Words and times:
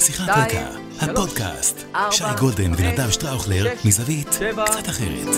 שיחת 0.00 0.28
רקע, 0.28 0.66
הפודקאסט, 1.00 1.84
שי 2.10 2.24
גולדן 2.40 2.72
ונדב 2.76 3.10
שטראוכלר, 3.10 3.66
מזווית 3.84 4.28
קצת 4.28 4.88
אחרת. 4.88 5.34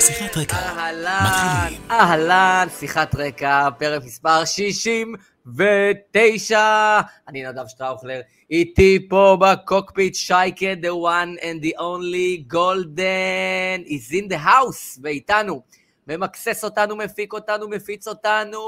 שיחת 0.00 0.36
רקע, 0.36 0.56
מתחילים. 0.56 1.80
אהלן, 1.90 2.66
שיחת 2.78 3.14
רקע, 3.14 3.68
פרק 3.78 4.02
מספר 4.04 4.44
69. 4.44 7.00
אני 7.28 7.48
נדב 7.48 7.66
שטראוכלר, 7.68 8.20
איתי 8.50 9.06
פה 9.08 9.36
בקוקפיט 9.40 10.14
שייקה, 10.14 10.72
the 10.82 10.86
one 10.86 11.38
and 11.40 11.62
the 11.64 11.72
only 11.78 12.44
Golden 12.52 13.86
is 13.86 14.12
in 14.12 14.28
the 14.32 14.38
house, 14.46 14.98
ואיתנו. 15.02 15.62
ממקסס 16.06 16.64
אותנו, 16.64 16.96
מפיק 16.96 17.32
אותנו, 17.32 17.68
מפיץ 17.68 18.08
אותנו, 18.08 18.58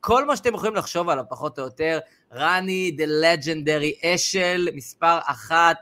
כל 0.00 0.24
מה 0.24 0.36
שאתם 0.36 0.54
יכולים 0.54 0.74
לחשוב 0.74 1.08
עליו, 1.08 1.24
פחות 1.28 1.58
או 1.58 1.64
יותר. 1.64 1.98
רני, 2.34 2.96
the 2.98 3.24
legendary 3.24 4.06
אשל, 4.06 4.68
מספר 4.74 5.18
אחת, 5.26 5.76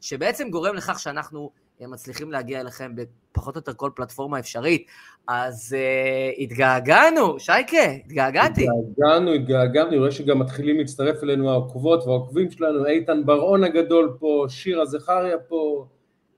שבעצם 0.00 0.50
גורם 0.50 0.74
לכך 0.74 0.98
שאנחנו 0.98 1.50
אה, 1.80 1.86
מצליחים 1.86 2.32
להגיע 2.32 2.60
אליכם 2.60 2.92
בפחות 2.94 3.56
או 3.56 3.58
יותר 3.58 3.72
כל 3.74 3.90
פלטפורמה 3.94 4.38
אפשרית. 4.38 4.86
אז 5.28 5.76
uh, 5.78 6.42
התגעגענו, 6.42 7.40
שייקה, 7.40 7.90
התגעגעתי. 8.06 8.66
התגעגענו, 8.78 9.32
התגעגענו, 9.32 9.88
אני 9.88 9.98
רואה 9.98 10.10
שגם 10.10 10.38
מתחילים 10.38 10.78
להצטרף 10.78 11.22
אלינו 11.22 11.50
העוקבות 11.50 12.06
והעוקבים 12.06 12.50
שלנו, 12.50 12.86
איתן 12.86 13.26
בר-און 13.26 13.64
הגדול 13.64 14.16
פה, 14.20 14.46
שירה 14.48 14.86
זכריה 14.86 15.38
פה, 15.38 15.86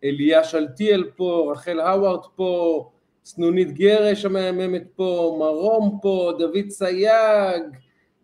אליה 0.04 0.44
שלטיאל 0.44 1.04
פה, 1.16 1.52
רחל 1.52 1.80
האווארד 1.80 2.26
פה, 2.36 2.90
סנונית 3.24 3.72
גרש 3.72 4.24
המהממת 4.24 4.84
פה, 4.96 5.36
מרום 5.38 5.98
פה, 6.02 6.32
דוד 6.38 6.68
סייג, 6.70 7.62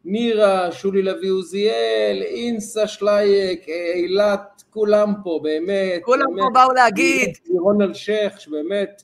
נירה, 0.04 0.72
שולי 0.72 1.02
לוי 1.02 1.28
עוזיאל, 1.28 2.22
אינסה 2.22 2.86
שלייק, 2.86 3.68
אילת, 3.94 4.62
כולם 4.70 5.12
פה, 5.24 5.40
באמת. 5.42 6.02
כולם 6.02 6.26
באמת, 6.26 6.40
פה 6.40 6.50
באו 6.54 6.72
להגיד. 6.72 7.38
לירון 7.50 7.82
אלשיך, 7.82 8.40
שבאמת 8.40 9.02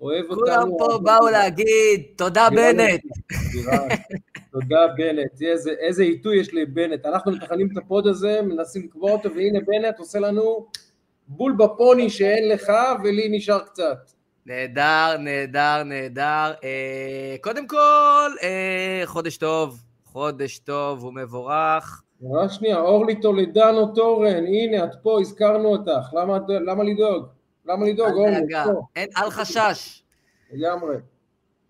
אוהב 0.00 0.24
אותנו. 0.24 0.36
כולם 0.36 0.68
פה 0.78 0.98
באו 1.02 1.28
להגיד, 1.28 2.02
תודה 2.16 2.48
בנט. 2.50 3.00
תודה 4.52 4.86
בנט, 4.96 5.42
איזה, 5.42 5.70
איזה 5.70 6.02
עיתוי 6.02 6.40
יש 6.40 6.54
לבנט, 6.54 7.06
אנחנו 7.06 7.32
מתכננים 7.32 7.68
את 7.72 7.76
ה 7.76 7.83
pod 7.83 8.06
הזה, 8.06 8.42
מנסים 8.42 8.82
לקבוע 8.82 9.12
אותו, 9.12 9.34
והנה 9.34 9.58
בנט 9.66 9.98
עושה 9.98 10.18
לנו 10.18 10.66
בול 11.28 11.52
בפוני 11.52 12.10
שאין 12.10 12.48
לך 12.48 12.72
ולי 13.04 13.28
נשאר 13.30 13.58
קצת. 13.58 14.10
נהדר, 14.46 15.16
נהדר, 15.18 15.82
נהדר. 15.84 16.52
אה, 16.64 17.36
קודם 17.40 17.66
כל, 17.66 18.30
אה, 18.42 19.02
חודש 19.04 19.36
טוב, 19.36 19.82
חודש 20.14 20.58
טוב 20.58 21.04
ומבורך. 21.04 22.02
רק 22.32 22.50
שנייה, 22.50 22.80
אורלי 22.80 23.20
טולדנו 23.20 23.86
תורן, 23.94 24.44
הנה 24.46 24.84
את 24.84 24.90
פה, 25.02 25.20
הזכרנו 25.20 25.68
אותך, 25.68 26.12
למה, 26.12 26.38
למה 26.48 26.84
לדאוג? 26.84 27.26
למה 27.66 27.86
לדאוג, 27.86 28.12
אורלי? 28.12 28.54
פה, 28.64 28.82
אין, 28.96 29.08
אל 29.16 29.30
חשש. 29.30 30.02
לגמרי. 30.52 30.96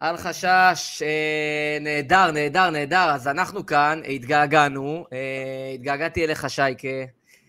אל 0.03 0.17
חשש, 0.17 1.03
אה, 1.03 1.79
נהדר, 1.81 2.31
נהדר, 2.31 2.71
נהדר. 2.71 3.11
אז 3.15 3.29
אנחנו 3.29 3.67
כאן, 3.67 4.01
התגעגענו, 4.09 5.05
אה, 5.13 5.73
התגעגעתי 5.75 6.25
אליך, 6.25 6.51
שייקה, 6.51 6.89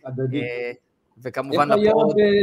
הדדי. 0.06 0.42
אה, 0.42 0.72
וכמובן 1.24 1.72
איך 1.72 1.80
היה. 1.80 1.94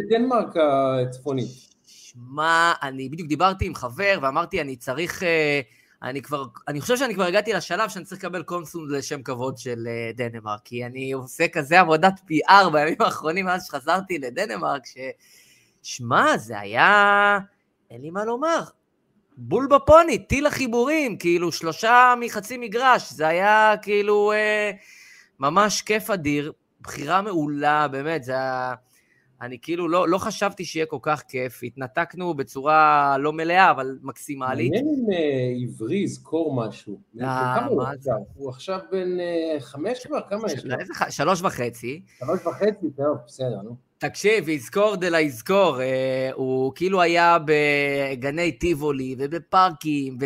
בדנמרק 0.09 0.57
הצפונית? 0.57 1.49
שמע, 1.87 2.73
אני 2.83 3.09
בדיוק 3.09 3.29
דיברתי 3.29 3.67
עם 3.67 3.75
חבר 3.75 4.19
ואמרתי, 4.23 4.61
אני 4.61 4.77
צריך, 4.77 5.23
אה, 5.23 5.61
אני 6.03 6.23
כבר, 6.23 6.45
אני 6.69 6.81
חושב 6.81 6.97
שאני 6.97 7.15
כבר 7.15 7.25
הגעתי 7.25 7.53
לשלב 7.53 7.89
שאני 7.89 8.05
צריך 8.05 8.25
לקבל 8.25 8.43
קונסול 8.43 8.97
לשם 8.97 9.23
כבוד 9.23 9.59
של 9.59 9.87
אה, 9.87 10.11
דנמרק, 10.15 10.61
כי 10.65 10.87
אני 10.87 11.13
עושה 11.13 11.49
כזה 11.49 11.81
עבודת 11.81 12.21
PR 12.21 12.71
בימים 12.73 12.97
האחרונים 13.01 13.45
מאז 13.47 13.67
שחזרתי 13.67 14.19
לדנמרק, 14.19 14.87
ש... 14.87 14.97
שמע, 15.83 16.37
זה 16.37 16.61
היה, 16.61 17.39
אין 17.91 18.01
לי 18.03 18.11
מה 18.11 18.25
לומר. 18.25 18.63
בול 19.37 19.67
בפוני, 19.67 20.19
טיל 20.19 20.47
החיבורים, 20.47 21.19
כאילו 21.19 21.53
שלושה 21.53 22.15
מחצי 22.21 22.59
מגרש, 22.59 23.13
זה 23.13 23.29
היה 23.29 23.75
כאילו 23.83 24.33
אה, 24.33 24.71
ממש 25.39 25.83
כיף 25.83 26.11
אדיר, 26.11 26.53
בחירה 26.81 27.23
מעולה, 27.23 27.89
באמת, 27.89 28.25
זה 28.25 28.33
היה... 28.33 28.75
אני 29.43 29.59
כאילו 29.63 29.89
לא, 29.89 30.09
לא 30.09 30.19
חשבתי 30.19 30.65
שיהיה 30.65 30.87
כל 30.87 30.99
כך 31.03 31.23
כיף, 31.29 31.61
התנתקנו 31.63 32.35
בצורה 32.35 33.17
לא 33.19 33.33
מלאה, 33.33 33.71
אבל 33.71 33.99
מקסימלית. 34.03 34.73
מעניין 34.73 34.89
אם 34.89 35.13
אה, 35.13 35.53
עברי 35.63 35.97
יזכור 35.97 36.67
משהו. 36.67 37.01
אה, 37.21 37.55
כמה 37.57 37.67
הוא 37.67 37.77
מה 37.77 37.91
עכשיו? 37.91 38.17
הוא 38.35 38.51
עכשיו 38.51 38.79
בן 38.93 39.21
אה, 39.21 39.61
חמש 39.61 40.07
כבר? 40.07 40.21
כמה 40.29 40.53
יש 40.53 40.65
לו? 40.65 40.77
שלוש 41.11 41.43
וחצי. 41.43 42.03
שלוש 42.19 42.47
וחצי? 42.47 42.91
טוב, 42.97 43.19
בסדר, 43.27 43.63
נו. 43.63 43.77
תקשיב, 43.99 44.49
יזכור 44.49 44.97
דלה 44.97 45.21
יזכור, 45.21 45.81
אה, 45.81 46.31
הוא 46.35 46.73
כאילו 46.75 47.01
היה 47.01 47.39
בגני 47.45 48.53
טיבולי 48.53 49.17
ובפארקים. 49.19 50.19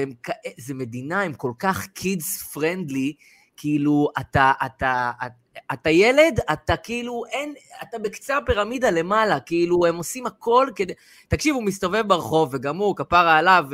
זה 0.58 0.74
מדינה, 0.74 1.22
הם 1.22 1.32
כל 1.34 1.52
כך 1.58 1.86
kids 1.86 2.42
friendly, 2.52 3.12
כאילו, 3.56 4.08
אתה, 4.20 4.52
אתה, 4.66 5.10
אתה, 5.26 5.34
אתה 5.72 5.90
ילד, 5.90 6.40
אתה 6.52 6.76
כאילו, 6.76 7.22
אין, 7.30 7.54
אתה 7.82 7.98
בקצה 7.98 8.36
הפירמידה 8.36 8.90
למעלה, 8.90 9.40
כאילו, 9.40 9.86
הם 9.86 9.96
עושים 9.96 10.26
הכל 10.26 10.68
כדי... 10.76 10.92
תקשיב, 11.28 11.54
הוא 11.54 11.62
מסתובב 11.62 12.08
ברחוב, 12.08 12.54
וגם 12.54 12.76
הוא, 12.76 12.96
כפרה 12.96 13.38
עליו, 13.38 13.64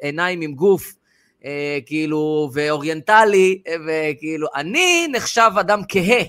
עיניים 0.00 0.40
עם 0.40 0.54
גוף, 0.54 0.94
אה, 1.44 1.78
כאילו, 1.86 2.50
ואוריינטלי, 2.52 3.62
אה, 3.66 3.74
וכאילו, 3.86 4.48
אני 4.54 5.08
נחשב 5.12 5.50
אדם 5.60 5.80
כהה 5.88 6.22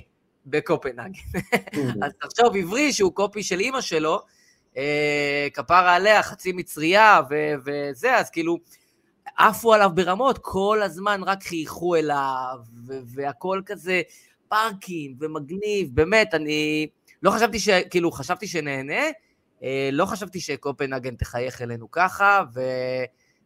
בקופנהגן. 0.45 1.19
אז 2.03 2.11
תחשוב, 2.21 2.55
עברי, 2.55 2.93
שהוא 2.93 3.13
copy 3.13 3.43
של 3.43 3.59
אימא 3.59 3.81
שלו, 3.81 4.21
אה, 4.77 5.47
כפרה 5.53 5.95
עליה, 5.95 6.23
חצי 6.23 6.51
מצרייה 6.51 7.21
ו- 7.29 7.53
וזה, 7.65 8.15
אז 8.15 8.29
כאילו, 8.29 8.57
עפו 9.37 9.73
עליו 9.73 9.91
ברמות, 9.93 10.37
כל 10.41 10.81
הזמן 10.83 11.21
רק 11.23 11.43
חייכו 11.43 11.95
אליו, 11.95 12.57
ו- 12.87 12.99
והכל 13.05 13.61
כזה 13.65 14.01
פארקים 14.47 15.15
ומגניב, 15.19 15.89
באמת, 15.93 16.33
אני 16.33 16.87
לא 17.23 17.31
חשבתי 17.31 17.59
ש... 17.59 17.69
כאילו, 17.69 18.11
חשבתי 18.11 18.47
שנהנה, 18.47 19.03
אה, 19.63 19.89
לא 19.91 20.05
חשבתי 20.05 20.39
שקופנהגן 20.39 21.15
תחייך 21.15 21.61
אלינו 21.61 21.91
ככה, 21.91 22.43
ו... 22.53 22.61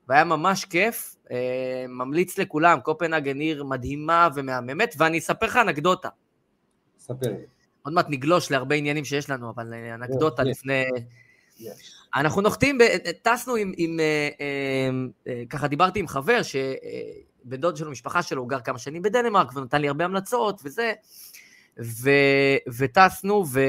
והיה 0.07 0.23
ממש 0.23 0.65
כיף. 0.65 1.15
אה, 1.31 1.85
ממליץ 1.87 2.37
לכולם, 2.37 2.79
קופנהגן 2.79 3.39
עיר 3.39 3.63
מדהימה 3.63 4.27
ומהממת, 4.35 4.95
ואני 4.97 5.17
אספר 5.17 5.45
לך 5.45 5.57
אנקדוטה. 5.57 6.09
ספר. 6.99 7.33
עוד 7.83 7.93
מעט 7.93 8.05
נגלוש 8.09 8.51
להרבה 8.51 8.75
עניינים 8.75 9.05
שיש 9.05 9.29
לנו, 9.29 9.49
אבל 9.49 9.73
אה, 9.73 9.95
אנקדוטה. 9.95 10.43
לפני... 10.43 10.83
אנחנו 12.15 12.41
נוחתים. 12.41 12.77
טסנו 13.21 13.55
עם, 13.55 13.73
עם 13.77 13.99
אה, 13.99 14.29
אה, 15.27 15.43
ככה 15.49 15.67
דיברתי 15.67 15.99
עם 15.99 16.07
חבר, 16.07 16.41
שבן 17.45 17.57
דוד 17.57 17.77
שלו, 17.77 17.91
משפחה 17.91 18.23
שלו, 18.23 18.41
הוא 18.41 18.49
גר 18.49 18.59
כמה 18.59 18.79
שנים 18.79 19.01
בדנמרק, 19.01 19.55
ונתן 19.55 19.81
לי 19.81 19.87
הרבה 19.87 20.05
המלצות 20.05 20.61
וזה, 20.63 20.93
ו... 21.79 22.09
וטסנו, 22.77 23.45
ו... 23.47 23.59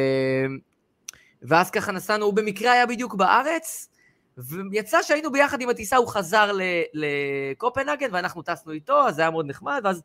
ואז 1.43 1.71
ככה 1.71 1.93
נסענו, 1.93 2.27
הוא 2.27 2.35
במקרה 2.35 2.73
היה 2.73 2.87
בדיוק 2.87 3.15
בארץ, 3.15 3.89
ויצא 4.71 5.03
שהיינו 5.03 5.33
ביחד 5.33 5.61
עם 5.61 5.69
הטיסה, 5.69 5.97
הוא 5.97 6.09
חזר. 6.09 6.51
לקופנהגן, 6.95 8.09
ואנחנו 8.13 8.43
טסנו 8.43 8.73
איתו, 8.73 9.09
אז 9.09 9.15
זה 9.15 9.23
היה 9.23 9.31
מאוד 9.31 9.47
נחמד, 9.47 9.81
ואז 9.85 10.03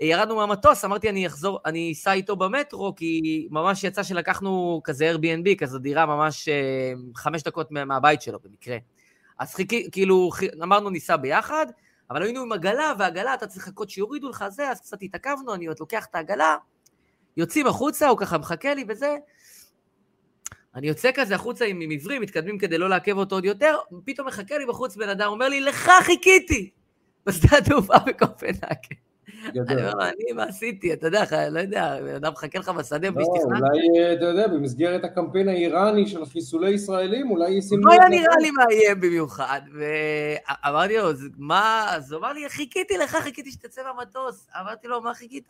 ירדנו 0.00 0.36
מהמטוס, 0.36 0.84
אמרתי 0.84 1.08
אני 1.08 1.26
אחזור, 1.26 1.58
אני 1.66 1.92
אסע 1.92 2.12
איתו 2.12 2.36
במטרו, 2.36 2.94
כי 2.96 3.48
ממש 3.50 3.84
יצא 3.84 4.02
שלקחנו 4.02 4.80
כזה 4.84 5.12
Airbnb, 5.12 5.58
כזו 5.58 5.78
דירה 5.78 6.06
ממש 6.06 6.48
אה, 6.48 6.92
חמש 7.16 7.42
דקות 7.42 7.70
מה- 7.70 7.84
מהבית 7.84 8.22
שלו 8.22 8.38
במקרה. 8.44 8.76
אז 9.38 9.54
חיכי, 9.54 9.88
כאילו, 9.92 10.30
אמרנו 10.62 10.90
ניסע 10.90 11.16
ביחד, 11.16 11.66
אבל 12.10 12.22
היינו 12.22 12.40
עם 12.40 12.52
עגלה, 12.52 12.92
והעגלה, 12.98 13.34
אתה 13.34 13.46
צריך 13.46 13.68
לחכות 13.68 13.90
שיורידו 13.90 14.28
לך 14.28 14.44
זה, 14.48 14.70
אז 14.70 14.80
קצת 14.80 15.02
התעכבנו, 15.02 15.54
אני 15.54 15.66
עוד 15.66 15.76
לוקח 15.80 16.06
את 16.10 16.14
העגלה, 16.14 16.56
יוצאים 17.36 17.66
החוצה, 17.66 18.08
הוא 18.08 18.18
ככה 18.18 18.38
מחכה 18.38 18.74
לי 18.74 18.84
וזה. 18.88 19.16
אני 20.74 20.88
יוצא 20.88 21.10
כזה 21.14 21.34
החוצה 21.34 21.64
עם, 21.64 21.80
עם 21.80 21.90
עברי, 21.90 22.18
מתקדמים 22.18 22.58
כדי 22.58 22.78
לא 22.78 22.88
לעכב 22.88 23.16
אותו 23.16 23.34
עוד 23.34 23.44
יותר, 23.44 23.78
פתאום 24.04 24.26
מחכה 24.26 24.58
לי 24.58 24.66
בחוץ 24.66 24.96
בן 24.96 25.08
אדם, 25.08 25.28
אומר 25.28 25.48
לי, 25.48 25.60
לך 25.60 25.90
חיכיתי! 26.02 26.70
בשדה 27.26 27.58
התעופה 27.58 27.98
בקופנהגן. 28.06 29.09
אני. 29.44 29.60
אומר 29.60 30.08
אני, 30.08 30.32
מה 30.34 30.44
עשיתי? 30.44 30.92
אתה 30.92 31.06
יודע, 31.06 31.24
לא 31.50 31.60
יודע, 31.60 31.96
בן 32.02 32.14
אדם 32.14 32.32
מחכה 32.32 32.58
לך 32.58 32.68
בשדה 32.68 33.10
בלי 33.10 33.24
לא, 33.24 33.34
שתכננת. 33.34 33.62
אולי, 33.62 34.00
אה, 34.00 34.12
אתה 34.12 34.24
יודע, 34.24 34.48
במסגרת 34.48 35.04
הקמפיין 35.04 35.48
האיראני 35.48 36.06
של 36.06 36.26
חיסולי 36.26 36.70
ישראלים, 36.70 37.30
אולי 37.30 37.50
ישימו... 37.50 37.86
לא 37.86 37.92
היה 37.92 38.08
נראה 38.08 38.36
לי 38.40 38.50
מאיים 38.50 39.00
במיוחד, 39.00 39.60
ואמרתי 39.72 40.96
לו, 40.96 41.10
"אז 41.10 41.28
מה? 41.38 41.86
אז 41.90 42.12
הוא 42.12 42.20
אמר 42.20 42.32
לי, 42.32 42.48
חיכיתי 42.48 42.98
לך, 42.98 43.16
חיכיתי 43.16 43.50
שתצא 43.50 43.82
מהמטוס. 43.82 44.48
אמרתי 44.60 44.88
לו, 44.88 45.00
מה 45.00 45.14
חיכית? 45.14 45.48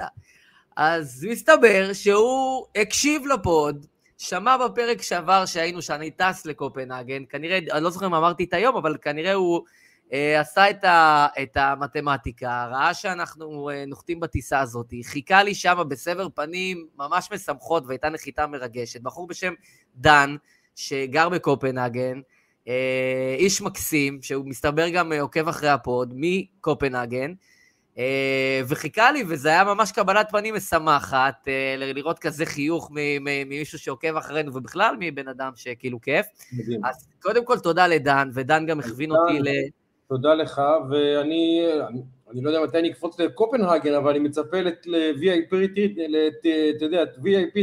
אז 0.76 1.26
מסתבר 1.30 1.92
שהוא 1.92 2.66
הקשיב 2.76 3.26
לפוד, 3.26 3.86
שמע 4.18 4.56
בפרק 4.56 5.02
שעבר 5.02 5.46
שהיינו, 5.46 5.82
שאני 5.82 6.10
טס 6.10 6.46
לקופנהגן, 6.46 7.22
כנראה, 7.28 7.58
אני 7.72 7.84
לא 7.84 7.90
זוכר 7.90 8.06
אם 8.06 8.14
אמרתי 8.14 8.44
את 8.44 8.52
היום, 8.52 8.76
אבל 8.76 8.96
כנראה 9.02 9.32
הוא 9.32 9.62
עשה 10.12 10.70
את, 10.70 10.84
ה, 10.84 11.26
את 11.42 11.56
המתמטיקה, 11.56 12.68
ראה 12.70 12.94
שאנחנו 12.94 13.70
אה, 13.70 13.84
נוחתים 13.86 14.20
בטיסה 14.20 14.60
הזאת, 14.60 14.94
חיכה 15.02 15.42
לי 15.42 15.54
שם 15.54 15.82
בסבר 15.88 16.28
פנים 16.34 16.86
ממש 16.96 17.28
משמחות 17.32 17.84
והייתה 17.86 18.08
נחיתה 18.08 18.46
מרגשת. 18.46 19.00
בחור 19.00 19.26
בשם 19.26 19.52
דן, 19.96 20.36
שגר 20.74 21.28
בקופנהגן, 21.28 22.20
אה, 22.68 23.34
איש 23.38 23.62
מקסים, 23.62 24.22
שהוא 24.22 24.46
מסתבר 24.46 24.88
גם 24.88 25.12
עוקב 25.12 25.48
אחרי 25.48 25.68
הפוד, 25.68 26.12
מקופנהגן, 26.16 27.32
וחיכה 28.68 29.12
לי, 29.12 29.24
וזה 29.28 29.48
היה 29.48 29.64
ממש 29.64 29.92
קבלת 29.92 30.30
פנים 30.30 30.54
משמחת, 30.54 31.48
לראות 31.78 32.18
כזה 32.18 32.46
חיוך 32.46 32.90
ממישהו 32.94 33.78
שעוקב 33.78 34.16
אחרינו, 34.16 34.54
ובכלל 34.54 34.96
מבן 35.00 35.28
אדם 35.28 35.52
שכאילו 35.56 36.00
כיף. 36.00 36.26
מדהים. 36.52 36.84
אז 36.84 37.08
קודם 37.22 37.44
כל 37.44 37.58
תודה 37.58 37.86
לדן, 37.86 38.28
ודן 38.34 38.66
גם 38.66 38.80
הכווין 38.80 39.10
אותי 39.10 39.38
ל... 39.40 39.48
תודה 40.10 40.34
לך, 40.34 40.60
ואני 40.90 41.62
אני 42.30 42.42
לא 42.42 42.50
יודע 42.50 42.62
מתי 42.62 42.78
אני 42.78 42.90
אקפוץ 42.90 43.20
לקופנהגן, 43.20 43.94
אבל 43.94 44.10
אני 44.10 44.18
מצפה 44.18 44.60
ל-VIP, 44.60 45.54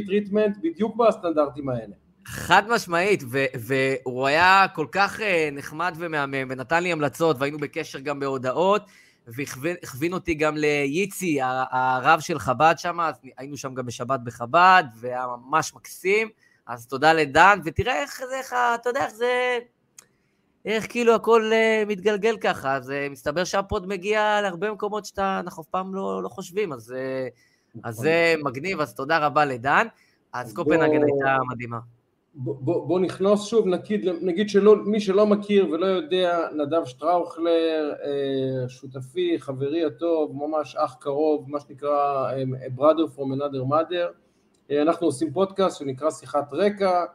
treatment 0.07 0.57
בדיוק 0.61 0.95
בסטנדרטים 0.95 1.69
האלה. 1.69 1.95
חד 2.25 2.63
משמעית, 2.69 3.23
והוא 3.59 4.27
היה 4.27 4.65
כל 4.75 4.85
כך 4.91 5.21
אה, 5.21 5.49
נחמד 5.51 5.93
ומהמם, 5.97 6.47
ונתן 6.49 6.83
לי 6.83 6.91
המלצות, 6.91 7.35
והיינו 7.39 7.57
בקשר 7.57 7.99
גם 7.99 8.19
בהודעות, 8.19 8.81
והכווין 9.27 10.13
אותי 10.13 10.33
גם 10.33 10.57
ליצי, 10.57 11.39
הרב 11.71 12.19
של 12.19 12.39
חב"ד 12.39 12.75
שם, 12.77 12.99
אז 12.99 13.15
היינו 13.37 13.57
שם 13.57 13.73
גם 13.73 13.85
בשבת 13.85 14.19
בחב"ד, 14.23 14.83
והיה 14.99 15.25
ממש 15.27 15.73
מקסים, 15.75 16.29
אז 16.67 16.87
תודה 16.87 17.13
לדן, 17.13 17.59
ותראה 17.65 18.01
איך 18.01 18.21
זה, 18.29 18.39
אתה 18.75 18.89
יודע 18.89 19.05
איך 19.05 19.13
זה... 19.13 19.59
איך 20.67 20.91
כאילו 20.91 21.15
הכל 21.15 21.51
אה, 21.51 21.89
מתגלגל 21.89 22.37
ככה, 22.37 22.75
אז 22.75 22.89
אה, 22.89 22.93
מסתבר 23.11 23.43
שה 23.43 23.65
pod 23.65 23.87
מגיע 23.87 24.41
להרבה 24.41 24.71
מקומות 24.71 25.05
שאנחנו 25.05 25.63
אף 25.63 25.67
פעם 25.67 25.95
לא, 25.95 26.23
לא 26.23 26.29
חושבים, 26.29 26.73
אז, 26.73 26.95
אה, 26.95 27.79
אז 27.83 27.95
זה 27.95 28.35
מגניב, 28.43 28.81
אז 28.81 28.95
תודה 28.95 29.17
רבה 29.25 29.45
לדן. 29.45 29.87
אז 30.33 30.53
קופנהגן 30.53 31.03
הייתה 31.03 31.37
מדהימה. 31.51 31.79
בוא, 32.35 32.87
בוא 32.87 32.99
נכנס 32.99 33.45
שוב, 33.45 33.67
נגיד, 33.67 34.05
נגיד 34.21 34.49
שמי 34.49 34.99
שלא 34.99 35.27
מכיר 35.27 35.69
ולא 35.69 35.85
יודע, 35.85 36.47
נדב 36.55 36.85
שטראוכלר, 36.85 37.93
שותפי, 38.67 39.35
חברי 39.39 39.85
הטוב, 39.85 40.35
ממש 40.35 40.75
אח 40.75 40.95
קרוב, 40.99 41.45
מה 41.47 41.59
שנקרא 41.59 42.31
brother 42.77 43.15
from 43.15 43.39
another 43.39 43.71
mother, 43.71 44.71
אנחנו 44.81 45.07
עושים 45.07 45.33
פודקאסט 45.33 45.79
שנקרא 45.79 46.11
שיחת 46.11 46.53
רקע, 46.53 47.05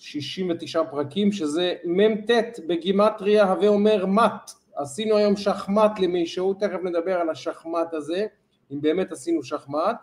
69 0.00 0.84
פרקים, 0.90 1.32
שזה 1.32 1.74
מ"ט 1.84 2.30
בגימטריה, 2.66 3.44
הווה 3.44 3.68
אומר 3.68 4.06
מת. 4.06 4.50
עשינו 4.74 5.16
היום 5.16 5.36
שחמט 5.36 5.98
למישהו, 6.00 6.54
תכף 6.54 6.78
נדבר 6.84 7.12
על 7.12 7.30
השחמט 7.30 7.94
הזה, 7.94 8.26
אם 8.72 8.80
באמת 8.80 9.12
עשינו 9.12 9.42
שחמט. 9.42 9.96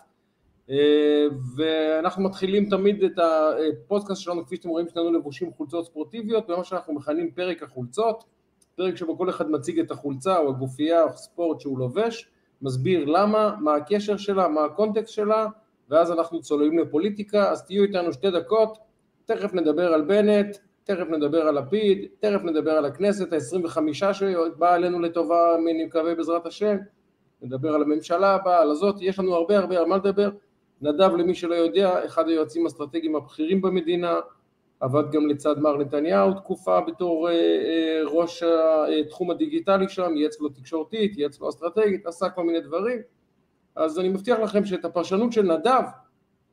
אה, 0.70 1.26
ואנחנו 1.56 2.24
מתחילים 2.24 2.70
תמיד 2.70 3.04
את 3.04 3.20
הפודקאסט 3.20 4.22
שלנו, 4.22 4.46
כפי 4.46 4.56
שאתם 4.56 4.70
רואים, 4.70 4.88
שלנו 4.94 5.14
לבושים 5.14 5.52
חולצות 5.52 5.86
ספורטיביות, 5.86 6.48
במה 6.48 6.64
שאנחנו 6.64 6.94
מכנים 6.94 7.32
פרק 7.32 7.64
החולצות, 7.64 8.24
פרק 8.76 8.96
שבו 8.96 9.18
כל 9.18 9.30
אחד 9.30 9.52
מציג 9.52 9.80
את 9.80 9.92
החולצה 9.92 10.38
או 10.38 10.50
הגופייה 10.50 11.04
או 11.04 11.10
הספורט 11.10 11.60
שהוא 11.60 11.80
לובש, 11.80 12.30
מסביר 12.62 13.06
למה, 13.06 13.56
מה 13.60 13.76
הקשר 13.76 14.18
שלה, 14.18 14.48
מה 14.48 14.66
הקונטקסט 14.66 15.14
שלה, 15.14 15.48
ואז 15.90 16.12
אנחנו 16.12 16.42
צוללים 16.42 16.80
לפוליטיקה, 16.80 17.52
אז 17.52 17.66
תהיו 17.66 17.84
איתנו 17.84 18.14
שתי 18.14 18.32
דקות, 18.32 18.78
תכף 19.28 19.54
נדבר 19.54 19.94
על 19.94 20.02
בנט, 20.02 20.58
תכף 20.84 21.10
נדבר 21.10 21.48
על 21.48 21.60
לפיד, 21.60 22.08
תכף 22.20 22.44
נדבר 22.44 22.72
על 22.72 22.86
הכנסת 22.86 23.34
ה-25 23.34 24.14
שבאה 24.14 24.74
עלינו 24.74 25.00
לטובה, 25.00 25.56
אני 25.56 25.86
מקווה 25.86 26.16
בעזרת 26.16 26.46
השם, 26.46 26.78
נדבר 27.42 27.74
על 27.74 27.82
הממשלה 27.82 28.34
הבאה, 28.34 28.62
על 28.62 28.72
הזאת, 28.72 28.96
יש 29.02 29.20
לנו 29.20 29.36
הרבה 29.36 29.58
הרבה 29.58 29.80
על 29.80 29.86
מה 29.86 29.98
לדבר. 29.98 30.30
נדב, 30.82 31.16
למי 31.16 31.36
שלא 31.36 31.56
יודע, 31.56 32.06
אחד 32.06 32.30
היועצים 32.30 32.66
האסטרטגיים 32.66 33.16
הבכירים 33.16 33.62
במדינה, 33.62 34.20
עבד 34.80 35.12
גם 35.12 35.28
לצד 35.28 35.60
מר 35.60 35.78
נתניהו 35.78 36.34
תקופה 36.34 36.82
בתור 36.82 37.30
אה, 37.30 37.34
אה, 37.34 38.02
ראש 38.06 38.44
התחום 39.06 39.32
הדיגיטלי 39.32 39.90
שם, 39.90 40.16
ייעץ 40.16 40.42
לו 40.42 40.50
תקשורתית, 40.50 41.18
ייעץ 41.18 41.40
לו 41.40 41.50
אסטרטגית, 41.50 42.06
עשה 42.06 42.30
כל 42.30 42.44
מיני 42.44 42.60
דברים, 42.60 43.00
אז 43.76 44.00
אני 44.00 44.10
מבטיח 44.10 44.40
לכם 44.40 44.66
שאת 44.66 44.86
הפרשנות 44.86 45.34
של 45.34 45.42
נדב 45.42 45.84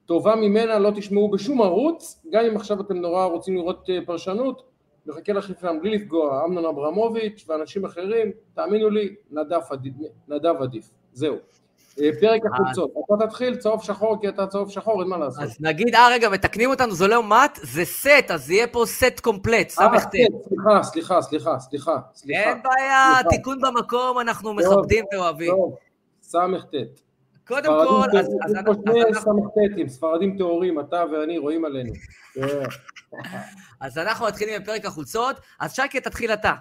טובה 0.06 0.36
ממנה 0.36 0.78
לא 0.78 0.90
תשמעו 0.90 1.30
בשום 1.30 1.62
ערוץ, 1.62 2.22
גם 2.30 2.44
אם 2.44 2.56
עכשיו 2.56 2.80
אתם 2.80 2.96
נורא 2.96 3.24
רוצים 3.24 3.56
לראות 3.56 3.90
אה, 3.90 3.98
פרשנות, 4.06 4.62
מחכה 5.06 5.32
לכם 5.32 5.80
בלי 5.80 5.90
לפגוע, 5.90 6.44
אמנון 6.44 6.64
אברמוביץ' 6.64 7.44
ואנשים 7.48 7.84
אחרים, 7.84 8.30
תאמינו 8.54 8.90
לי, 8.90 9.14
נדב, 9.30 9.60
נדב 10.28 10.54
עדיף, 10.62 10.90
זהו. 11.12 11.36
אה, 12.00 12.10
פרק 12.20 12.40
החולצות, 12.52 12.90
אתה 13.04 13.26
תתחיל 13.26 13.56
צהוב 13.56 13.82
שחור 13.82 14.20
כי 14.20 14.28
אתה 14.28 14.46
צהוב 14.46 14.70
שחור, 14.70 15.02
אין 15.02 15.08
מה 15.08 15.18
לעשות. 15.18 15.42
אז 15.42 15.56
נגיד, 15.60 15.94
אה 15.94 16.08
רגע, 16.10 16.28
מתקנים 16.28 16.70
אותנו, 16.70 16.94
זה 16.94 17.06
לא 17.06 17.22
מט, 17.22 17.58
זה 17.62 17.84
סט, 17.84 18.30
אז 18.34 18.50
יהיה 18.50 18.66
פה 18.66 18.82
סט 18.86 19.20
קומפלט, 19.20 19.68
סט. 19.68 19.80
סליחה, 20.82 20.82
סליחה, 20.82 21.22
סליחה, 21.22 21.56
סליחה. 21.60 22.00
אין 22.28 22.58
בעיה, 22.62 23.12
תיקון 23.30 23.58
במקום, 23.60 24.18
אנחנו 24.18 24.54
מכבדים 24.54 25.04
ואוהבים. 25.12 25.54
סט. 26.22 27.03
קודם 27.46 27.69
כל, 27.69 28.19
אז... 28.19 28.29
אנחנו... 28.56 28.75
שני 28.75 29.14
סמכתים, 29.14 29.88
ספרדים 29.88 30.38
טהורים, 30.38 30.81
אתה 30.81 31.05
ואני 31.12 31.38
רואים 31.38 31.64
עלינו. 31.64 31.93
אז 33.81 33.99
אנחנו 33.99 34.26
מתחילים 34.26 34.62
בפרק 34.62 34.85
החולצות, 34.85 35.37
אז 35.61 35.75
שייקה 35.75 36.00
תתחיל 36.00 36.32
אתה. 36.32 36.52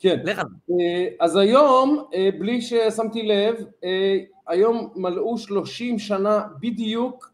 כן. 0.00 0.20
לך. 0.24 0.38
אה, 0.38 1.06
אז 1.20 1.36
היום, 1.36 2.04
אה, 2.14 2.28
בלי 2.38 2.62
ששמתי 2.62 3.22
לב, 3.22 3.54
אה, 3.84 4.18
היום 4.48 4.92
מלאו 4.96 5.38
30 5.38 5.98
שנה 5.98 6.42
בדיוק 6.60 7.30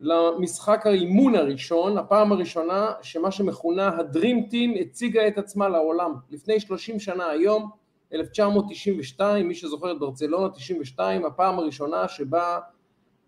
למשחק 0.00 0.86
האימון 0.86 1.34
הראשון, 1.34 1.98
הפעם 1.98 2.32
הראשונה 2.32 2.92
שמה 3.02 3.30
שמכונה 3.30 3.88
הדרים 3.98 4.46
טים 4.50 4.74
הציגה 4.80 5.28
את 5.28 5.38
עצמה 5.38 5.68
לעולם. 5.68 6.14
לפני 6.30 6.60
30 6.60 7.00
שנה 7.00 7.28
היום, 7.28 7.70
1992, 8.12 9.48
מי 9.48 9.54
שזוכר 9.54 9.92
את 9.92 9.98
ברצלונה 9.98 10.48
92, 10.48 11.24
הפעם 11.24 11.58
הראשונה 11.58 12.08
שבה 12.08 12.58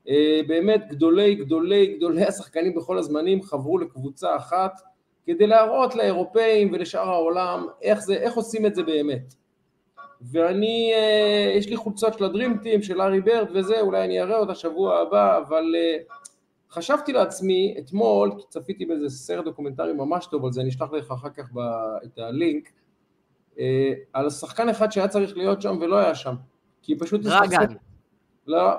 אה, 0.08 0.40
באמת 0.46 0.84
גדולי 0.88 1.34
גדולי 1.34 1.96
גדולי 1.96 2.24
השחקנים 2.24 2.74
בכל 2.74 2.98
הזמנים 2.98 3.42
חברו 3.42 3.78
לקבוצה 3.78 4.36
אחת 4.36 4.80
כדי 5.24 5.46
להראות 5.46 5.94
לאירופאים 5.94 6.72
ולשאר 6.72 7.08
העולם 7.08 7.66
איך, 7.82 8.00
זה, 8.00 8.14
איך 8.14 8.34
עושים 8.34 8.66
את 8.66 8.74
זה 8.74 8.82
באמת. 8.82 9.34
ואני, 10.32 10.92
אה, 10.94 11.52
יש 11.56 11.68
לי 11.68 11.76
חולצות 11.76 12.18
של 12.18 12.24
ה 12.24 12.30
dream 12.30 12.56
team, 12.56 12.82
של 12.82 13.00
לארי 13.00 13.20
ברד 13.20 13.48
וזה, 13.54 13.80
אולי 13.80 14.04
אני 14.04 14.20
אראה 14.20 14.38
אותה 14.38 14.54
שבוע 14.54 14.98
הבא, 14.98 15.38
אבל 15.38 15.74
אה, 15.76 15.96
חשבתי 16.70 17.12
לעצמי 17.12 17.74
אתמול, 17.78 18.32
צפיתי 18.48 18.86
באיזה 18.86 19.08
סרט 19.08 19.44
דוקומנטרי 19.44 19.92
ממש 19.92 20.26
טוב 20.26 20.44
על 20.44 20.52
זה, 20.52 20.60
אני 20.60 20.68
אשלח 20.68 20.92
לך 20.92 21.10
אחר 21.10 21.30
כך 21.30 21.48
את 22.04 22.18
הלינק, 22.18 22.68
על 24.12 24.30
שחקן 24.30 24.68
אחד 24.68 24.92
שהיה 24.92 25.08
צריך 25.08 25.36
להיות 25.36 25.62
שם 25.62 25.78
ולא 25.80 25.98
היה 25.98 26.14
שם. 26.14 26.34
כי 26.82 26.98
פשוט... 26.98 27.20
רגן. 27.24 27.66
לא, 28.46 28.70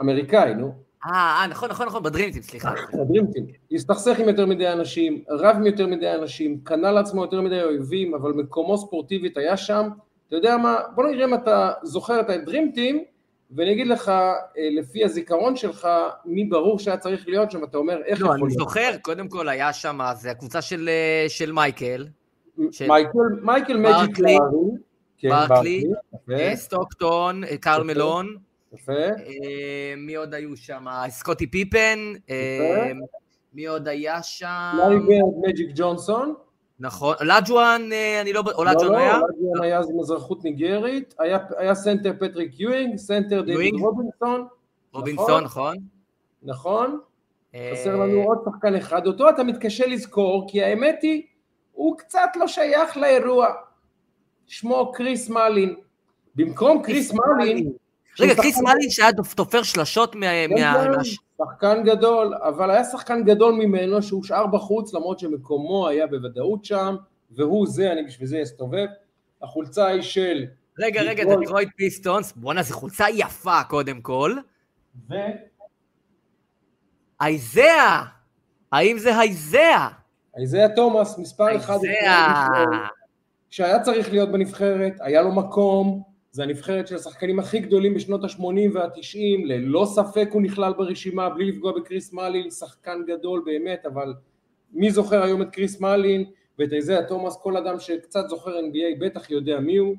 אמריקאי, 0.00 0.54
נו. 0.54 0.72
אה, 1.06 1.40
אה, 1.42 1.46
נכון, 1.46 1.70
נכון, 1.70 1.86
נכון, 1.86 2.02
בדרימטים, 2.02 2.42
סליחה. 2.42 2.72
בדרימטים. 2.92 3.46
הסתכסך 3.72 4.18
עם 4.18 4.28
יותר 4.28 4.46
מדי 4.46 4.68
אנשים, 4.72 5.22
רב 5.30 5.56
עם 5.56 5.66
יותר 5.66 5.86
מדי 5.86 6.14
אנשים, 6.14 6.60
קנה 6.62 6.92
לעצמו 6.92 7.22
יותר 7.22 7.40
מדי 7.40 7.62
אויבים, 7.62 8.14
אבל 8.14 8.32
מקומו 8.32 8.78
ספורטיבית 8.78 9.36
היה 9.36 9.56
שם. 9.56 9.88
אתה 10.28 10.36
יודע 10.36 10.56
מה, 10.56 10.76
בוא 10.94 11.04
נראה 11.08 11.24
אם 11.24 11.34
אתה 11.34 11.72
זוכר 11.82 12.20
את 12.20 12.30
הדרימטים, 12.30 13.04
ואני 13.50 13.72
אגיד 13.72 13.86
לך, 13.86 14.08
אה, 14.08 14.32
לפי 14.70 15.04
הזיכרון 15.04 15.56
שלך, 15.56 15.88
מי 16.24 16.44
ברור 16.44 16.78
שהיה 16.78 16.96
צריך 16.96 17.28
להיות 17.28 17.50
שם, 17.50 17.64
אתה 17.64 17.78
אומר, 17.78 18.02
איך 18.04 18.22
לא, 18.22 18.26
יכול 18.26 18.36
להיות? 18.36 18.40
לא, 18.40 18.46
אני 18.46 18.54
זוכר, 18.54 18.90
קודם 19.02 19.28
כל 19.28 19.48
היה 19.48 19.72
שם, 19.72 19.98
זה 20.14 20.30
הקבוצה 20.30 20.62
של, 20.62 20.90
של 21.28 21.52
מייקל, 21.52 22.06
מייקל 23.42 23.76
מג'יק 23.76 24.18
לארי, 24.18 24.38
כן, 25.18 25.28
ברקלי, 25.28 25.84
אה, 26.30 26.56
סטוקטון, 26.56 27.44
אה, 27.44 27.56
קרל 27.56 27.82
מלון. 27.82 28.36
אה, 28.88 29.10
מי 29.96 30.14
עוד 30.14 30.34
היו 30.34 30.56
שם? 30.56 30.86
סקוטי 31.08 31.46
פיפן, 31.46 31.98
מי 33.54 33.66
עוד 33.66 33.88
היה 33.88 34.22
שם? 34.22 34.74
לארי 34.78 34.98
ברד, 34.98 35.48
מג'יק 35.48 35.70
ג'ונסון. 35.74 36.34
נכון, 36.80 37.14
אולג'ואן, 37.20 37.88
אני 38.20 38.32
לא... 38.32 38.42
אולג'ואן 38.54 38.92
לא, 38.92 38.96
היה? 38.96 39.18
לא, 39.18 39.26
אולג'ואן 39.28 39.62
היה 39.62 39.78
עם 39.78 40.00
אזרחות 40.00 40.44
ניגרית, 40.44 41.14
היה 41.58 41.74
סנטר 41.74 42.12
פטריק 42.20 42.60
יואינג, 42.60 42.96
סנטר 42.96 43.40
דיוויד 43.40 43.74
רובינסון. 43.74 44.46
רובינסון, 44.92 45.44
נכון. 45.44 45.76
נכון. 46.42 46.98
חסר 47.72 47.96
לנו 47.96 48.22
עוד 48.22 48.38
שחקן 48.44 48.74
אחד, 48.74 49.06
אותו 49.06 49.28
אתה 49.28 49.42
מתקשה 49.42 49.86
לזכור, 49.86 50.46
כי 50.48 50.62
האמת 50.62 50.98
היא 51.02 51.22
הוא 51.78 51.98
קצת 51.98 52.30
לא 52.36 52.48
שייך 52.48 52.96
לאירוע. 52.96 53.48
שמו 54.46 54.92
קריס 54.92 55.28
מלין. 55.28 55.74
במקום 56.34 56.82
קריס 56.82 57.12
מלין... 57.12 57.72
רגע, 58.20 58.34
קריס 58.34 58.58
מלין 58.58 58.90
שהיה 58.90 59.10
תופר 59.36 59.62
שלשות 59.62 60.14
מה... 60.14 60.26
כן, 60.26 60.56
כן, 60.56 61.04
שחקן 61.04 61.82
גדול, 61.84 62.34
אבל 62.34 62.70
היה 62.70 62.84
שחקן 62.84 63.24
גדול 63.24 63.52
ממנו 63.52 64.02
שהושאר 64.02 64.46
בחוץ, 64.46 64.94
למרות 64.94 65.18
שמקומו 65.18 65.88
היה 65.88 66.06
בוודאות 66.06 66.64
שם, 66.64 66.96
והוא 67.30 67.66
זה, 67.66 67.92
אני 67.92 68.02
בשביל 68.02 68.28
זה 68.28 68.42
אסתובב. 68.42 68.86
החולצה 69.42 69.86
היא 69.86 70.02
של... 70.02 70.44
רגע, 70.78 71.02
רגע, 71.02 71.24
דטרויט 71.24 71.68
פיסטונז, 71.76 72.32
בואנה, 72.32 72.62
זו 72.62 72.74
חולצה 72.74 73.06
יפה 73.14 73.64
קודם 73.68 74.00
כל. 74.00 74.36
ו... 75.10 75.14
אייזאה! 77.20 78.04
האם 78.72 78.98
זה 78.98 79.18
אייזאה? 79.20 79.88
אייזאה 80.36 80.68
תומאס, 80.68 81.18
מספר 81.18 81.56
אחד. 81.56 81.78
אייזאה! 81.84 82.46
שהיה 83.50 83.80
צריך 83.80 84.10
להיות 84.12 84.32
בנבחרת, 84.32 84.92
היה 85.00 85.22
לו 85.22 85.32
מקום, 85.32 86.02
זה 86.30 86.42
הנבחרת 86.42 86.88
של 86.88 86.94
השחקנים 86.94 87.38
הכי 87.38 87.58
גדולים 87.58 87.94
בשנות 87.94 88.24
ה-80 88.24 88.42
וה-90, 88.72 89.46
ללא 89.46 89.84
ספק 89.86 90.28
הוא 90.32 90.42
נכלל 90.42 90.72
ברשימה, 90.72 91.30
בלי 91.30 91.44
לפגוע 91.44 91.72
בקריס 91.72 92.12
מלין, 92.12 92.50
שחקן 92.50 92.98
גדול 93.06 93.42
באמת, 93.46 93.86
אבל 93.86 94.14
מי 94.72 94.90
זוכר 94.90 95.22
היום 95.22 95.42
את 95.42 95.50
קריס 95.50 95.80
מלין 95.80 96.24
ואת 96.58 96.72
איזיה 96.72 97.02
תומאס, 97.02 97.36
כל 97.42 97.56
אדם 97.56 97.78
שקצת 97.78 98.28
זוכר 98.28 98.58
NBA 98.58 99.00
בטח 99.00 99.30
יודע 99.30 99.60
מי 99.60 99.76
הוא, 99.76 99.96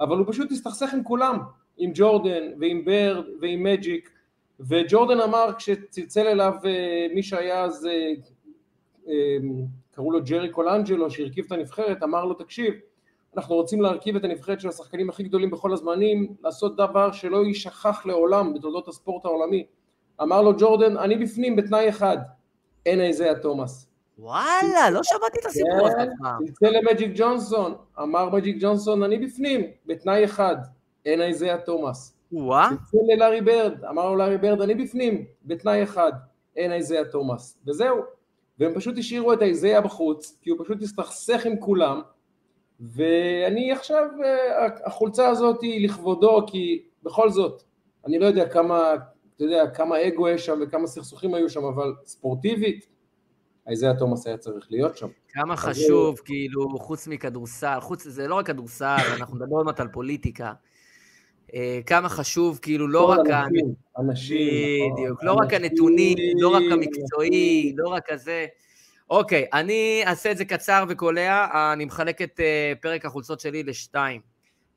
אבל 0.00 0.16
הוא 0.16 0.26
פשוט 0.28 0.52
הסתכסך 0.52 0.94
עם 0.94 1.04
כולם, 1.04 1.38
עם 1.78 1.90
ג'ורדן 1.94 2.42
ועם 2.60 2.84
ברד 2.84 3.24
ועם 3.40 3.62
מג'יק, 3.62 4.10
וג'ורדן 4.60 5.20
אמר 5.20 5.50
כשצלצל 5.58 6.26
אליו 6.26 6.52
אה, 6.64 7.06
מי 7.14 7.22
שהיה 7.22 7.64
אז, 7.64 7.86
אה, 7.86 8.12
קראו 9.92 10.12
לו 10.12 10.20
ג'רי 10.24 10.48
קולנג'לו 10.48 11.10
שהרכיב 11.10 11.44
את 11.44 11.52
הנבחרת, 11.52 12.02
אמר 12.02 12.24
לו 12.24 12.34
תקשיב, 12.34 12.74
אנחנו 13.36 13.54
רוצים 13.54 13.82
להרכיב 13.82 14.16
את 14.16 14.24
הנבחרת 14.24 14.60
של 14.60 14.68
השחקנים 14.68 15.10
הכי 15.10 15.22
גדולים 15.22 15.50
בכל 15.50 15.72
הזמנים, 15.72 16.34
לעשות 16.42 16.76
דבר 16.76 17.12
שלא 17.12 17.44
יישכח 17.44 18.06
לעולם 18.06 18.54
בתולדות 18.54 18.88
הספורט 18.88 19.24
העולמי. 19.24 19.66
אמר 20.22 20.42
לו 20.42 20.52
ג'ורדן, 20.58 20.96
אני 20.96 21.16
בפנים 21.16 21.56
בתנאי 21.56 21.88
אחד, 21.88 22.18
אין 22.86 23.00
איזיה 23.00 23.34
תומאס. 23.34 23.86
וואלה, 24.18 24.90
לא 24.92 25.00
שמעתי 25.02 25.38
את 25.40 25.46
הסיפור 25.46 25.86
הזה 25.86 26.10
פעם. 26.22 26.46
צלצל 26.46 26.70
למג'יק 26.70 27.12
ג'ונסון, 27.14 27.74
אמר 28.02 28.30
מג'יק 28.30 28.56
ג'ונסון, 28.60 29.02
אני 29.02 29.18
בפנים, 29.18 29.60
בתנאי 29.86 30.24
אחד, 30.24 30.56
אין 31.06 31.20
איזיה 31.20 31.58
תומאס. 31.58 32.16
וואה. 32.32 32.68
צלצל 32.68 33.04
ללארי 33.14 33.40
ברד, 33.40 33.84
אמר 33.84 34.08
לו 34.08 34.16
לארי 34.16 34.38
ברד, 34.38 34.60
אני 34.60 34.74
בפנים, 34.74 35.24
בתנאי 35.44 35.82
אחד, 35.82 36.12
אין 36.56 36.72
איזיה 36.72 37.04
תומאס. 37.04 37.58
וזהו. 37.66 38.19
והם 38.60 38.74
פשוט 38.74 38.98
השאירו 38.98 39.32
את 39.32 39.42
איזיה 39.42 39.80
בחוץ, 39.80 40.38
כי 40.42 40.50
הוא 40.50 40.58
פשוט 40.64 40.82
הסתכסך 40.82 41.46
עם 41.46 41.60
כולם, 41.60 42.00
ואני 42.80 43.72
עכשיו, 43.72 44.04
אה, 44.24 44.66
החולצה 44.84 45.28
הזאת 45.28 45.62
היא 45.62 45.88
לכבודו, 45.88 46.46
כי 46.46 46.82
בכל 47.02 47.30
זאת, 47.30 47.62
אני 48.06 48.18
לא 48.18 48.26
יודע 48.26 48.48
כמה, 48.48 48.94
אתה 49.36 49.44
יודע, 49.44 49.70
כמה 49.70 50.08
אגו 50.08 50.28
יש 50.28 50.46
שם 50.46 50.58
וכמה 50.62 50.86
סכסוכים 50.86 51.34
היו 51.34 51.50
שם, 51.50 51.64
אבל 51.64 51.94
ספורטיבית, 52.04 52.86
איזיה 53.66 53.94
תומאס 53.94 54.26
היה 54.26 54.36
צריך 54.36 54.66
להיות 54.70 54.96
שם. 54.96 55.08
כמה 55.28 55.56
חשוב, 55.56 56.16
זה... 56.16 56.22
כאילו, 56.22 56.78
חוץ 56.78 57.08
מכדורסל, 57.08 57.78
חוץ, 57.80 58.02
זה 58.02 58.28
לא 58.28 58.34
רק 58.34 58.46
כדורסל, 58.46 58.96
אנחנו 59.16 59.36
מדברים 59.36 59.66
עוד 59.66 59.80
על 59.80 59.88
פוליטיקה. 59.88 60.52
אה, 61.54 61.80
כמה 61.86 62.08
חשוב, 62.08 62.58
כאילו, 62.62 62.88
לא 62.88 63.10
רק... 63.10 63.18
אנשים, 63.18 63.74
אנשים. 63.98 64.94
בדיוק, 64.94 65.24
לא 65.24 65.32
רק 65.32 65.54
הנתונים, 65.54 66.18
לא 66.38 66.48
רק 66.48 66.62
המקצועי, 66.72 67.74
לא 67.76 67.88
רק 67.88 68.12
הזה. 68.12 68.46
אוקיי, 69.10 69.46
אני 69.52 70.02
אעשה 70.06 70.30
את 70.30 70.36
זה 70.36 70.44
קצר 70.44 70.84
וקולע, 70.88 71.46
אני 71.72 71.84
מחלק 71.84 72.22
את 72.22 72.40
uh, 72.40 72.82
פרק 72.82 73.04
החולצות 73.04 73.40
שלי 73.40 73.62
לשתיים. 73.62 74.20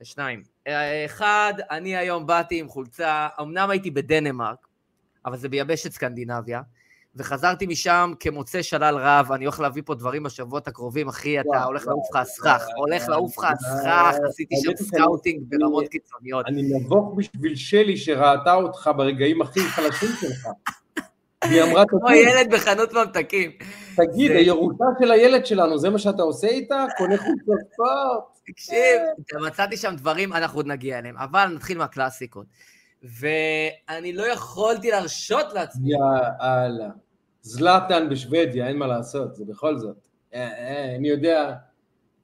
לשניים. 0.03 0.43
אה, 0.67 1.05
אחד, 1.05 1.53
אני 1.71 1.95
היום 1.97 2.25
באתי 2.25 2.59
עם 2.59 2.69
חולצה, 2.69 3.27
אמנם 3.41 3.69
הייתי 3.69 3.91
בדנמרק, 3.91 4.67
אבל 5.25 5.37
זה 5.37 5.49
ביבשת 5.49 5.91
סקנדינביה, 5.91 6.61
וחזרתי 7.15 7.67
משם 7.67 8.13
כמוצא 8.19 8.61
שלל 8.61 8.95
רב, 8.97 9.31
אני 9.31 9.45
הולך 9.45 9.59
להביא 9.59 9.81
פה 9.85 9.95
דברים 9.95 10.23
בשבועות 10.23 10.67
הקרובים, 10.67 11.07
אחי, 11.07 11.39
אתה 11.39 11.63
הולך 11.63 11.87
לעוף 11.87 12.07
לך 12.09 12.21
הסכך, 12.21 12.65
הולך 12.77 13.09
לעוף 13.09 13.37
לך 13.37 13.45
הסכך, 13.51 14.15
עשיתי 14.29 14.55
שם 14.63 14.85
scouting 14.85 15.43
ברמות 15.47 15.87
קיצוניות. 15.87 16.45
אני 16.45 16.61
נבוך 16.61 17.13
בשביל 17.17 17.55
אשתי 17.55 17.97
שראתה 17.97 18.53
אותך 18.53 18.89
ברגעים 18.97 19.41
הכי 19.41 19.59
חלשים 19.59 20.09
שלך. 20.21 20.47
היא 21.43 21.63
אמרה, 21.63 21.83
כמו 21.89 22.11
ילד 22.11 22.53
בחנות 22.53 22.93
ממתקים. 22.93 23.51
תגיד, 23.95 24.31
הירושה 24.31 24.85
של 24.99 25.11
הילד 25.11 25.45
שלנו, 25.45 25.77
זה 25.77 25.89
מה 25.89 25.99
שאתה 25.99 26.21
עושה 26.21 26.47
איתה? 26.47 26.85
קונה 26.97 27.17
חולצות 27.17 27.73
ספורט? 27.73 28.33
תקשיב, 28.45 29.01
מצאתי 29.47 29.77
שם 29.77 29.95
דברים, 29.95 30.33
אנחנו 30.33 30.59
עוד 30.59 30.67
נגיע 30.67 30.99
אליהם, 30.99 31.17
אבל 31.17 31.45
נתחיל 31.45 31.77
מהקלאסיקות. 31.77 32.45
ואני 33.03 34.13
לא 34.13 34.23
יכולתי 34.23 34.91
להרשות 34.91 35.53
לעצמי. 35.53 35.89
יאללה. 35.91 36.89
זלאטן 37.43 38.09
בשוודיה, 38.09 38.67
אין 38.67 38.77
מה 38.77 38.87
לעשות, 38.87 39.35
זה 39.35 39.45
בכל 39.45 39.77
זאת. 39.77 39.95
אה, 40.33 40.39
אה, 40.39 40.95
אני 40.95 41.09
יודע, 41.09 41.53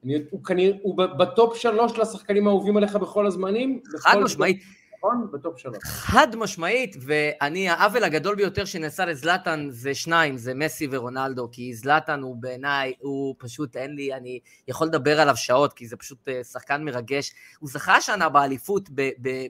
אני, 0.04 0.14
הוא 0.30 0.44
כנראה, 0.44 0.76
הוא 0.82 0.96
בטופ 0.96 1.56
שלוש 1.56 1.98
לשחקנים 1.98 2.46
האהובים 2.46 2.76
עליך 2.76 2.96
בכל 2.96 3.26
הזמנים. 3.26 3.80
חד 3.98 4.18
משמעית. 4.18 4.62
נכון? 4.96 5.28
בטופ 5.32 5.58
שלוש. 5.58 5.76
חד 5.84 6.36
משמעית, 6.36 6.96
ואני, 7.00 7.68
העוול 7.68 8.04
הגדול 8.04 8.34
ביותר 8.34 8.64
שנעשה 8.64 9.04
לזלאטן 9.04 9.66
זה 9.70 9.94
שניים, 9.94 10.36
זה 10.36 10.54
מסי 10.54 10.88
ורונלדו, 10.90 11.48
כי 11.52 11.74
זלאטן 11.74 12.20
הוא 12.20 12.36
בעיניי, 12.36 12.92
הוא 13.00 13.34
פשוט, 13.38 13.76
אין 13.76 13.94
לי, 13.94 14.14
אני 14.14 14.40
יכול 14.68 14.86
לדבר 14.86 15.20
עליו 15.20 15.36
שעות, 15.36 15.72
כי 15.72 15.86
זה 15.86 15.96
פשוט 15.96 16.28
אה, 16.28 16.44
שחקן 16.44 16.84
מרגש. 16.84 17.32
הוא 17.58 17.68
זכה 17.70 17.96
השנה 17.96 18.28
באליפות 18.28 18.88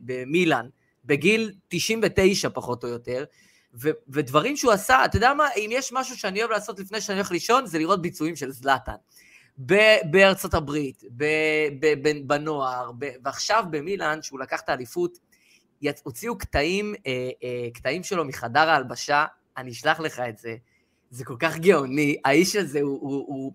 במילאן, 0.03 0.67
בגיל 1.05 1.53
99 1.69 2.49
פחות 2.51 2.85
או 2.85 2.89
יותר, 2.89 3.25
ו- 3.75 3.91
ודברים 4.09 4.57
שהוא 4.57 4.73
עשה, 4.73 5.05
אתה 5.05 5.17
יודע 5.17 5.35
מה, 5.35 5.49
אם 5.57 5.71
יש 5.73 5.93
משהו 5.93 6.17
שאני 6.17 6.41
אוהב 6.41 6.51
לעשות 6.51 6.79
לפני 6.79 7.01
שאני 7.01 7.19
הולך 7.19 7.31
לישון, 7.31 7.67
זה 7.67 7.79
לראות 7.79 8.03
ביצועים 8.03 8.37
של 8.37 8.51
זלאטן. 8.51 8.95
בארצות 10.11 10.55
הברית, 10.55 11.03
בנוער, 12.27 12.91
ועכשיו 13.25 13.65
במילאן, 13.71 14.23
שהוא 14.23 14.41
לקח 14.41 14.61
את 14.61 14.69
האליפות, 14.69 15.19
הוציאו 16.03 16.39
קטעים, 16.39 16.95
אה, 17.07 17.31
אה, 17.45 17.69
קטעים 17.75 18.03
שלו 18.03 18.25
מחדר 18.25 18.71
ההלבשה, 18.71 19.25
אני 19.57 19.71
אשלח 19.71 20.01
לך 20.01 20.21
את 20.29 20.39
זה. 20.39 20.57
זה 21.11 21.25
כל 21.25 21.37
כך 21.39 21.59
גאוני, 21.59 22.17
האיש 22.25 22.57
הזה 22.57 22.81
הוא, 22.81 22.99
הוא, 23.01 23.25
הוא 23.27 23.53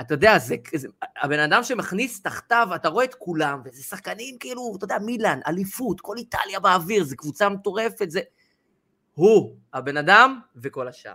אתה 0.00 0.14
יודע, 0.14 0.38
זה, 0.38 0.56
זה, 0.74 0.88
הבן 1.22 1.38
אדם 1.38 1.64
שמכניס 1.64 2.22
תחתיו, 2.22 2.68
אתה 2.74 2.88
רואה 2.88 3.04
את 3.04 3.14
כולם, 3.14 3.60
וזה 3.64 3.82
שחקנים 3.82 4.38
כאילו, 4.38 4.74
אתה 4.76 4.84
יודע, 4.84 4.98
מילאן, 4.98 5.40
אליפות, 5.46 6.00
כל 6.00 6.16
איטליה 6.16 6.60
באוויר, 6.60 7.04
זה 7.04 7.16
קבוצה 7.16 7.48
מטורפת, 7.48 8.10
זה... 8.10 8.20
הוא, 9.20 9.56
הבן 9.74 9.96
אדם 9.96 10.40
וכל 10.56 10.88
השאר. 10.88 11.12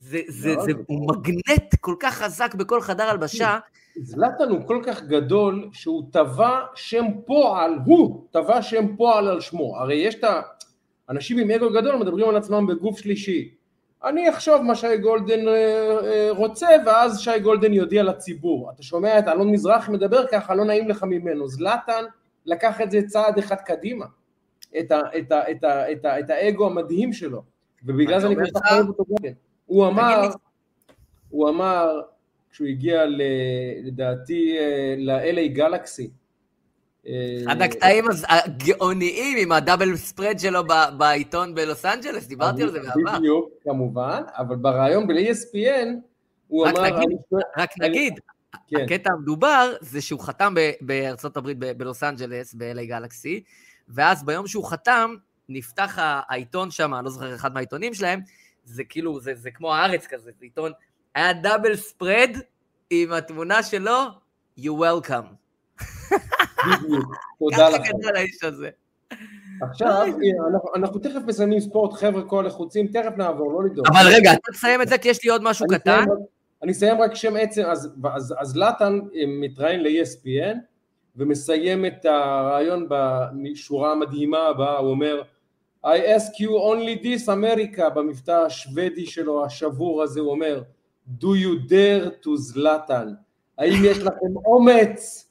זה, 0.00 0.20
זה, 0.28 0.54
זה, 0.54 0.60
זה, 0.60 0.72
הוא 0.86 1.08
מגנט 1.08 1.74
כל 1.80 1.94
כך 2.00 2.14
חזק 2.14 2.54
בכל 2.54 2.80
חדר 2.80 3.04
הלבשה. 3.04 3.58
זלטן 4.02 4.48
הוא 4.50 4.66
כל 4.66 4.82
כך 4.86 5.02
גדול 5.02 5.68
שהוא 5.72 6.02
טבע 6.12 6.60
שם 6.74 7.04
פועל, 7.26 7.78
הוא 7.86 8.24
טבע 8.30 8.62
שם 8.62 8.96
פועל 8.96 9.28
על 9.28 9.40
שמו. 9.40 9.76
הרי 9.76 9.94
יש 9.94 10.14
את 10.14 10.24
האנשים 11.08 11.38
עם 11.38 11.50
אגו 11.50 11.70
גדול 11.70 11.96
מדברים 11.96 12.28
על 12.28 12.36
עצמם 12.36 12.66
בגוף 12.66 12.98
שלישי. 12.98 13.54
אני 14.04 14.30
אחשוב 14.30 14.62
מה 14.62 14.74
שי 14.74 14.96
גולדן 14.96 15.48
אה, 15.48 15.54
אה, 16.04 16.28
רוצה 16.30 16.68
ואז 16.86 17.20
שי 17.20 17.40
גולדן 17.42 17.72
יודיע 17.72 18.02
לציבור. 18.02 18.70
אתה 18.74 18.82
שומע 18.82 19.18
את 19.18 19.28
אלון 19.28 19.50
מזרח 19.50 19.88
מדבר 19.88 20.26
ככה, 20.26 20.54
לא 20.54 20.64
נעים 20.64 20.88
לך 20.88 21.04
ממנו. 21.04 21.48
זלטן 21.48 22.04
לקח 22.46 22.80
את 22.80 22.90
זה 22.90 23.00
צעד 23.06 23.38
אחד 23.38 23.56
קדימה, 23.56 24.06
את, 24.78 24.92
ה, 24.92 25.00
את, 25.18 25.32
ה, 25.32 25.50
את, 25.50 25.64
ה, 25.64 25.92
את, 25.92 26.04
ה, 26.04 26.20
את 26.20 26.30
האגו 26.30 26.66
המדהים 26.66 27.12
שלו, 27.12 27.42
ובגלל 27.84 28.20
זה 28.20 28.26
אני 28.26 28.36
כל 28.36 28.42
כך 28.54 28.72
אוהב 28.72 28.88
אותו. 28.88 29.04
הוא 29.66 29.86
אמר, 29.86 30.28
הוא 31.30 31.48
אמר, 31.48 32.00
כשהוא 32.52 32.68
הגיע 32.68 33.06
ל, 33.06 33.22
לדעתי 33.84 34.56
ל-LA 34.96 35.48
Galaxy. 35.48 36.10
אחד 37.06 37.62
הקטעים 37.62 38.04
הגאוניים 38.28 39.38
עם 39.40 39.52
ה 39.52 39.58
double 39.58 39.96
spread 39.96 40.38
שלו 40.38 40.60
בעיתון 40.98 41.54
בלוס 41.54 41.84
אנג'לס, 41.84 42.26
דיברתי 42.26 42.62
על 42.62 42.70
זה 42.70 42.80
בעבר. 42.80 43.18
בדיוק, 43.18 43.50
כמובן, 43.64 44.22
אבל 44.36 44.56
בריאיון 44.56 45.06
ב-ESPN 45.06 45.88
הוא 46.48 46.66
אמר... 46.68 46.82
רק 47.56 47.70
נגיד, 47.80 48.20
כן. 48.68 48.76
הקטע 48.76 49.12
המדובר 49.12 49.72
זה 49.80 50.00
שהוא 50.00 50.20
חתם 50.20 50.54
בארצות 50.80 51.36
הברית 51.36 51.58
בלוס 51.58 52.02
אנג'לס, 52.02 52.54
ב-LA 52.54 52.84
גלקסי, 52.84 53.42
ואז 53.94 54.24
ביום 54.24 54.46
שהוא 54.46 54.70
חתם, 54.70 55.14
נפתח 55.48 55.98
העיתון 56.00 56.70
שם, 56.70 56.94
אני 56.94 57.04
לא 57.04 57.10
זוכר 57.10 57.34
אחד 57.34 57.54
מהעיתונים 57.54 57.94
שלהם, 57.94 58.20
זה 58.64 58.84
כאילו, 58.84 59.20
זה, 59.20 59.34
זה 59.34 59.50
כמו 59.50 59.74
הארץ 59.74 60.06
כזה, 60.06 60.24
זה 60.24 60.44
עיתון, 60.44 60.72
היה 61.14 61.32
דאבל 61.32 61.76
ספרד 61.76 62.30
עם 62.90 63.12
התמונה 63.12 63.62
שלו, 63.62 63.98
you 64.58 64.70
welcome. 64.70 65.34
בדיוק, 66.66 67.16
תודה 67.38 67.68
לך. 67.68 67.82
ככה 67.82 67.92
גדל 67.98 68.16
האיש 68.16 68.44
הזה. 68.44 68.70
עכשיו, 69.62 70.06
אנחנו, 70.76 71.00
תכף 71.00 71.20
מסיימים 71.26 71.60
ספורט, 71.60 71.92
חבר'ה 71.92 72.22
כל 72.22 72.44
לחוצים, 72.46 72.86
תכף 72.86 73.12
נעבור, 73.16 73.52
לא 73.52 73.64
לדאוג. 73.64 73.86
אבל 73.86 74.06
רגע, 74.14 74.32
אתה 74.32 74.52
תסיים 74.52 74.82
את 74.82 74.88
זה 74.88 74.98
כי 74.98 75.08
יש 75.08 75.24
לי 75.24 75.30
עוד 75.30 75.42
משהו 75.42 75.66
קטן. 75.66 76.04
אני 76.62 76.72
אסיים 76.72 77.00
רק 77.00 77.14
שם 77.14 77.36
עצם, 77.36 77.62
אז 78.40 78.56
לטן 78.56 78.98
אה, 79.14 79.24
מתראיין 79.40 79.82
ל-ESPN 79.82 80.56
ומסיים 81.16 81.86
את 81.86 82.04
הרעיון 82.04 82.88
בשורה 82.88 83.92
המדהימה 83.92 84.46
הבאה, 84.46 84.78
הוא 84.78 84.90
אומר, 84.90 85.22
I 85.84 85.88
ask 85.88 86.40
you 86.40 86.50
only 86.50 87.02
this 87.02 87.28
America, 87.28 87.88
במבטא 87.88 88.30
השוודי 88.46 89.06
שלו, 89.06 89.44
השבור 89.44 90.02
הזה, 90.02 90.20
הוא 90.20 90.30
אומר, 90.30 90.62
do 91.20 91.26
you 91.26 91.68
dare 91.70 92.24
to 92.26 92.30
זלאטן? 92.34 93.12
האם 93.58 93.84
יש 93.84 93.98
לכם 93.98 94.36
אומץ 94.44 95.30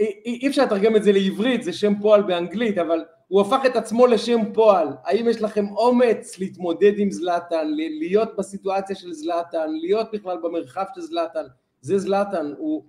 אי 0.00 0.48
אפשר 0.48 0.64
לתרגם 0.64 0.96
את 0.96 1.04
זה 1.04 1.12
לעברית, 1.12 1.62
זה 1.62 1.72
שם 1.72 1.92
פועל 2.00 2.22
באנגלית, 2.22 2.78
אבל 2.78 3.04
הוא 3.28 3.40
הפך 3.40 3.60
את 3.66 3.76
עצמו 3.76 4.06
לשם 4.06 4.40
פועל. 4.54 4.88
האם 5.04 5.28
יש 5.28 5.42
לכם 5.42 5.66
אומץ 5.68 6.38
להתמודד 6.38 6.92
עם 6.96 7.10
זלאטן, 7.10 7.66
להיות 7.98 8.36
בסיטואציה 8.36 8.96
של 8.96 9.12
זלאטן, 9.12 9.70
להיות 9.80 10.06
בכלל 10.12 10.38
במרחב 10.42 10.84
של 10.94 11.00
זלאטן? 11.00 11.44
זה 11.80 11.98
זלאטן, 11.98 12.52
הוא, 12.58 12.84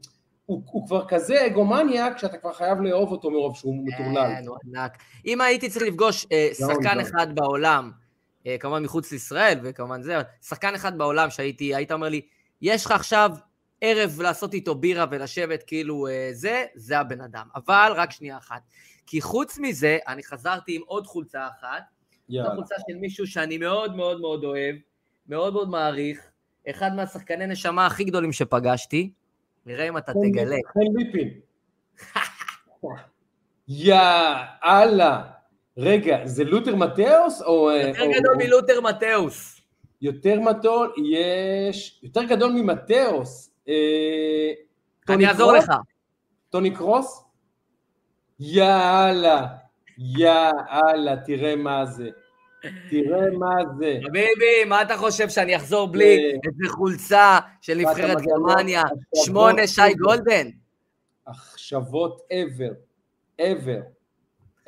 הוא, 0.52 0.64
הוא 0.66 0.88
כבר 0.88 1.08
כזה 1.08 1.46
אגומניאק 1.46 2.18
שאתה 2.18 2.38
כבר 2.38 2.54
חייב 2.54 2.82
לאהוב 2.82 3.12
אותו 3.12 3.32
מרוב 3.32 3.56
שהוא 3.56 3.86
מטורלל. 3.86 4.36
כן, 4.36 4.48
הוא 4.48 4.58
ענק. 4.66 4.98
אם 5.26 5.42
הייתי 5.42 5.70
צריך 5.70 5.86
לפגוש 5.86 6.26
אה, 6.32 6.50
שחקן 6.54 7.00
אחד 7.00 7.36
בעולם, 7.36 7.92
אה, 8.48 8.56
כמובן 8.60 8.84
מחוץ 8.84 9.12
לישראל, 9.12 9.60
וכמובן 9.64 10.02
זה, 10.02 10.22
שחקן 10.42 10.76
אחד 10.76 10.98
בעולם 10.98 11.30
שהייתי, 11.30 11.76
היית 11.76 11.92
אומר 11.92 12.10
לי, 12.10 12.22
יש 12.62 12.86
לך 12.86 12.92
עכשיו 12.92 13.32
ערב 13.82 14.22
לעשות 14.22 14.54
איתו 14.54 14.76
בירה 14.76 15.06
ולשבת 15.12 15.64
כאילו 15.64 16.08
אה, 16.08 16.30
זה, 16.32 16.66
זה 16.76 17.00
הבן 17.00 17.22
אדם. 17.22 17.48
אבל 17.56 17.94
רק 17.96 18.12
שנייה 18.12 18.38
אחת. 18.38 18.62
כי 19.08 19.22
חוץ 19.22 19.60
מזה, 19.60 19.98
אני 20.08 20.24
חזרתי 20.24 20.76
עם 20.76 20.82
עוד 20.86 21.08
חולצה 21.08 21.48
אחת. 21.48 21.84
זו 22.30 22.50
חולצה 22.56 22.76
של 22.90 22.98
מישהו 22.98 23.28
שאני 23.28 23.58
מאוד 23.58 23.96
מאוד 23.96 24.22
מאוד 24.22 24.44
אוהב, 24.44 24.76
מאוד 25.28 25.54
מאוד 25.54 25.70
מעריך, 25.70 26.20
אחד 26.70 26.96
מהשחקני 26.96 27.48
נשמה 27.48 27.86
הכי 27.86 28.04
גדולים 28.04 28.32
שפגשתי. 28.32 29.12
נראה 29.66 29.88
אם 29.88 29.98
אתה 29.98 30.12
תגלה. 30.14 30.58
חן 30.74 30.80
ליפין. 30.98 31.30
יאללה. 33.68 35.24
רגע, 35.78 36.26
זה 36.26 36.44
לותר 36.44 36.76
מתאוס 36.76 37.42
או... 37.42 37.70
אה, 37.70 37.88
יותר 37.88 38.06
גדול 38.06 38.36
מלותר 38.38 38.82
מתאוס. 38.82 39.62
יותר 40.02 40.38
גדול, 40.50 40.94
יש... 41.12 42.00
יותר 42.04 42.24
גדול 42.24 42.52
ממתאוס. 42.52 43.52
אה, 43.68 44.52
אני 45.10 45.28
אעזור 45.28 45.54
לך. 45.54 45.72
טוני 46.50 46.76
קרוס? 46.76 47.24
יאללה, 48.40 49.48
יאללה, 49.98 51.16
תראה 51.26 51.56
מה 51.56 51.86
זה. 51.86 52.10
תראה 52.90 53.32
מה 53.32 53.56
זה. 53.78 54.00
חביבי, 54.04 54.64
מה 54.68 54.82
אתה 54.82 54.98
חושב, 54.98 55.30
שאני 55.30 55.56
אחזור 55.56 55.88
בלי 55.88 56.32
איזה 56.34 56.70
חולצה 56.70 57.40
של 57.62 57.78
נבחרת 57.78 58.18
גרמניה, 58.22 58.84
שמונה 59.26 59.68
שי 59.68 59.94
גולדן? 60.00 60.48
מחשבות 61.30 62.22
ever, 62.34 62.74
ever, 63.42 63.82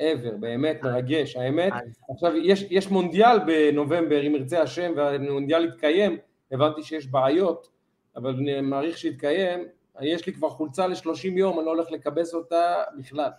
ever, 0.02 0.36
באמת 0.40 0.82
מרגש, 0.82 1.36
האמת. 1.36 1.72
עכשיו, 2.10 2.36
יש, 2.36 2.66
יש 2.70 2.90
מונדיאל 2.90 3.38
בנובמבר, 3.46 4.26
אם 4.26 4.34
ירצה 4.34 4.62
השם, 4.62 4.92
והמונדיאל 4.96 5.64
יתקיים, 5.64 6.18
הבנתי 6.52 6.82
שיש 6.82 7.06
בעיות, 7.06 7.68
אבל 8.16 8.30
אני 8.30 8.60
מעריך 8.60 8.98
שיתקיים, 8.98 9.64
יש 10.00 10.26
לי 10.26 10.32
כבר 10.32 10.48
חולצה 10.48 10.86
ל-30 10.86 11.28
יום, 11.36 11.58
אני 11.58 11.66
לא 11.66 11.70
הולך 11.70 11.90
לקבס 11.90 12.34
אותה 12.34 12.82
בכלל. 12.98 13.30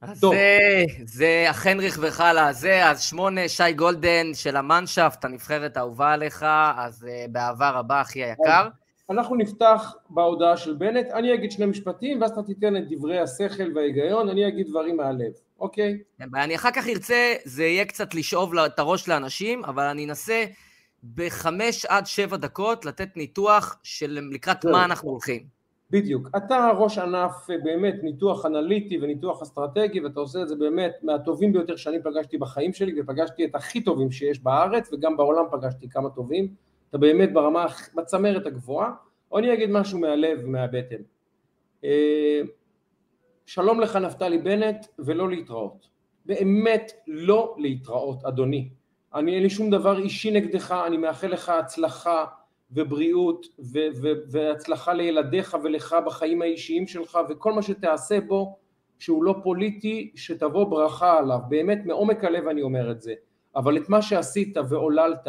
אז 0.00 0.20
זה, 0.20 0.84
זה 1.04 1.46
החנריך 1.50 1.98
וחלה, 2.02 2.52
זה, 2.52 2.86
אז 2.90 3.02
שמונה, 3.02 3.48
שי 3.48 3.72
גולדן 3.72 4.34
של 4.34 4.56
המנשפט, 4.56 5.24
הנבחרת 5.24 5.76
האהובה 5.76 6.12
עליך, 6.12 6.46
אז 6.76 7.02
uh, 7.02 7.30
באהבה 7.30 7.70
רבה, 7.70 8.00
אחי 8.00 8.24
היקר. 8.24 8.68
אנחנו 9.10 9.36
נפתח 9.36 9.94
בהודעה 10.10 10.56
של 10.56 10.74
בנט, 10.74 11.06
אני 11.06 11.34
אגיד 11.34 11.52
שני 11.52 11.66
משפטים, 11.66 12.20
ואז 12.20 12.30
אתה 12.30 12.42
תיתן 12.42 12.76
את 12.76 12.82
דברי 12.90 13.18
השכל 13.18 13.72
וההיגיון, 13.74 14.28
אני 14.28 14.48
אגיד 14.48 14.66
דברים 14.68 14.96
מהלב, 14.96 15.32
אוקיי? 15.60 15.98
אני 16.34 16.56
אחר 16.56 16.70
כך 16.70 16.88
ארצה, 16.88 17.34
זה 17.44 17.64
יהיה 17.64 17.84
קצת 17.84 18.14
לשאוב 18.14 18.58
את 18.58 18.78
הראש 18.78 19.08
לאנשים, 19.08 19.64
אבל 19.64 19.84
אני 19.84 20.04
אנסה 20.04 20.44
בחמש 21.14 21.84
עד 21.84 22.06
שבע 22.06 22.36
דקות 22.36 22.84
לתת 22.84 23.16
ניתוח 23.16 23.78
של 23.82 24.18
לקראת 24.30 24.64
מה 24.64 24.84
אנחנו 24.84 25.10
הולכים. 25.10 25.57
בדיוק. 25.90 26.28
אתה 26.36 26.70
ראש 26.78 26.98
ענף 26.98 27.50
אה, 27.50 27.58
באמת 27.58 27.94
ניתוח 28.02 28.46
אנליטי 28.46 28.98
וניתוח 29.02 29.42
אסטרטגי 29.42 30.00
ואתה 30.00 30.20
עושה 30.20 30.42
את 30.42 30.48
זה 30.48 30.56
באמת 30.56 30.92
מהטובים 31.02 31.52
ביותר 31.52 31.76
שאני 31.76 32.02
פגשתי 32.02 32.38
בחיים 32.38 32.72
שלי 32.72 33.00
ופגשתי 33.00 33.44
את 33.44 33.54
הכי 33.54 33.80
טובים 33.80 34.10
שיש 34.10 34.42
בארץ 34.42 34.92
וגם 34.92 35.16
בעולם 35.16 35.44
פגשתי 35.50 35.88
כמה 35.88 36.10
טובים. 36.10 36.54
אתה 36.90 36.98
באמת 36.98 37.32
ברמה, 37.32 37.66
בצמרת 37.94 38.46
הגבוהה. 38.46 38.92
או 39.32 39.38
אני 39.38 39.54
אגיד 39.54 39.70
משהו 39.70 39.98
מהלב 39.98 40.38
ומהבטן. 40.44 41.02
אה, 41.84 42.40
שלום 43.46 43.80
לך 43.80 43.96
נפתלי 43.96 44.38
בנט 44.38 44.86
ולא 44.98 45.28
להתראות. 45.28 45.88
באמת 46.26 46.92
לא 47.06 47.54
להתראות 47.58 48.24
אדוני. 48.24 48.68
אני 49.14 49.34
אין 49.34 49.42
לי 49.42 49.50
שום 49.50 49.70
דבר 49.70 49.98
אישי 49.98 50.30
נגדך, 50.30 50.72
אני 50.86 50.96
מאחל 50.96 51.26
לך 51.26 51.48
הצלחה 51.48 52.24
ובריאות 52.70 53.46
ו- 53.58 53.88
ו- 54.02 54.20
והצלחה 54.30 54.92
לילדיך 54.92 55.56
ולך 55.62 55.96
בחיים 56.06 56.42
האישיים 56.42 56.86
שלך 56.86 57.18
וכל 57.28 57.52
מה 57.52 57.62
שתעשה 57.62 58.20
בו 58.20 58.56
שהוא 58.98 59.24
לא 59.24 59.34
פוליטי 59.42 60.12
שתבוא 60.14 60.64
ברכה 60.64 61.18
עליו. 61.18 61.38
באמת 61.48 61.78
מעומק 61.84 62.24
הלב 62.24 62.48
אני 62.48 62.62
אומר 62.62 62.90
את 62.90 63.02
זה. 63.02 63.14
אבל 63.56 63.76
את 63.76 63.88
מה 63.88 64.02
שעשית 64.02 64.56
ועוללת 64.68 65.28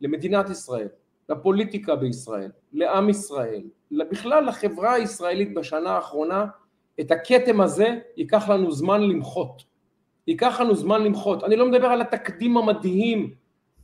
למדינת 0.00 0.50
ישראל 0.50 0.88
לפוליטיקה 1.28 1.96
בישראל 1.96 2.50
לעם 2.72 3.08
ישראל 3.08 3.62
בכלל 3.90 4.48
לחברה 4.48 4.92
הישראלית 4.92 5.54
בשנה 5.54 5.90
האחרונה 5.90 6.46
את 7.00 7.10
הכתם 7.10 7.60
הזה 7.60 7.98
ייקח 8.16 8.48
לנו 8.48 8.72
זמן 8.72 9.02
למחות. 9.02 9.62
ייקח 10.26 10.60
לנו 10.60 10.74
זמן 10.74 11.04
למחות. 11.04 11.44
אני 11.44 11.56
לא 11.56 11.66
מדבר 11.68 11.86
על 11.86 12.00
התקדים 12.00 12.56
המדהים 12.56 13.34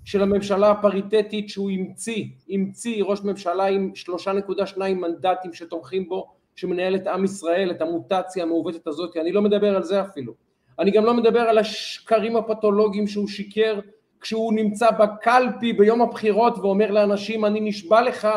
של 0.05 0.23
הממשלה 0.23 0.71
הפריטטית 0.71 1.49
שהוא 1.49 1.71
המציא, 1.71 2.25
המציא 2.51 3.05
ראש 3.05 3.25
ממשלה 3.25 3.65
עם 3.65 3.91
שלושה 3.95 4.33
נקודה 4.33 4.67
שניים 4.67 5.01
מנדטים 5.01 5.53
שתומכים 5.53 6.09
בו, 6.09 6.33
שמנהל 6.57 6.95
את 6.95 7.07
עם 7.07 7.25
ישראל, 7.25 7.71
את 7.71 7.83
המוטציה 7.83 8.43
המעוותת 8.43 8.87
הזאת, 8.87 9.17
אני 9.17 9.33
לא 9.33 9.43
מדבר 9.43 9.77
על 9.77 9.83
זה 9.83 10.03
אפילו. 10.03 10.33
אני 10.79 10.91
גם 10.91 11.05
לא 11.05 11.15
מדבר 11.15 11.41
על 11.41 11.59
השקרים 11.59 12.37
הפתולוגיים 12.37 13.07
שהוא 13.07 13.29
שיקר 13.29 13.81
כשהוא 14.21 14.53
נמצא 14.53 14.91
בקלפי 14.91 15.73
ביום 15.73 16.03
הבחירות 16.03 16.59
ואומר 16.59 16.91
לאנשים 16.91 17.45
אני 17.45 17.61
נשבע 17.61 18.03
לך 18.03 18.29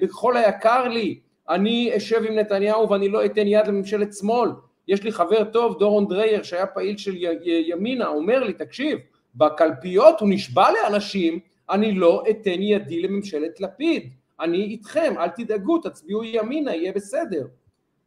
בכל 0.00 0.36
היקר 0.36 0.88
לי, 0.88 1.20
אני 1.48 1.92
אשב 1.96 2.22
עם 2.28 2.38
נתניהו 2.38 2.90
ואני 2.90 3.08
לא 3.08 3.24
אתן 3.24 3.46
יד 3.46 3.66
לממשלת 3.66 4.12
שמאל. 4.12 4.50
יש 4.88 5.04
לי 5.04 5.12
חבר 5.12 5.44
טוב, 5.44 5.78
דורון 5.78 6.08
דרייר, 6.08 6.42
שהיה 6.42 6.66
פעיל 6.66 6.96
של 6.96 7.14
ימינה, 7.42 8.06
אומר 8.06 8.44
לי, 8.44 8.52
תקשיב, 8.52 8.98
בקלפיות 9.34 10.20
הוא 10.20 10.28
נשבע 10.32 10.66
לאנשים, 10.70 11.40
אני 11.70 11.92
לא 11.92 12.24
אתן 12.30 12.62
ידי 12.62 13.02
לממשלת 13.02 13.60
לפיד, 13.60 14.12
אני 14.40 14.64
איתכם, 14.64 15.14
אל 15.18 15.28
תדאגו, 15.28 15.78
תצביעו 15.78 16.24
ימינה, 16.24 16.74
יהיה 16.74 16.92
בסדר. 16.92 17.46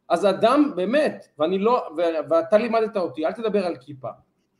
אז 0.08 0.26
אדם 0.26 0.72
באמת, 0.76 1.26
ואני 1.38 1.58
לא, 1.58 1.88
ואתה 2.28 2.58
לימדת 2.58 2.96
אותי, 2.96 3.26
אל 3.26 3.32
תדבר 3.32 3.66
על 3.66 3.76
כיפה, 3.76 4.08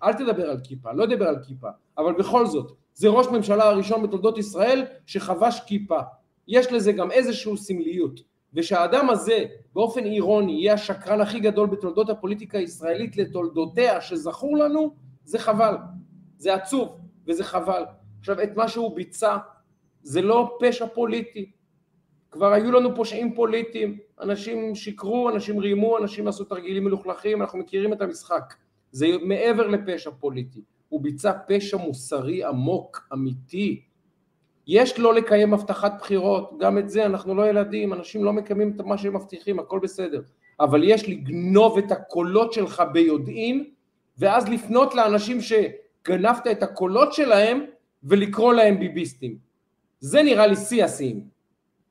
אל 0.02 0.12
תדבר 0.12 0.50
על 0.50 0.58
כיפה, 0.64 0.92
לא 0.92 1.04
אדבר 1.04 1.28
על 1.28 1.36
כיפה, 1.46 1.68
אבל 1.98 2.12
בכל 2.12 2.46
זאת, 2.46 2.72
זה 2.94 3.08
ראש 3.08 3.26
ממשלה 3.26 3.64
הראשון 3.64 4.02
בתולדות 4.02 4.38
ישראל 4.38 4.84
שחבש 5.06 5.60
כיפה. 5.66 6.00
יש 6.48 6.72
לזה 6.72 6.92
גם 6.92 7.10
איזושהי 7.10 7.56
סמליות, 7.56 8.20
ושהאדם 8.54 9.10
הזה 9.10 9.44
באופן 9.74 10.04
אירוני 10.04 10.52
יהיה 10.52 10.74
השקרן 10.74 11.20
הכי 11.20 11.40
גדול 11.40 11.66
בתולדות 11.66 12.10
הפוליטיקה 12.10 12.58
הישראלית 12.58 13.16
לתולדותיה 13.16 14.00
שזכור 14.00 14.56
לנו, 14.56 14.94
זה 15.24 15.38
חבל. 15.38 15.74
זה 16.44 16.54
עצוב 16.54 16.98
וזה 17.26 17.44
חבל. 17.44 17.84
עכשיו, 18.20 18.42
את 18.42 18.56
מה 18.56 18.68
שהוא 18.68 18.96
ביצע 18.96 19.36
זה 20.02 20.22
לא 20.22 20.58
פשע 20.60 20.86
פוליטי. 20.86 21.50
כבר 22.30 22.52
היו 22.52 22.72
לנו 22.72 22.94
פושעים 22.94 23.34
פוליטיים, 23.34 23.98
אנשים 24.20 24.74
שיקרו, 24.74 25.30
אנשים 25.30 25.58
רימו, 25.58 25.98
אנשים 25.98 26.28
עשו 26.28 26.44
תרגילים 26.44 26.84
מלוכלכים, 26.84 27.42
אנחנו 27.42 27.58
מכירים 27.58 27.92
את 27.92 28.02
המשחק. 28.02 28.54
זה 28.92 29.06
מעבר 29.22 29.66
לפשע 29.66 30.10
פוליטי, 30.10 30.60
הוא 30.88 31.00
ביצע 31.00 31.32
פשע 31.48 31.76
מוסרי 31.76 32.44
עמוק, 32.44 33.08
אמיתי. 33.12 33.82
יש 34.66 34.98
לא 34.98 35.14
לקיים 35.14 35.54
הבטחת 35.54 35.92
בחירות, 36.00 36.58
גם 36.58 36.78
את 36.78 36.88
זה 36.88 37.06
אנחנו 37.06 37.34
לא 37.34 37.48
ילדים, 37.48 37.92
אנשים 37.92 38.24
לא 38.24 38.32
מקיימים 38.32 38.72
את 38.76 38.80
מה 38.80 38.98
שהם 38.98 39.16
מבטיחים, 39.16 39.58
הכל 39.58 39.78
בסדר. 39.82 40.22
אבל 40.60 40.84
יש 40.84 41.08
לגנוב 41.08 41.78
את 41.78 41.92
הקולות 41.92 42.52
שלך 42.52 42.82
ביודעין, 42.92 43.64
ואז 44.18 44.48
לפנות 44.48 44.94
לאנשים 44.94 45.40
ש... 45.40 45.52
גנבת 46.06 46.46
את 46.46 46.62
הקולות 46.62 47.12
שלהם 47.12 47.64
ולקרוא 48.04 48.54
להם 48.54 48.78
ביביסטים. 48.78 49.36
זה 50.00 50.22
נראה 50.22 50.46
לי 50.46 50.56
שיא 50.56 50.84
השיאים. 50.84 51.20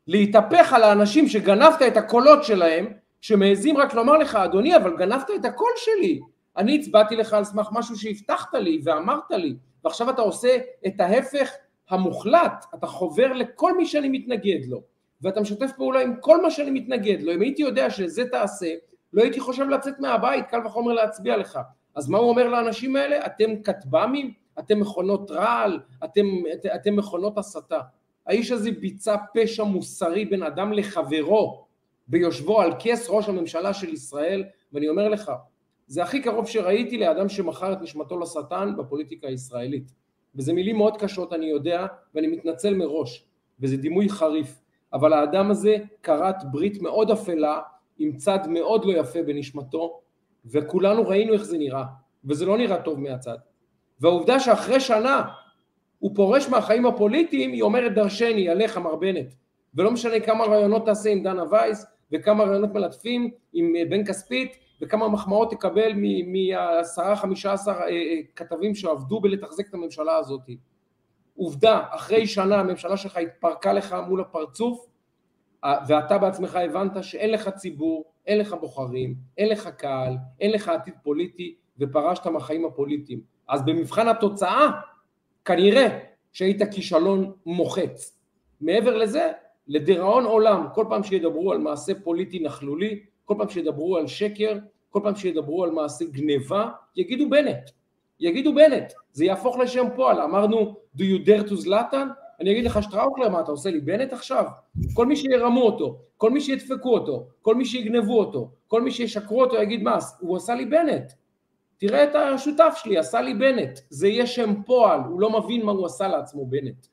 להתהפך 0.07 0.73
על 0.73 0.83
האנשים 0.83 1.27
שגנבת 1.27 1.81
את 1.87 1.97
הקולות 1.97 2.43
שלהם, 2.43 2.85
שמעזים 3.21 3.77
רק 3.77 3.93
לומר 3.93 4.17
לך, 4.17 4.35
אדוני, 4.35 4.75
אבל 4.75 4.97
גנבת 4.97 5.29
את 5.35 5.45
הקול 5.45 5.71
שלי. 5.77 6.19
אני 6.57 6.75
הצבעתי 6.79 7.15
לך 7.15 7.33
על 7.33 7.43
סמך 7.43 7.69
משהו 7.71 7.95
שהבטחת 7.95 8.53
לי 8.53 8.81
ואמרת 8.83 9.31
לי, 9.31 9.55
ועכשיו 9.83 10.09
אתה 10.09 10.21
עושה 10.21 10.57
את 10.87 10.99
ההפך 10.99 11.51
המוחלט, 11.89 12.65
אתה 12.75 12.87
חובר 12.87 13.33
לכל 13.33 13.77
מי 13.77 13.85
שאני 13.85 14.09
מתנגד 14.09 14.65
לו, 14.67 14.81
ואתה 15.21 15.41
משתף 15.41 15.71
פעולה 15.77 16.01
עם 16.01 16.15
כל 16.19 16.41
מה 16.41 16.51
שאני 16.51 16.71
מתנגד 16.71 17.21
לו. 17.21 17.33
אם 17.33 17.41
הייתי 17.41 17.61
יודע 17.61 17.89
שזה 17.89 18.25
תעשה, 18.25 18.73
לא 19.13 19.21
הייתי 19.21 19.39
חושב 19.39 19.69
לצאת 19.69 19.99
מהבית, 19.99 20.45
קל 20.47 20.65
וחומר 20.65 20.93
להצביע 20.93 21.37
לך. 21.37 21.59
אז 21.95 22.09
מה 22.09 22.17
הוא 22.17 22.29
אומר 22.29 22.47
לאנשים 22.47 22.95
האלה? 22.95 23.25
אתם 23.25 23.61
כטב"מים? 23.63 24.33
אתם 24.59 24.79
מכונות 24.79 25.31
רעל? 25.31 25.79
אתם, 26.03 26.25
את, 26.53 26.65
אתם 26.65 26.95
מכונות 26.95 27.37
הסתה. 27.37 27.79
האיש 28.27 28.51
הזה 28.51 28.71
ביצע 28.71 29.15
פשע 29.33 29.63
מוסרי 29.63 30.25
בין 30.25 30.43
אדם 30.43 30.73
לחברו, 30.73 31.65
ביושבו 32.07 32.61
על 32.61 32.73
כס 32.79 33.07
ראש 33.09 33.29
הממשלה 33.29 33.73
של 33.73 33.93
ישראל, 33.93 34.43
ואני 34.73 34.89
אומר 34.89 35.09
לך, 35.09 35.31
זה 35.87 36.03
הכי 36.03 36.21
קרוב 36.21 36.47
שראיתי 36.47 36.97
לאדם 36.97 37.29
שמכר 37.29 37.73
את 37.73 37.81
נשמתו 37.81 38.19
לשטן 38.19 38.73
בפוליטיקה 38.77 39.27
הישראלית. 39.27 39.93
וזה 40.35 40.53
מילים 40.53 40.77
מאוד 40.77 40.97
קשות, 40.97 41.33
אני 41.33 41.45
יודע, 41.45 41.85
ואני 42.15 42.27
מתנצל 42.27 42.73
מראש, 42.75 43.25
וזה 43.59 43.77
דימוי 43.77 44.09
חריף, 44.09 44.61
אבל 44.93 45.13
האדם 45.13 45.51
הזה 45.51 45.77
כרת 46.03 46.35
ברית 46.51 46.81
מאוד 46.81 47.11
אפלה 47.11 47.61
עם 47.97 48.17
צד 48.17 48.39
מאוד 48.47 48.85
לא 48.85 48.91
יפה 48.99 49.23
בנשמתו, 49.23 50.01
וכולנו 50.45 51.07
ראינו 51.07 51.33
איך 51.33 51.43
זה 51.43 51.57
נראה, 51.57 51.83
וזה 52.25 52.45
לא 52.45 52.57
נראה 52.57 52.81
טוב 52.81 52.99
מהצד. 52.99 53.37
והעובדה 53.99 54.39
שאחרי 54.39 54.79
שנה 54.79 55.23
הוא 55.99 56.15
פורש 56.15 56.49
מהחיים 56.49 56.85
הפוליטיים, 56.85 57.51
היא 57.51 57.61
אומרת 57.61 57.93
דרשני 57.93 58.49
עליך 58.49 58.77
מר 58.77 58.95
בנט. 58.95 59.33
ולא 59.75 59.91
משנה 59.91 60.19
כמה 60.19 60.45
רעיונות 60.45 60.85
תעשה 60.85 61.09
עם 61.09 61.23
דנה 61.23 61.43
וייס, 61.51 61.85
וכמה 62.11 62.43
רעיונות 62.43 62.73
מלטפים 62.73 63.31
עם 63.53 63.75
אה, 63.75 63.83
בן 63.89 64.05
כספית, 64.05 64.57
וכמה 64.81 65.07
מחמאות 65.07 65.51
תקבל 65.51 65.93
מעשרה 66.25 67.15
חמישה 67.15 67.53
עשר 67.53 67.71
אה, 67.71 67.87
אה, 67.87 68.19
כתבים 68.35 68.75
שעבדו 68.75 69.21
בלתחזק 69.21 69.69
את 69.69 69.73
הממשלה 69.73 70.15
הזאת. 70.15 70.41
עובדה, 71.35 71.81
אחרי 71.89 72.27
שנה 72.27 72.59
הממשלה 72.59 72.97
שלך 72.97 73.17
התפרקה 73.17 73.73
לך 73.73 73.95
מול 74.07 74.21
הפרצוף, 74.21 74.85
ואתה 75.87 76.17
בעצמך 76.17 76.55
הבנת 76.55 77.03
שאין 77.03 77.31
לך 77.31 77.49
ציבור, 77.49 78.12
אין 78.27 78.37
לך 78.39 78.55
בוחרים, 78.61 79.15
אין 79.37 79.49
לך 79.49 79.67
קהל, 79.67 80.15
אין 80.39 80.51
לך 80.51 80.69
עתיד 80.69 80.93
פוליטי, 81.03 81.55
ופרשת 81.79 82.27
מהחיים 82.27 82.65
הפוליטיים. 82.65 83.21
אז 83.47 83.65
במבחן 83.65 84.07
התוצאה, 84.07 84.69
כנראה 85.45 85.99
שהיית 86.31 86.61
כישלון 86.71 87.31
מוחץ. 87.45 88.19
מעבר 88.61 88.97
לזה, 88.97 89.31
לדיראון 89.67 90.25
עולם, 90.25 90.67
כל 90.73 90.85
פעם 90.89 91.03
שידברו 91.03 91.51
על 91.51 91.57
מעשה 91.57 91.93
פוליטי 92.03 92.39
נכלולי, 92.39 92.99
כל 93.25 93.33
פעם 93.37 93.49
שידברו 93.49 93.97
על 93.97 94.07
שקר, 94.07 94.57
כל 94.89 94.99
פעם 95.03 95.15
שידברו 95.15 95.63
על 95.63 95.71
מעשה 95.71 96.05
גניבה, 96.05 96.69
יגידו 96.95 97.29
בנט, 97.29 97.69
יגידו 98.19 98.55
בנט, 98.55 98.93
זה 99.11 99.25
יהפוך 99.25 99.57
לשם 99.57 99.87
פועל, 99.95 100.21
אמרנו 100.21 100.75
do 100.97 101.01
you 101.01 101.27
dare 101.27 101.49
to 101.49 101.55
זלאטן, 101.55 102.07
אני 102.39 102.51
אגיד 102.51 102.65
לך 102.65 102.83
שטראוכלר, 102.83 103.29
מה 103.29 103.39
אתה 103.39 103.51
עושה 103.51 103.69
לי 103.69 103.79
בנט 103.79 104.13
עכשיו? 104.13 104.45
כל 104.93 105.05
מי 105.05 105.15
שירמו 105.15 105.61
אותו, 105.61 105.99
כל 106.17 106.31
מי 106.31 106.41
שידפקו 106.41 106.93
אותו, 106.93 107.27
כל 107.41 107.55
מי 107.55 107.65
שיגנבו 107.65 108.19
אותו, 108.19 108.49
כל 108.67 108.81
מי 108.81 108.91
שישקרו 108.91 109.41
אותו 109.43 109.55
יגיד 109.55 109.83
מה, 109.83 109.97
הוא 110.19 110.37
עשה 110.37 110.55
לי 110.55 110.65
בנט, 110.65 111.13
תראה 111.77 112.03
את 112.03 112.15
השותף 112.15 112.73
שלי, 112.75 112.97
עשה 112.97 113.21
לי 113.21 113.33
בנט, 113.33 113.79
זה 113.89 114.07
יהיה 114.07 114.27
שם 114.27 114.63
פועל, 114.65 114.99
הוא 114.99 115.21
לא 115.21 115.29
מבין 115.29 115.65
מה 115.65 115.71
הוא 115.71 115.85
עשה 115.85 116.07
לעצמו 116.07 116.45
בנט, 116.45 116.87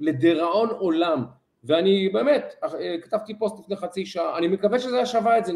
לדיראון 0.00 0.68
עולם, 0.68 1.24
ואני 1.64 2.08
באמת, 2.08 2.54
כתבתי 3.02 3.38
פוסט 3.38 3.58
לפני 3.58 3.76
חצי 3.76 4.06
שעה, 4.06 4.38
אני 4.38 4.48
מקווה 4.48 4.78
שזה 4.78 4.96
היה 4.96 5.06
שווה 5.06 5.38
את 5.38 5.44
זה, 5.44 5.52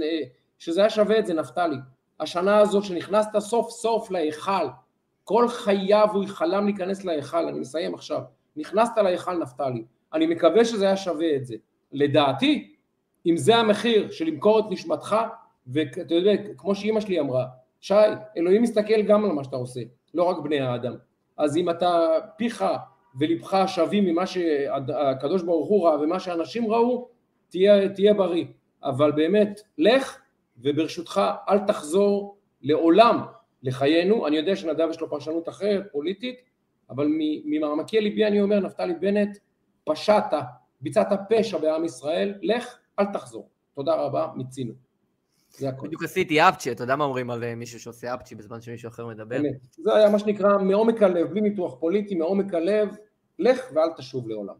שזה 0.59 0.81
היה 0.81 0.91
שווה 0.91 1.19
את 1.19 1.27
זה 1.27 1.35
נפתלי, 1.35 1.77
השנה 2.21 2.59
הזאת 2.59 2.85
שנכנסת 2.85 3.39
סוף 3.39 3.71
סוף 3.71 4.11
להיכל, 4.11 4.67
כל 5.25 5.49
חייו 5.49 6.09
הוא 6.13 6.27
חלם 6.27 6.65
להיכנס 6.65 7.05
להיכל, 7.05 7.49
אני 7.49 7.59
מסיים 7.59 7.95
עכשיו, 7.95 8.21
נכנסת 8.57 8.99
להיכל 8.99 9.39
נפתלי, 9.39 9.85
אני 10.13 10.27
מקווה 10.27 10.65
שזה 10.65 10.85
היה 10.85 10.97
שווה 10.97 11.37
את 11.37 11.47
זה, 11.47 11.55
לדעתי, 11.93 12.75
אם 13.27 13.37
זה 13.37 13.57
המחיר 13.57 14.11
של 14.11 14.25
למכור 14.25 14.59
את 14.59 14.65
נשמתך, 14.71 15.17
ואתה 15.67 16.15
יודע, 16.15 16.33
כמו 16.57 16.75
שאימא 16.75 17.01
שלי 17.01 17.21
אמרה, 17.21 17.47
שי, 17.81 17.95
אלוהים 18.37 18.63
מסתכל 18.63 19.03
גם 19.03 19.25
על 19.25 19.33
מה 19.33 19.45
שאתה 19.45 19.57
עושה, 19.57 19.81
לא 20.15 20.23
רק 20.23 20.39
בני 20.39 20.61
האדם, 20.61 20.95
אז 21.37 21.57
אם 21.57 21.71
אתה 21.71 22.09
פיך 22.37 22.65
ולבך 23.19 23.57
שווים 23.67 24.05
ממה 24.05 24.27
שהקדוש 24.27 25.43
ברוך 25.43 25.69
הוא 25.69 25.89
ראה 25.89 26.01
ומה 26.01 26.21
שאנשים 26.21 26.73
ראו, 26.73 27.09
תהיה, 27.49 27.89
תהיה 27.89 28.15
בריא. 28.15 28.45
אבל 28.85 29.13
באמת, 29.13 29.61
לך 29.79 30.19
וברשותך 30.59 31.21
אל 31.49 31.59
תחזור 31.59 32.37
לעולם 32.63 33.21
לחיינו. 33.63 34.27
אני 34.27 34.37
יודע 34.37 34.57
שנדב 34.57 34.89
יש 34.91 35.01
לו 35.01 35.11
פרשנות 35.11 35.49
אחרת, 35.49 35.83
פוליטית, 35.93 36.37
אבל 36.95 37.07
ממעמקי 37.45 38.01
ליבי 38.01 38.27
אני 38.27 38.41
אומר, 38.41 38.61
נפתלי 38.61 38.95
בנט, 38.95 39.39
פשעת, 39.85 40.33
ביצעת 40.81 41.09
פשע 41.29 41.59
בעם 41.59 41.85
ישראל, 41.85 42.35
לך, 42.43 42.79
אל 42.99 43.05
תחזור. 43.13 43.49
תודה 43.75 43.95
רבה, 43.95 44.29
מיצינו. 44.37 44.73
זה 45.51 45.69
הכל. 45.69 45.87
בדיוק 45.87 46.05
עשיתי 46.05 46.41
אפצ'י, 46.41 46.73
אתה 46.73 46.85
יודע 46.85 46.97
מה 46.97 47.05
אומרים 47.05 47.31
על 47.31 47.45
אה, 47.45 47.55
מישהו 47.55 47.81
שעושה 47.81 48.15
אפצ'י 48.15 48.35
בזמן 48.35 48.61
שמישהו 48.61 48.89
אחר 48.89 49.07
מדבר? 49.07 49.41
זה 49.73 49.95
היה 49.97 50.11
מה 50.11 50.19
שנקרא 50.19 50.59
מעומק 50.59 51.03
הלב, 51.03 51.31
בלי 51.31 51.41
ניתוח 51.41 51.75
פוליטי, 51.81 52.15
מעומק 52.15 52.55
הלב, 52.55 52.89
לך 53.39 53.73
ואל 53.75 53.89
תשוב 53.97 54.29
לעולם. 54.29 54.55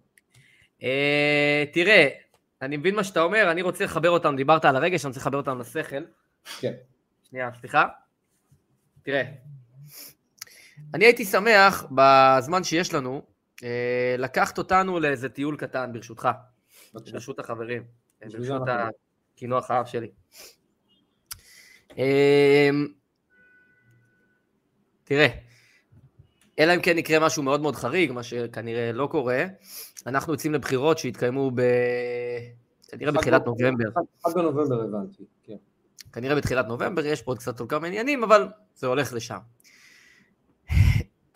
אה, 0.83 1.65
תראה, 1.73 2.09
אני 2.63 2.77
מבין 2.77 2.95
מה 2.95 3.05
שאתה 3.05 3.23
אומר, 3.23 3.51
אני 3.51 3.63
רוצה 3.63 3.85
לחבר 3.85 4.11
אותם, 4.11 4.37
דיברת 4.37 4.65
על 4.65 4.77
הרגש, 4.77 5.05
אני 5.05 5.09
רוצה 5.09 5.21
לחבר 5.21 5.37
אותם 5.37 5.59
לשכל. 5.59 6.05
כן. 6.61 6.73
שנייה, 7.23 7.51
סליחה. 7.61 7.87
תראה, 9.03 9.25
אני 10.95 11.05
הייתי 11.05 11.25
שמח 11.25 11.87
בזמן 11.91 12.65
שיש 12.65 12.95
לנו, 12.95 13.23
אה, 13.65 14.15
לקחת 14.19 14.59
אותנו 14.59 15.01
לאיזה 15.01 15.29
טיול 15.29 15.57
קטן, 15.57 15.93
ברשותך. 15.93 16.29
ברשות 16.95 17.39
החברים. 17.39 17.83
ברשות 18.25 18.63
הקינוח 18.69 19.71
האב 19.71 19.87
שלי. 19.87 20.11
אמ, 21.97 22.87
תראה, 25.05 25.27
אלא 26.59 26.75
אם 26.75 26.81
כן 26.81 26.99
יקרה 26.99 27.27
משהו 27.27 27.43
מאוד 27.43 27.61
מאוד 27.61 27.77
חריג, 27.77 28.13
מה 28.13 28.23
שכנראה 28.23 28.93
לא 28.93 29.07
קורה, 29.07 29.45
אנחנו 30.07 30.33
יוצאים 30.33 30.53
לבחירות 30.55 30.99
שיתקיימו 30.99 31.51
ב... 31.55 31.63
כנראה 32.89 33.13
בתחילת 33.13 33.47
נובמבר. 33.47 33.89
עד 34.25 34.35
בנובמבר 34.35 34.83
הבנתי, 34.83 35.25
כן. 35.43 35.57
כנראה 36.13 36.37
בתחילת 36.37 36.67
נובמבר, 36.67 37.07
יש 37.07 37.23
פה 37.23 37.31
עוד 37.31 37.39
קצת 37.39 37.61
עוד 37.61 37.71
כמה 37.71 37.87
עניינים, 37.87 38.25
אבל 38.25 38.49
זה 38.75 38.87
הולך 38.87 39.13
לשם. 39.13 39.39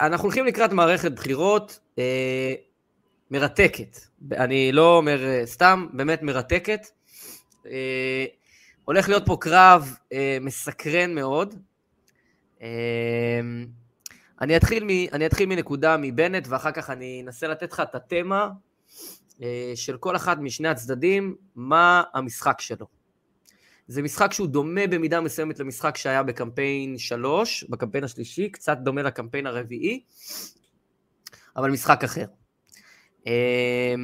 אנחנו 0.00 0.24
הולכים 0.24 0.46
לקראת 0.46 0.72
מערכת 0.72 1.12
בחירות 1.12 1.80
אה, 1.98 2.54
מרתקת. 3.30 3.98
אני 4.32 4.72
לא 4.72 4.96
אומר 4.96 5.24
אה, 5.24 5.42
סתם, 5.46 5.86
באמת 5.92 6.22
מרתקת. 6.22 6.86
אה, 7.66 8.24
הולך 8.84 9.08
להיות 9.08 9.22
פה 9.26 9.36
קרב 9.40 9.96
אה, 10.12 10.38
מסקרן 10.40 11.14
מאוד. 11.14 11.54
אה, 12.62 12.68
אני, 14.40 14.56
אתחיל 14.56 14.84
מ, 14.84 14.88
אני 15.12 15.26
אתחיל 15.26 15.48
מנקודה 15.48 15.96
מבנט, 15.96 16.46
ואחר 16.48 16.72
כך 16.72 16.90
אני 16.90 17.22
אנסה 17.24 17.48
לתת 17.48 17.72
לך 17.72 17.80
את 17.80 17.94
התמה 17.94 18.48
אה, 19.42 19.72
של 19.74 19.96
כל 19.96 20.16
אחד 20.16 20.42
משני 20.42 20.68
הצדדים, 20.68 21.36
מה 21.56 22.02
המשחק 22.14 22.60
שלו. 22.60 22.97
זה 23.88 24.02
משחק 24.02 24.32
שהוא 24.32 24.46
דומה 24.46 24.86
במידה 24.86 25.20
מסוימת 25.20 25.60
למשחק 25.60 25.96
שהיה 25.96 26.22
בקמפיין 26.22 26.98
3, 26.98 27.64
בקמפיין 27.68 28.04
השלישי, 28.04 28.48
קצת 28.48 28.78
דומה 28.78 29.02
לקמפיין 29.02 29.46
הרביעי, 29.46 30.04
אבל 31.56 31.70
משחק 31.70 32.04
אחר. 32.04 32.26
אה, 33.26 33.94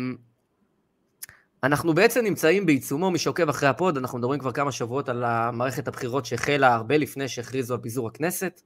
אנחנו 1.62 1.94
בעצם 1.94 2.24
נמצאים 2.24 2.66
בעיצומו, 2.66 3.10
מי 3.10 3.18
שעוקב 3.18 3.48
אחרי 3.48 3.68
הפוד, 3.68 3.96
אנחנו 3.96 4.18
מדברים 4.18 4.40
כבר 4.40 4.52
כמה 4.52 4.72
שבועות 4.72 5.08
על 5.08 5.24
מערכת 5.52 5.88
הבחירות 5.88 6.26
שהחלה 6.26 6.74
הרבה 6.74 6.96
לפני 6.96 7.28
שהכריזו 7.28 7.74
על 7.74 7.80
פיזור 7.80 8.08
הכנסת. 8.08 8.60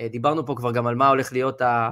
אה, 0.00 0.08
דיברנו 0.08 0.46
פה 0.46 0.54
כבר 0.56 0.72
גם 0.72 0.86
על 0.86 0.94
מה 0.94 1.08
הולך 1.08 1.32
להיות 1.32 1.62
אה, 1.62 1.88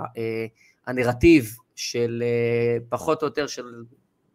הנרטיב 0.87 1.57
של 1.77 2.23
אה, 2.27 2.79
פחות 2.89 3.23
או 3.23 3.27
יותר 3.27 3.47
של, 3.47 3.65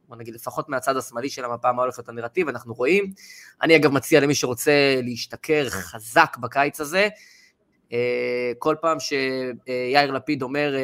בוא 0.10 0.18
נגיד 0.18 0.36
לפחות 0.36 0.70
מהצד 0.70 0.98
השמאלי 0.98 1.30
של 1.30 1.46
המפה, 1.46 1.72
מה 1.72 1.82
הולך 1.82 2.00
להיות 2.00 2.10
הנרטיב, 2.10 2.48
אנחנו 2.48 2.74
רואים. 2.74 3.14
אני 3.62 3.76
אגב 3.76 3.92
מציע 3.92 4.20
למי 4.20 4.36
שרוצה 4.36 5.00
להשתכר 5.04 5.70
חזק 5.70 6.38
בקיץ 6.40 6.82
הזה, 6.82 7.08
כל 8.60 8.76
פעם 8.82 8.98
שיאיר 9.00 10.12
לפיד 10.12 10.42
אומר 10.42 10.76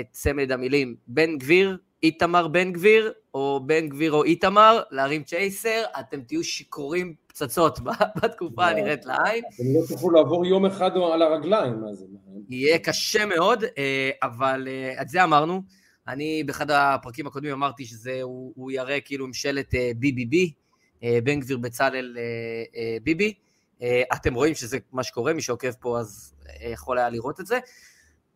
את 0.00 0.06
צמד 0.10 0.52
המילים 0.52 0.94
בן 1.06 1.38
גביר, 1.38 1.78
איתמר 2.02 2.48
בן 2.48 2.72
גביר, 2.72 3.12
או 3.34 3.60
בן 3.66 3.88
גביר 3.88 4.12
או 4.12 4.24
איתמר, 4.24 4.82
להרים 4.90 5.22
צ'ייסר, 5.22 5.82
אתם 6.00 6.20
תהיו 6.20 6.44
שיכורים 6.44 7.14
פצצות 7.26 7.78
בתקופה 8.22 8.66
הנראית 8.66 9.06
לעין. 9.06 9.44
אתם 9.54 9.64
לא 9.74 9.86
תוכלו 9.88 10.10
לעבור 10.10 10.46
יום 10.46 10.66
אחד 10.66 10.90
על 11.12 11.22
הרגליים, 11.22 11.80
מה 11.80 11.94
זה? 11.94 12.04
יהיה 12.48 12.78
קשה 12.78 13.26
מאוד, 13.26 13.64
אה, 13.78 14.10
אבל 14.22 14.68
אה, 14.70 15.02
את 15.02 15.08
זה 15.08 15.24
אמרנו. 15.24 15.62
אני 16.12 16.44
באחד 16.44 16.70
הפרקים 16.70 17.26
הקודמים 17.26 17.52
אמרתי 17.52 17.84
שזה, 17.84 18.22
הוא, 18.22 18.52
הוא 18.56 18.70
יראה 18.70 19.00
כאילו 19.00 19.26
ממשלת 19.26 19.74
BBB, 19.74 20.36
אה, 21.02 21.18
בן 21.24 21.40
גביר 21.40 21.58
בצלאל 21.58 22.16
ביבי. 23.02 23.34
אתם 24.12 24.34
רואים 24.34 24.54
שזה 24.54 24.78
מה 24.92 25.02
שקורה, 25.02 25.32
מי 25.32 25.42
שעוקב 25.42 25.72
פה 25.72 26.00
אז 26.00 26.34
יכול 26.72 26.98
היה 26.98 27.10
לראות 27.10 27.40
את 27.40 27.46
זה. 27.46 27.58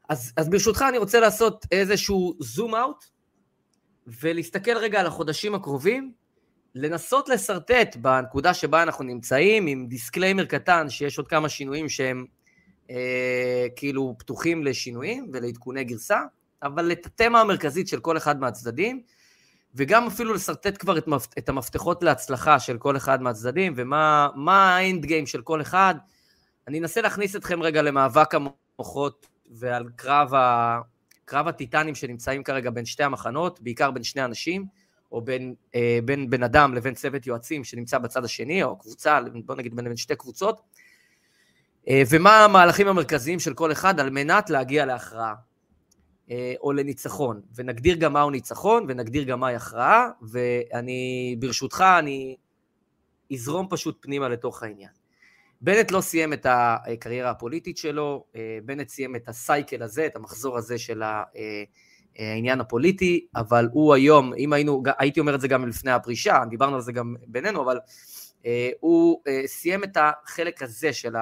אז, 0.08 0.32
אז 0.36 0.48
ברשותך 0.48 0.84
אני 0.88 0.98
רוצה 0.98 1.20
לעשות 1.20 1.66
איזשהו 1.72 2.34
zoom 2.40 2.74
out 2.74 3.04
ולהסתכל 4.06 4.76
רגע 4.76 5.00
על 5.00 5.06
החודשים 5.06 5.54
הקרובים, 5.54 6.12
לנסות 6.74 7.28
לשרטט 7.28 7.96
בנקודה 7.96 8.54
שבה 8.54 8.82
אנחנו 8.82 9.04
נמצאים, 9.04 9.66
עם 9.66 9.86
disclaimer 9.86 10.44
קטן 10.44 10.88
שיש 10.88 11.18
עוד 11.18 11.28
כמה 11.28 11.48
שינויים 11.48 11.88
שהם 11.88 12.26
אה, 12.90 13.66
כאילו 13.76 14.14
פתוחים 14.18 14.64
לשינויים 14.64 15.30
ולעדכוני 15.32 15.84
גרסה, 15.84 16.20
אבל 16.62 16.92
את 16.92 17.06
התמה 17.06 17.40
המרכזית 17.40 17.88
של 17.88 18.00
כל 18.00 18.16
אחד 18.16 18.40
מהצדדים, 18.40 19.02
וגם 19.74 20.06
אפילו 20.06 20.34
לשרטט 20.34 20.78
כבר 20.78 20.98
את, 20.98 21.08
מפ... 21.08 21.26
את 21.38 21.48
המפתחות 21.48 22.02
להצלחה 22.02 22.60
של 22.60 22.78
כל 22.78 22.96
אחד 22.96 23.22
מהצדדים, 23.22 23.72
ומה 23.76 24.76
האנד 24.76 25.06
גיים 25.06 25.26
של 25.26 25.42
כל 25.42 25.60
אחד. 25.60 25.94
אני 26.68 26.78
אנסה 26.78 27.00
להכניס 27.00 27.36
אתכם 27.36 27.62
רגע 27.62 27.82
למאבק 27.82 28.34
המוחות 28.34 29.26
ועל 29.50 29.88
קרב, 29.96 30.34
ה... 30.34 30.78
קרב 31.24 31.48
הטיטנים 31.48 31.94
שנמצאים 31.94 32.42
כרגע 32.42 32.70
בין 32.70 32.84
שתי 32.84 33.04
המחנות, 33.04 33.60
בעיקר 33.60 33.90
בין 33.90 34.02
שני 34.02 34.24
אנשים, 34.24 34.66
או 35.12 35.20
בין, 35.20 35.54
אה, 35.74 35.98
בין 36.04 36.30
בן 36.30 36.42
אדם 36.42 36.74
לבין 36.74 36.94
צוות 36.94 37.26
יועצים 37.26 37.64
שנמצא 37.64 37.98
בצד 37.98 38.24
השני, 38.24 38.62
או 38.62 38.78
קבוצה, 38.78 39.18
בוא 39.44 39.54
נגיד 39.54 39.76
בין, 39.76 39.84
בין 39.84 39.96
שתי 39.96 40.16
קבוצות, 40.16 40.60
אה, 41.88 42.02
ומה 42.10 42.44
המהלכים 42.44 42.88
המרכזיים 42.88 43.40
של 43.40 43.54
כל 43.54 43.72
אחד 43.72 44.00
על 44.00 44.10
מנת 44.10 44.50
להגיע 44.50 44.86
להכרעה. 44.86 45.34
אה, 46.30 46.54
או 46.60 46.72
לניצחון, 46.72 47.40
ונגדיר 47.54 47.96
גם 47.96 48.12
מהו 48.12 48.30
ניצחון, 48.30 48.84
ונגדיר 48.88 49.22
גם 49.22 49.40
מהי 49.40 49.54
הכרעה, 49.54 50.08
ואני, 50.22 51.36
ברשותך, 51.38 51.84
אני 51.98 52.36
אזרום 53.32 53.66
פשוט 53.70 53.98
פנימה 54.00 54.28
לתוך 54.28 54.62
העניין. 54.62 54.90
בנט 55.60 55.90
לא 55.90 56.00
סיים 56.00 56.32
את 56.32 56.46
הקריירה 56.48 57.30
הפוליטית 57.30 57.76
שלו, 57.76 58.24
אה, 58.36 58.58
בנט 58.64 58.88
סיים 58.88 59.16
את 59.16 59.28
הסייקל 59.28 59.82
הזה, 59.82 60.06
את 60.06 60.16
המחזור 60.16 60.58
הזה 60.58 60.78
של 60.78 61.02
אה, 61.02 61.22
העניין 62.18 62.60
הפוליטי, 62.60 63.26
אבל 63.36 63.68
הוא 63.72 63.94
היום, 63.94 64.34
אם 64.34 64.52
היינו, 64.52 64.82
הייתי 64.98 65.20
אומר 65.20 65.34
את 65.34 65.40
זה 65.40 65.48
גם 65.48 65.68
לפני 65.68 65.90
הפרישה, 65.90 66.38
דיברנו 66.50 66.74
על 66.74 66.82
זה 66.82 66.92
גם 66.92 67.14
בינינו, 67.26 67.62
אבל 67.62 67.78
הוא 68.80 69.22
סיים 69.46 69.84
את 69.84 69.96
החלק 69.96 70.62
הזה 70.62 70.92
של 70.92 71.14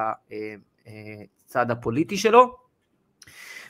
הצד 1.47 1.71
הפוליטי 1.71 2.17
שלו, 2.17 2.63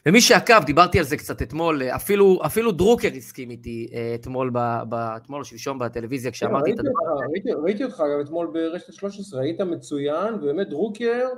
ומי 0.06 0.20
שעקב, 0.20 0.64
דיברתי 0.66 0.98
על 0.98 1.04
זה 1.04 1.16
קצת 1.16 1.42
אתמול, 1.42 1.82
אפילו, 1.82 2.40
אפילו 2.46 2.72
דרוקר 2.72 3.08
הסכים 3.16 3.50
איתי 3.50 3.88
אה, 3.94 4.14
אתמול, 4.14 4.50
אתמול 4.92 5.40
או 5.40 5.44
שלשום 5.44 5.78
בטלוויזיה 5.78 6.30
כשאמרתי 6.30 6.72
את 6.72 6.78
הדבר 6.78 7.12
הזה. 7.14 7.24
ראיתי, 7.32 7.52
ראיתי 7.52 7.84
אותך 7.84 8.02
גם 8.14 8.20
אתמול 8.20 8.50
ברשת 8.52 8.92
13, 8.92 9.40
היית 9.40 9.60
מצוין, 9.60 10.34
ובאמת 10.34 10.68
דרוקר, 10.68 11.28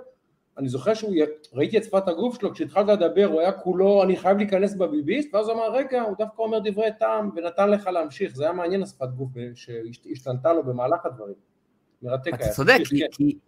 אני 0.58 0.68
זוכר 0.68 0.94
שהוא, 0.94 1.14
ראיתי 1.54 1.78
את 1.78 1.84
שפת 1.84 2.08
הגוף 2.08 2.40
שלו, 2.40 2.52
כשהתחלת 2.52 2.88
לדבר 2.88 3.24
הוא 3.24 3.40
היה 3.40 3.52
כולו, 3.52 4.02
אני 4.02 4.16
חייב 4.16 4.36
להיכנס 4.36 4.74
בביביסט, 4.74 5.34
ואז 5.34 5.48
הוא 5.48 5.54
אמר, 5.54 5.72
רגע, 5.72 6.02
הוא 6.02 6.16
דווקא 6.18 6.42
אומר 6.42 6.58
דברי 6.64 6.90
טעם, 6.98 7.30
ונתן 7.36 7.70
לך 7.70 7.86
להמשיך, 7.86 8.36
זה 8.36 8.44
היה 8.44 8.52
מעניין 8.52 8.82
השפת 8.82 9.08
גוף 9.16 9.30
שהשתנתה 9.54 10.52
לו 10.52 10.64
במהלך 10.64 11.06
הדברים. 11.06 11.34
מרתק 12.02 12.32
היה. 12.34 12.46
אתה 12.46 12.54
צודק, 12.54 12.78
כי, 12.84 13.00
כן. 13.00 13.38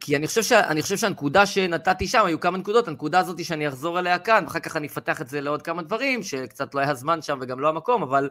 כי, 0.00 0.16
אני 0.16 0.26
חושב, 0.26 0.42
ש... 0.42 0.52
אני 0.52 0.82
חושב 0.82 0.96
שהנקודה 0.96 1.46
שנתתי 1.46 2.06
שם, 2.06 2.26
היו 2.26 2.40
כמה 2.40 2.58
נקודות, 2.58 2.88
הנקודה 2.88 3.18
הזאת 3.18 3.44
שאני 3.44 3.68
אחזור 3.68 3.98
אליה 3.98 4.18
כאן, 4.18 4.44
ואחר 4.44 4.58
כך 4.58 4.76
אני 4.76 4.86
אפתח 4.86 5.20
את 5.20 5.28
זה 5.28 5.40
לעוד 5.40 5.62
כמה 5.62 5.82
דברים, 5.82 6.22
שקצת 6.22 6.74
לא 6.74 6.80
היה 6.80 6.94
זמן 6.94 7.22
שם 7.22 7.38
וגם 7.42 7.60
לא 7.60 7.68
המקום, 7.68 8.02
אבל 8.02 8.28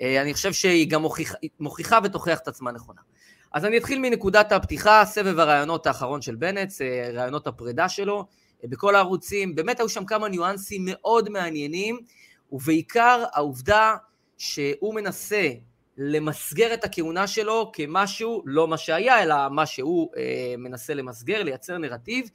אה, 0.00 0.22
אני 0.22 0.34
חושב 0.34 0.52
שהיא 0.52 0.90
גם 0.90 1.02
מוכיח, 1.02 1.34
מוכיחה 1.60 1.98
ותוכיח 2.04 2.38
את 2.38 2.48
עצמה 2.48 2.72
נכונה. 2.72 3.00
אז 3.52 3.64
אני 3.64 3.78
אתחיל 3.78 3.98
מנקודת 3.98 4.52
הפתיחה, 4.52 5.04
סבב 5.04 5.38
הרעיונות 5.38 5.86
האחרון 5.86 6.22
של 6.22 6.34
בנט, 6.34 6.72
אה, 6.80 7.10
רעיונות 7.14 7.46
הפרידה 7.46 7.88
שלו, 7.88 8.26
אה, 8.64 8.68
בכל 8.68 8.94
הערוצים, 8.94 9.54
באמת 9.54 9.80
היו 9.80 9.88
שם 9.88 10.04
כמה 10.04 10.28
ניואנסים 10.28 10.82
מאוד 10.86 11.28
מעניינים, 11.28 11.98
ובעיקר 12.52 13.24
העובדה 13.32 13.96
שהוא 14.38 14.94
מנסה 14.94 15.48
למסגר 15.98 16.74
את 16.74 16.84
הכהונה 16.84 17.26
שלו 17.26 17.70
כמשהו, 17.72 18.42
לא 18.46 18.68
מה 18.68 18.76
שהיה, 18.76 19.22
אלא 19.22 19.34
מה 19.50 19.66
שהוא 19.66 20.10
אה, 20.16 20.54
מנסה 20.58 20.94
למסגר, 20.94 21.42
לייצר 21.42 21.78
נרטיב, 21.78 22.30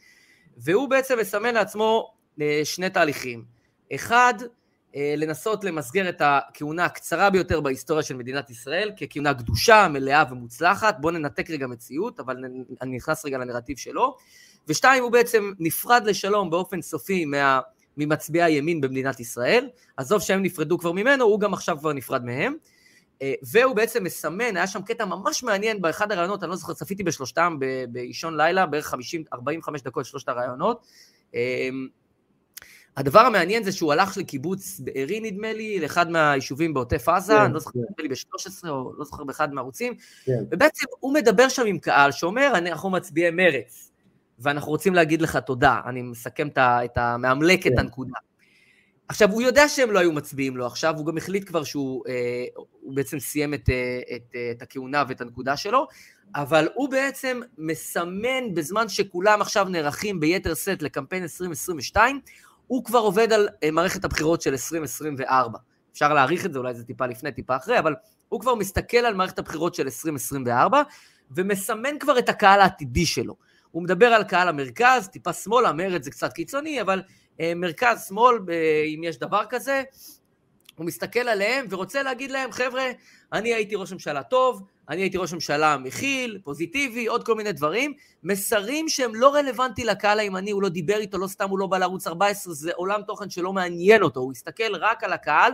והוא 0.58 0.90
בעצם 0.90 1.20
מסמן 1.20 1.54
לעצמו 1.54 2.14
אה, 2.42 2.62
שני 2.64 2.90
תהליכים. 2.90 3.44
אחד, 3.96 4.34
אה, 4.96 5.14
לנסות 5.18 5.64
למסגר 5.64 6.10
את 6.10 6.22
הכהונה 6.26 6.86
הקצרה 6.86 7.30
ביותר 7.30 7.62
בהיסטוריה 7.62 8.04
של 8.04 8.16
מדינת 8.16 8.50
ישראל, 8.50 8.92
ככהונה 8.98 9.34
קדושה, 9.34 9.88
מלאה 9.88 10.24
ומוצלחת. 10.32 10.96
בואו 11.00 11.14
ננתק 11.14 11.50
רגע 11.50 11.68
מציאות, 11.68 12.20
אבל 12.20 12.38
אני 12.82 12.96
נכנס 12.96 13.26
רגע 13.26 13.38
לנרטיב 13.38 13.78
שלו. 13.78 14.16
ושתיים, 14.68 15.04
הוא 15.04 15.12
בעצם 15.12 15.52
נפרד 15.60 16.04
לשלום 16.06 16.50
באופן 16.50 16.82
סופי 16.82 17.26
מה... 17.26 17.60
ממצביעי 17.98 18.44
הימין 18.44 18.82
במדינת 18.82 19.20
ישראל. 19.20 19.70
עזוב 19.98 20.22
שהם 20.22 20.44
נפרדו 20.44 20.78
כבר 20.78 20.92
ממנו, 20.92 21.26
הוא 21.26 21.40
גם 21.40 21.54
עכשיו 21.54 21.78
כבר 21.80 21.94
נפרד 21.94 22.26
מהם. 22.26 22.56
אה, 23.22 23.34
והוא 23.44 23.76
בעצם 23.76 24.04
מסמן, 24.04 24.58
היה 24.58 24.68
שם 24.68 24.82
קטע 24.82 25.06
ממש 25.06 25.44
מעניין 25.44 25.82
באחד 25.82 26.12
הראיונות, 26.12 26.44
אני 26.44 26.50
לא 26.50 26.56
זוכר, 26.56 26.74
צפיתי 26.74 27.04
בשלושתם 27.04 27.58
באישון 27.90 28.38
לילה, 28.38 28.66
בערך 28.66 28.86
50, 28.86 29.24
45 29.34 29.82
דקות 29.82 30.06
שלושת 30.06 30.30
הראיונות. 30.30 30.86
אמ, 31.34 31.88
הדבר 32.98 33.20
המעניין 33.20 33.64
זה 33.64 33.72
שהוא 33.72 33.94
הלך 33.94 34.18
לקיבוץ 34.18 34.80
בארי 34.80 35.20
נדמה 35.20 35.54
לי, 35.54 35.80
לאחד 35.80 36.10
מהיישובים 36.10 36.74
בעוטף 36.74 37.10
עזה, 37.10 37.34
כן, 37.34 37.40
אני 37.40 37.54
לא 37.54 37.60
זוכר, 37.60 37.72
כן. 37.72 37.80
נדמה 37.80 37.96
לי 38.00 38.08
ב-13 38.10 38.70
או 38.70 38.94
לא 38.98 39.06
זוכר 39.06 39.24
באחד 39.24 39.54
מהערוצים, 39.54 39.94
כן. 40.26 40.44
ובעצם 40.52 40.86
הוא 41.00 41.14
מדבר 41.14 41.50
שם 41.50 41.66
עם 41.66 41.80
קהל 41.80 42.12
שאומר, 42.12 42.52
אנחנו 42.56 42.90
מצביעי 42.90 43.32
מרץ, 43.32 43.92
ואנחנו 44.40 44.72
רוצים 44.72 44.94
להגיד 44.94 45.22
לך 45.22 45.38
תודה, 45.38 45.82
אני 45.86 46.02
מסכם 46.02 46.48
את 46.58 46.98
ה... 46.98 47.18
מאמלק 47.18 47.64
כן. 47.64 47.74
את 47.74 47.80
הנקודה. 47.80 48.14
עכשיו, 49.08 49.32
הוא 49.32 49.42
יודע 49.42 49.68
שהם 49.68 49.92
לא 49.92 50.00
היו 50.00 50.12
מצביעים 50.12 50.58
לו 50.58 50.66
עכשיו, 50.66 50.98
הוא 50.98 51.06
גם 51.06 51.18
החליט 51.18 51.48
כבר 51.48 51.64
שהוא 51.64 52.04
אה, 52.08 52.46
בעצם 52.94 53.20
סיים 53.20 53.54
את, 53.54 53.70
אה, 53.70 54.16
את, 54.16 54.36
אה, 54.36 54.52
את 54.52 54.62
הכהונה 54.62 55.04
ואת 55.08 55.22
הנקודה 55.22 55.58
שלו, 55.58 55.88
אבל 56.36 56.68
הוא 56.74 56.90
בעצם 56.90 57.42
מסמן 57.58 58.54
בזמן 58.54 58.90
שכולם 58.90 59.42
עכשיו 59.42 59.70
נערכים 59.70 60.20
ביתר 60.20 60.54
שאת 60.54 60.82
לקמפיין 60.82 61.24
2022, 61.24 62.20
הוא 62.68 62.84
כבר 62.86 63.00
עובד 63.00 63.34
על 63.34 63.50
אה, 63.64 63.72
מערכת 63.72 64.06
הבחירות 64.06 64.42
של 64.42 64.52
2024. 64.52 65.60
אפשר 65.94 66.14
להעריך 66.14 66.46
את 66.46 66.54
זה, 66.54 66.60
אולי 66.60 66.74
זה 66.74 66.84
טיפה 66.84 67.06
לפני, 67.06 67.32
טיפה 67.32 67.56
אחרי, 67.56 67.80
אבל 67.80 67.96
הוא 68.30 68.42
כבר 68.42 68.56
מסתכל 68.56 68.98
על 68.98 69.14
מערכת 69.14 69.40
הבחירות 69.40 69.76
של 69.76 69.84
2024, 69.84 70.82
ומסמן 71.32 72.00
כבר 72.00 72.20
את 72.20 72.30
הקהל 72.30 72.62
העתידי 72.62 73.06
שלו. 73.06 73.36
הוא 73.72 73.84
מדבר 73.84 74.06
על 74.06 74.24
קהל 74.24 74.48
המרכז, 74.48 75.08
טיפה 75.08 75.34
שמאלה, 75.34 75.74
מרד 75.74 76.04
זה 76.04 76.12
קצת 76.12 76.34
קיצוני, 76.34 76.82
אבל 76.82 77.02
אה, 77.40 77.56
מרכז 77.56 78.06
שמאל, 78.08 78.38
אם 78.96 79.04
יש 79.04 79.20
דבר 79.20 79.44
כזה, 79.50 79.84
הוא 80.76 80.86
מסתכל 80.86 81.20
עליהם 81.20 81.66
ורוצה 81.70 82.04
להגיד 82.04 82.32
להם, 82.32 82.52
חבר'ה, 82.52 82.84
אני 83.34 83.54
הייתי 83.54 83.76
ראש 83.76 83.94
ממשלה 83.94 84.24
טוב, 84.24 84.64
אני 84.90 85.02
הייתי 85.02 85.18
ראש 85.18 85.34
ממשלה 85.34 85.78
מכיל, 85.78 86.40
פוזיטיבי, 86.44 87.06
עוד 87.06 87.26
כל 87.26 87.36
מיני 87.36 87.52
דברים, 87.52 87.94
מסרים 88.24 88.90
שהם 88.90 89.16
לא 89.16 89.34
רלוונטי 89.34 89.84
לקהל 89.84 90.20
הימני, 90.20 90.52
הוא 90.52 90.62
לא 90.62 90.70
דיבר 90.70 90.98
איתו, 90.98 91.18
לא 91.18 91.28
סתם 91.28 91.50
הוא 91.50 91.60
לא 91.60 91.68
בא 91.68 91.78
לערוץ 91.78 92.08
14, 92.08 92.54
זה 92.54 92.72
עולם 92.76 93.02
תוכן 93.02 93.30
שלא 93.30 93.54
מעניין 93.54 94.04
אותו, 94.04 94.20
הוא 94.20 94.32
הסתכל 94.32 94.76
רק 94.76 95.04
על 95.04 95.14
הקהל, 95.14 95.52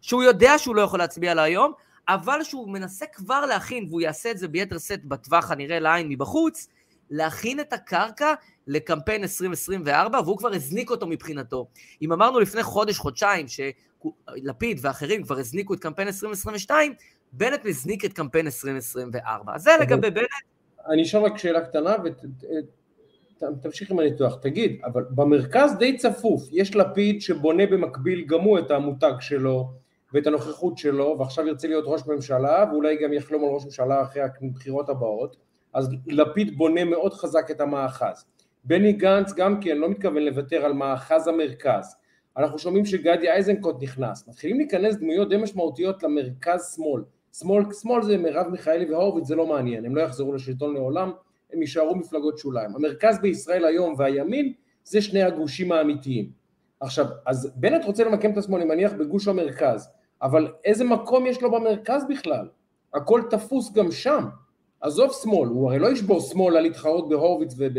שהוא 0.00 0.22
יודע 0.22 0.58
שהוא 0.58 0.76
לא 0.76 0.82
יכול 0.82 0.98
להצביע 0.98 1.34
לה 1.34 1.42
היום, 1.42 1.72
אבל 2.08 2.44
שהוא 2.44 2.68
מנסה 2.68 3.06
כבר 3.06 3.46
להכין, 3.46 3.86
והוא 3.88 4.00
יעשה 4.00 4.30
את 4.30 4.38
זה 4.38 4.48
ביתר 4.48 4.78
שאת 4.78 5.04
בטווח 5.04 5.50
הנראה 5.50 5.80
לעין 5.80 6.08
מבחוץ, 6.08 6.68
להכין 7.12 7.60
את 7.60 7.72
הקרקע 7.72 8.34
לקמפיין 8.66 9.22
2024, 9.22 10.20
והוא 10.24 10.38
כבר 10.38 10.54
הזניק 10.54 10.90
אותו 10.90 11.06
מבחינתו. 11.06 11.66
אם 12.02 12.12
אמרנו 12.12 12.40
לפני 12.40 12.62
חודש, 12.62 12.98
חודשיים, 12.98 13.46
שלפיד 13.48 14.78
ואחרים 14.82 15.22
כבר 15.22 15.38
הזניקו 15.38 15.74
את 15.74 15.80
קמפיין 15.80 16.08
2022, 16.08 16.94
בנט 17.32 17.64
מזניק 17.64 18.04
את 18.04 18.12
קמפיין 18.12 18.46
2024. 18.46 19.54
אז 19.54 19.62
זה 19.62 19.70
לגבי 19.80 20.10
בנט. 20.10 20.26
אני 20.88 21.02
אשאל 21.02 21.20
רק 21.20 21.38
שאלה 21.38 21.60
קטנה 21.60 21.96
ותמשיך 23.42 23.90
עם 23.90 23.98
הניתוח. 23.98 24.34
תגיד, 24.34 24.80
אבל 24.84 25.04
במרכז 25.10 25.76
די 25.78 25.96
צפוף, 25.96 26.42
יש 26.52 26.76
לפיד 26.76 27.20
שבונה 27.20 27.66
במקביל 27.66 28.24
גם 28.26 28.40
הוא 28.40 28.58
את 28.58 28.70
המותג 28.70 29.12
שלו 29.20 29.70
ואת 30.14 30.26
הנוכחות 30.26 30.78
שלו, 30.78 31.16
ועכשיו 31.18 31.46
ירצה 31.46 31.68
להיות 31.68 31.84
ראש 31.86 32.02
ממשלה, 32.06 32.64
ואולי 32.72 32.96
גם 33.02 33.12
יחלום 33.12 33.44
על 33.44 33.50
ראש 33.50 33.64
ממשלה 33.64 34.02
אחרי 34.02 34.22
הבחירות 34.22 34.88
הבאות. 34.88 35.51
אז 35.74 35.90
לפיד 36.06 36.58
בונה 36.58 36.84
מאוד 36.84 37.14
חזק 37.14 37.50
את 37.50 37.60
המאחז. 37.60 38.24
בני 38.64 38.92
גנץ 38.92 39.32
גם 39.32 39.60
כן 39.60 39.78
לא 39.78 39.88
מתכוון 39.88 40.22
לוותר 40.22 40.64
על 40.64 40.72
מאחז 40.72 41.28
המרכז. 41.28 41.96
אנחנו 42.36 42.58
שומעים 42.58 42.84
שגדי 42.84 43.30
איזנקוט 43.30 43.82
נכנס. 43.82 44.28
מתחילים 44.28 44.58
להיכנס 44.58 44.96
דמויות 44.96 45.28
די 45.28 45.36
משמעותיות 45.36 46.02
למרכז 46.02 46.74
שמאל. 46.76 47.02
שמאל, 47.32 47.64
שמאל 47.80 48.02
זה 48.02 48.18
מרב 48.18 48.48
מיכאלי 48.48 48.90
והורוביץ, 48.90 49.26
זה 49.26 49.34
לא 49.36 49.46
מעניין, 49.46 49.84
הם 49.84 49.96
לא 49.96 50.02
יחזרו 50.02 50.32
לשלטון 50.32 50.74
לעולם, 50.74 51.12
הם 51.52 51.60
יישארו 51.60 51.96
מפלגות 51.96 52.38
שוליים. 52.38 52.76
המרכז 52.76 53.18
בישראל 53.20 53.64
היום 53.64 53.94
והימין 53.98 54.52
זה 54.84 55.02
שני 55.02 55.22
הגושים 55.22 55.72
האמיתיים. 55.72 56.30
עכשיו, 56.80 57.06
אז 57.26 57.52
בנט 57.56 57.84
רוצה 57.84 58.04
למקם 58.04 58.32
את 58.32 58.36
עצמו, 58.36 58.56
אני 58.56 58.64
מניח, 58.64 58.92
בגוש 58.92 59.28
המרכז, 59.28 59.88
אבל 60.22 60.52
איזה 60.64 60.84
מקום 60.84 61.26
יש 61.26 61.42
לו 61.42 61.50
במרכז 61.50 62.04
בכלל? 62.08 62.48
הכל 62.94 63.22
תפוס 63.30 63.72
גם 63.72 63.90
שם. 63.90 64.24
עזוב 64.82 65.12
שמאל, 65.22 65.48
הוא 65.48 65.68
הרי 65.68 65.78
לא 65.78 65.92
ישבור 65.92 66.20
שמאל 66.20 66.56
על 66.56 66.62
להתחרות 66.62 67.08
בהורוביץ 67.08 67.54
וב... 67.58 67.72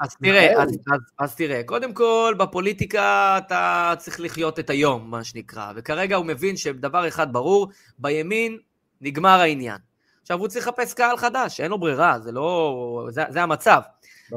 אז 0.00 0.16
תראה, 0.22 0.62
אז, 0.62 0.68
אז, 0.68 1.00
אז 1.18 1.34
תראה, 1.34 1.62
קודם 1.64 1.92
כל 1.92 2.34
בפוליטיקה 2.38 3.38
אתה 3.38 3.94
צריך 3.98 4.20
לחיות 4.20 4.58
את 4.58 4.70
היום, 4.70 5.10
מה 5.10 5.24
שנקרא, 5.24 5.72
וכרגע 5.76 6.16
הוא 6.16 6.26
מבין 6.26 6.56
שדבר 6.56 7.08
אחד 7.08 7.32
ברור, 7.32 7.68
בימין 7.98 8.58
נגמר 9.00 9.40
העניין. 9.40 9.78
עכשיו 10.22 10.38
הוא 10.38 10.48
צריך 10.48 10.68
לחפש 10.68 10.94
קהל 10.94 11.16
חדש, 11.16 11.60
אין 11.60 11.70
לו 11.70 11.78
ברירה, 11.78 12.18
זה 12.20 12.32
לא... 12.32 13.08
זה, 13.10 13.22
זה 13.28 13.42
המצב. 13.42 13.80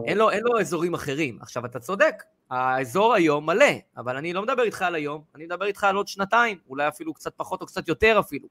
אין 0.06 0.18
לו, 0.18 0.30
אין 0.30 0.44
לו 0.44 0.60
אזורים 0.60 0.94
אחרים. 0.94 1.38
עכשיו 1.42 1.66
אתה 1.66 1.80
צודק, 1.80 2.24
האזור 2.50 3.14
היום 3.14 3.46
מלא, 3.46 3.66
אבל 3.98 4.18
אני 4.18 4.34
לא 4.34 4.42
מדבר 4.42 4.64
איתך 4.64 4.82
על 4.82 4.96
היום, 4.96 5.22
אני 5.36 5.46
מדבר 5.46 5.66
איתך 5.66 5.84
על 5.84 5.96
עוד 5.96 6.08
שנתיים, 6.08 6.58
אולי 6.70 6.88
אפילו 6.88 7.14
קצת 7.14 7.34
פחות 7.38 7.62
או 7.62 7.66
קצת 7.66 7.88
יותר 7.88 8.20
אפילו. 8.20 8.48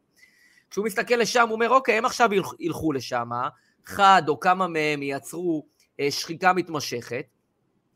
כשהוא 0.70 0.84
מסתכל 0.86 1.14
לשם, 1.14 1.42
הוא 1.48 1.52
אומר, 1.52 1.70
אוקיי, 1.70 1.98
הם 1.98 2.04
עכשיו 2.04 2.30
ילכו 2.60 2.92
לשם, 2.92 3.30
אחד 3.86 4.22
או 4.28 4.40
כמה 4.40 4.66
מהם 4.66 5.02
ייצרו 5.02 5.66
אה, 6.00 6.10
שחיקה 6.10 6.52
מתמשכת, 6.52 7.24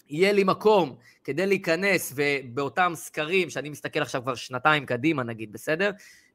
יהיה 0.09 0.33
לי 0.33 0.45
מקום 0.45 0.97
כדי 1.25 1.47
להיכנס, 1.47 2.13
ובאותם 2.17 2.93
סקרים, 2.95 3.51
שאני 3.51 3.69
מסתכל 3.69 4.03
עכשיו 4.03 4.23
כבר 4.23 4.35
שנתיים 4.35 4.87
קדימה 4.87 5.23
נגיד, 5.23 5.53
בסדר? 5.53 5.91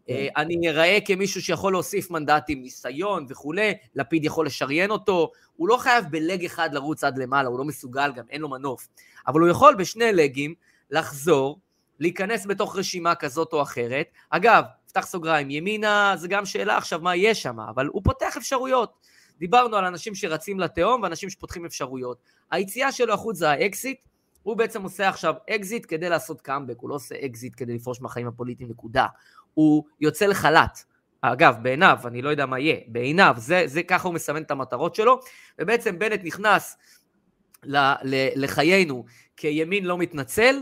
כן. 0.08 0.14
אה, 0.14 0.28
אני 0.38 0.70
אראה 0.70 0.98
כמישהו 1.06 1.42
שיכול 1.42 1.74
להוסיף 1.74 2.12
מנדטים, 2.12 2.62
ניסיון 2.62 3.26
וכולי, 3.30 3.74
לפיד 3.96 4.26
יכול 4.26 4.46
לשריין 4.46 4.92
אותו, 4.92 5.32
הוא 5.56 5.68
לא 5.68 5.78
חייב 5.78 6.06
בלג 6.10 6.46
אחד 6.46 6.74
לרוץ 6.74 7.04
עד 7.04 7.18
למעלה, 7.18 7.50
הוא 7.50 7.60
לא 7.60 7.66
מסוגל 7.66 8.12
גם, 8.16 8.26
אין 8.30 8.42
לו 8.42 8.50
מנוף. 8.50 8.88
אבל 9.28 9.42
הוא 9.42 9.50
יכול 9.50 9.76
בשני 9.76 10.12
legs 10.12 10.54
לחזור, 10.92 11.60
להיכנס 12.00 12.46
בתוך 12.46 12.78
רשימה 12.78 13.16
כזאת 13.16 13.54
או 13.54 13.62
אחרת. 13.62 14.08
אגב, 14.30 14.64
פתח 14.98 15.06
סוגריים, 15.06 15.52
ימינה 15.52 16.14
זה 16.16 16.28
גם 16.28 16.46
שאלה 16.46 16.78
עכשיו 16.78 17.00
מה 17.00 17.16
יש 17.16 17.44
שם, 17.44 17.60
אבל 17.60 17.88
הוא 17.88 18.02
פותח 18.04 18.38
אפשרויות. 18.38 18.94
דיברנו 19.40 19.76
על 19.76 19.86
אנשים 19.86 20.16
שרצים 20.16 20.60
לתהום 20.60 21.04
ואנשים 21.04 21.30
שפותחים 21.30 21.66
אפשרויות. 21.66 22.18
היציאה 22.52 22.92
שלו 22.92 23.14
החוץ 23.14 23.38
זה 23.38 23.50
האקזיט, 23.50 24.00
הוא 24.44 24.58
בעצם 24.58 24.84
עושה 24.84 25.10
עכשיו 25.10 25.34
אקזיט 25.50 25.86
כדי 25.88 26.10
לעשות 26.10 26.42
קאמבק, 26.42 26.76
הוא 26.80 26.90
לא 26.90 26.96
עושה 26.96 27.16
אקזיט 27.26 27.54
כדי 27.58 27.76
לפרוש 27.76 28.02
מהחיים 28.02 28.28
הפוליטיים, 28.28 28.70
נקודה. 28.70 29.06
הוא 29.54 29.84
יוצא 30.02 30.26
לחל"ת. 30.26 30.84
אגב, 31.22 31.56
בעיניו, 31.62 31.98
אני 32.06 32.22
לא 32.22 32.30
יודע 32.30 32.46
מה 32.46 32.60
יהיה, 32.60 32.78
בעיניו, 32.88 33.36
זה, 33.38 33.64
זה 33.66 33.84
ככה 33.84 34.08
הוא 34.08 34.16
מסמן 34.16 34.42
את 34.42 34.52
המטרות 34.52 34.96
שלו, 34.96 35.20
ובעצם 35.60 36.00
בנט 36.00 36.20
נכנס 36.24 36.78
ל, 37.64 37.78
ל, 38.04 38.44
לחיינו 38.44 39.06
כימין 39.38 39.86
לא 39.86 39.98
מתנצל, 39.98 40.56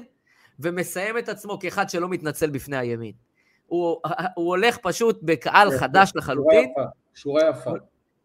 ומסיים 0.60 1.18
את 1.18 1.30
עצמו 1.30 1.60
כאחד 1.60 1.90
שלא 1.90 2.10
מתנצל 2.10 2.50
בפני 2.50 2.78
הימין. 2.78 3.26
הוא, 3.68 3.98
הוא 4.36 4.48
הולך 4.48 4.78
פשוט 4.78 5.20
בקהל 5.24 5.78
חדש 5.80 6.12
לחלוטין. 6.16 6.74
שורה 7.16 7.50
יפה. 7.50 7.72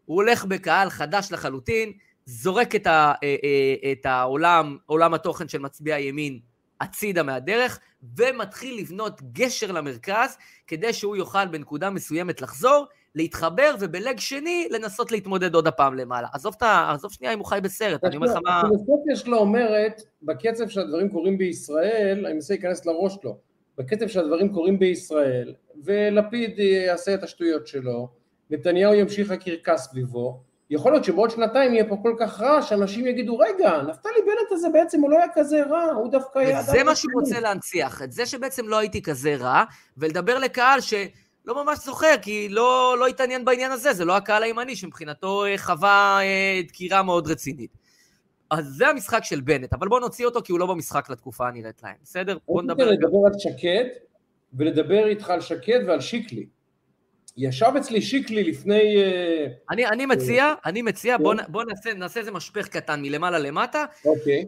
הוא 0.05 0.15
הולך 0.15 0.45
בקהל 0.45 0.89
חדש 0.89 1.27
לחלוטין, 1.31 1.91
זורק 2.25 2.75
את, 2.75 2.87
ה, 2.87 3.13
אה, 3.23 3.35
אה, 3.43 3.91
את 3.91 4.05
העולם, 4.05 4.77
עולם 4.85 5.13
התוכן 5.13 5.47
של 5.47 5.59
מצביע 5.59 5.95
הימין 5.95 6.39
הצידה 6.81 7.23
מהדרך, 7.23 7.79
ומתחיל 8.17 8.79
לבנות 8.79 9.21
גשר 9.33 9.71
למרכז, 9.71 10.37
כדי 10.67 10.93
שהוא 10.93 11.15
יוכל 11.15 11.47
בנקודה 11.47 11.89
מסוימת 11.89 12.41
לחזור, 12.41 12.85
להתחבר, 13.15 13.75
ובלג 13.79 14.19
שני 14.19 14.67
לנסות 14.71 15.11
להתמודד 15.11 15.55
עוד 15.55 15.67
הפעם 15.67 15.95
למעלה. 15.95 16.27
עזוב, 16.33 16.53
ת, 16.53 16.63
עזוב 16.63 17.11
שנייה 17.11 17.33
אם 17.33 17.39
הוא 17.39 17.47
חי 17.47 17.59
בסרט, 17.63 18.03
אני 18.03 18.15
אומר 18.15 18.27
לך 18.27 18.37
מה... 18.43 18.59
הפילוסופיה 18.59 19.15
שלו 19.15 19.37
אומרת, 19.37 20.01
בקצב 20.23 20.67
שהדברים 20.67 21.09
קורים 21.09 21.37
בישראל, 21.37 22.25
אני 22.25 22.33
מנסה 22.33 22.53
להיכנס 22.53 22.85
לראש 22.85 23.17
שלו, 23.21 23.37
בקצב 23.81 24.07
שהדברים 24.07 24.53
קורים 24.53 24.79
בישראל, 24.79 25.53
ולפיד 25.83 26.59
יעשה 26.59 27.13
את 27.13 27.23
השטויות 27.23 27.67
שלו, 27.67 28.09
נתניהו 28.49 28.93
ימשיך 28.93 29.31
הקרקס 29.31 29.81
סביבו, 29.81 30.41
יכול 30.69 30.91
להיות 30.91 31.03
שבעוד 31.03 31.31
שנתיים 31.31 31.73
יהיה 31.73 31.89
פה 31.89 31.97
כל 32.01 32.15
כך 32.19 32.41
רע, 32.41 32.61
שאנשים 32.61 33.07
יגידו, 33.07 33.37
רגע, 33.37 33.81
נפתלי 33.81 34.21
בנט 34.25 34.51
הזה 34.51 34.67
בעצם 34.73 35.01
הוא 35.01 35.11
לא 35.11 35.17
היה 35.17 35.27
כזה 35.33 35.63
רע, 35.63 35.91
הוא 35.95 36.11
דווקא 36.11 36.39
היה... 36.39 36.61
זה 36.61 36.83
מה 36.83 36.95
שהוא 36.95 37.11
רוצה 37.21 37.39
להנציח, 37.39 38.01
את 38.01 38.11
זה 38.11 38.25
שבעצם 38.25 38.67
לא 38.67 38.77
הייתי 38.77 39.01
כזה 39.01 39.35
רע, 39.35 39.63
ולדבר 39.97 40.39
לקהל 40.39 40.81
שלא 40.81 41.63
ממש 41.63 41.79
זוכר, 41.85 42.15
כי 42.21 42.49
לא, 42.49 42.95
לא 42.99 43.07
התעניין 43.07 43.45
בעניין 43.45 43.71
הזה, 43.71 43.93
זה 43.93 44.05
לא 44.05 44.17
הקהל 44.17 44.43
הימני, 44.43 44.75
שמבחינתו 44.75 45.45
אה, 45.45 45.57
חווה 45.57 46.19
אה, 46.21 46.61
דקירה 46.67 47.03
מאוד 47.03 47.27
רצינית. 47.27 47.71
אז 48.51 48.65
זה 48.65 48.87
המשחק 48.87 49.23
של 49.23 49.41
בנט, 49.41 49.73
אבל 49.73 49.87
בואו 49.87 49.99
נוציא 49.99 50.25
אותו 50.25 50.41
כי 50.41 50.51
הוא 50.51 50.59
לא 50.59 50.65
במשחק 50.65 51.09
לתקופה 51.09 51.47
הנראית 51.47 51.83
להם, 51.83 51.95
בסדר? 52.03 52.37
בואו 52.47 52.61
נדבר... 52.61 52.83
רוצה 52.83 52.95
לדבר 52.95 53.17
על 53.25 53.39
שקד, 53.39 53.85
ולדבר 54.53 55.07
איתך 55.07 55.29
על 55.29 55.41
שקד 55.41 55.79
ועל 55.87 56.01
שיקלי. 56.01 56.45
ישב 57.37 57.71
אצלי 57.77 58.01
שיקלי 58.01 58.43
לפני... 58.43 59.03
אה, 59.03 59.47
אני, 59.71 59.87
אני 59.87 60.05
מציע, 60.05 60.53
אני 60.65 60.81
מציע, 60.81 61.17
בוא, 61.17 61.35
כן. 61.35 61.43
בוא 61.47 61.63
נעשה, 61.63 61.93
נעשה 61.93 62.19
איזה 62.19 62.31
משפך 62.31 62.67
קטן 62.67 63.01
מלמעלה 63.01 63.39
למטה. 63.39 63.85
אוקיי. 64.05 64.45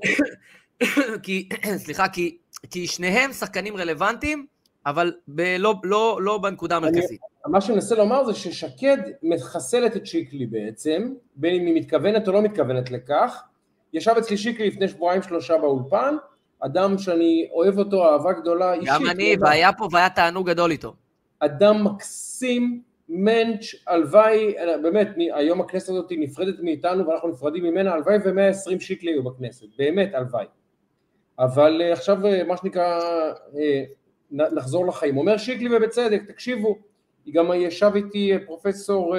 כי, 1.23 1.49
סליחה, 1.85 2.07
כי, 2.07 2.37
כי 2.71 2.87
שניהם 2.87 3.33
שחקנים 3.33 3.77
רלוונטיים, 3.77 4.45
אבל 4.85 5.13
ב, 5.27 5.55
לא, 5.59 5.75
לא, 5.83 6.19
לא 6.21 6.37
בנקודה 6.37 6.75
המרכזית. 6.75 7.21
מה 7.45 7.61
שאני 7.61 7.75
מנסה 7.75 7.95
לומר 7.95 8.25
זה 8.25 8.33
ששקד 8.33 8.97
מחסלת 9.23 9.95
את 9.95 10.07
שיקלי 10.07 10.45
בעצם, 10.45 11.13
בין 11.35 11.55
אם 11.55 11.65
היא 11.65 11.75
מתכוונת 11.75 12.27
או 12.27 12.33
לא 12.33 12.41
מתכוונת 12.41 12.91
לכך. 12.91 13.43
ישב 13.93 14.13
אצלי 14.17 14.37
שיקלי 14.37 14.67
לפני 14.67 14.87
שבועיים 14.87 15.21
שלושה 15.21 15.57
באולפן, 15.57 16.15
אדם 16.59 16.97
שאני 16.97 17.47
אוהב 17.51 17.79
אותו 17.79 18.05
אהבה 18.05 18.33
גדולה 18.33 18.73
אישית. 18.73 18.89
גם 18.89 19.05
אני, 19.09 19.35
והיה 19.39 19.73
פה 19.73 19.87
והיה 19.91 20.09
תענוג 20.09 20.49
גדול 20.49 20.71
איתו. 20.71 20.93
אדם 21.39 21.83
מקסים, 21.83 22.81
מענץ', 23.09 23.65
הלוואי, 23.87 24.55
באמת, 24.81 25.07
היום 25.33 25.61
הכנסת 25.61 25.89
הזאת 25.89 26.11
נפרדת 26.17 26.55
מאיתנו 26.59 27.07
ואנחנו 27.07 27.29
נפרדים 27.29 27.63
ממנה, 27.63 27.93
הלוואי 27.93 28.17
ו-120 28.25 28.79
שיקלי 28.79 29.11
יהיו 29.11 29.23
בכנסת, 29.23 29.65
באמת 29.77 30.13
הלוואי. 30.13 30.45
אבל 31.39 31.81
אה, 31.81 31.93
עכשיו 31.93 32.25
אה, 32.25 32.43
מה 32.43 32.57
שנקרא, 32.57 33.01
אה, 33.57 33.83
נחזור 34.31 34.87
לחיים. 34.87 35.17
אומר 35.17 35.37
שיקלי 35.37 35.77
ובצדק, 35.77 36.21
תקשיבו, 36.27 36.77
גם 37.31 37.51
ישב 37.55 37.91
איתי 37.95 38.33
פרופסור 38.45 39.15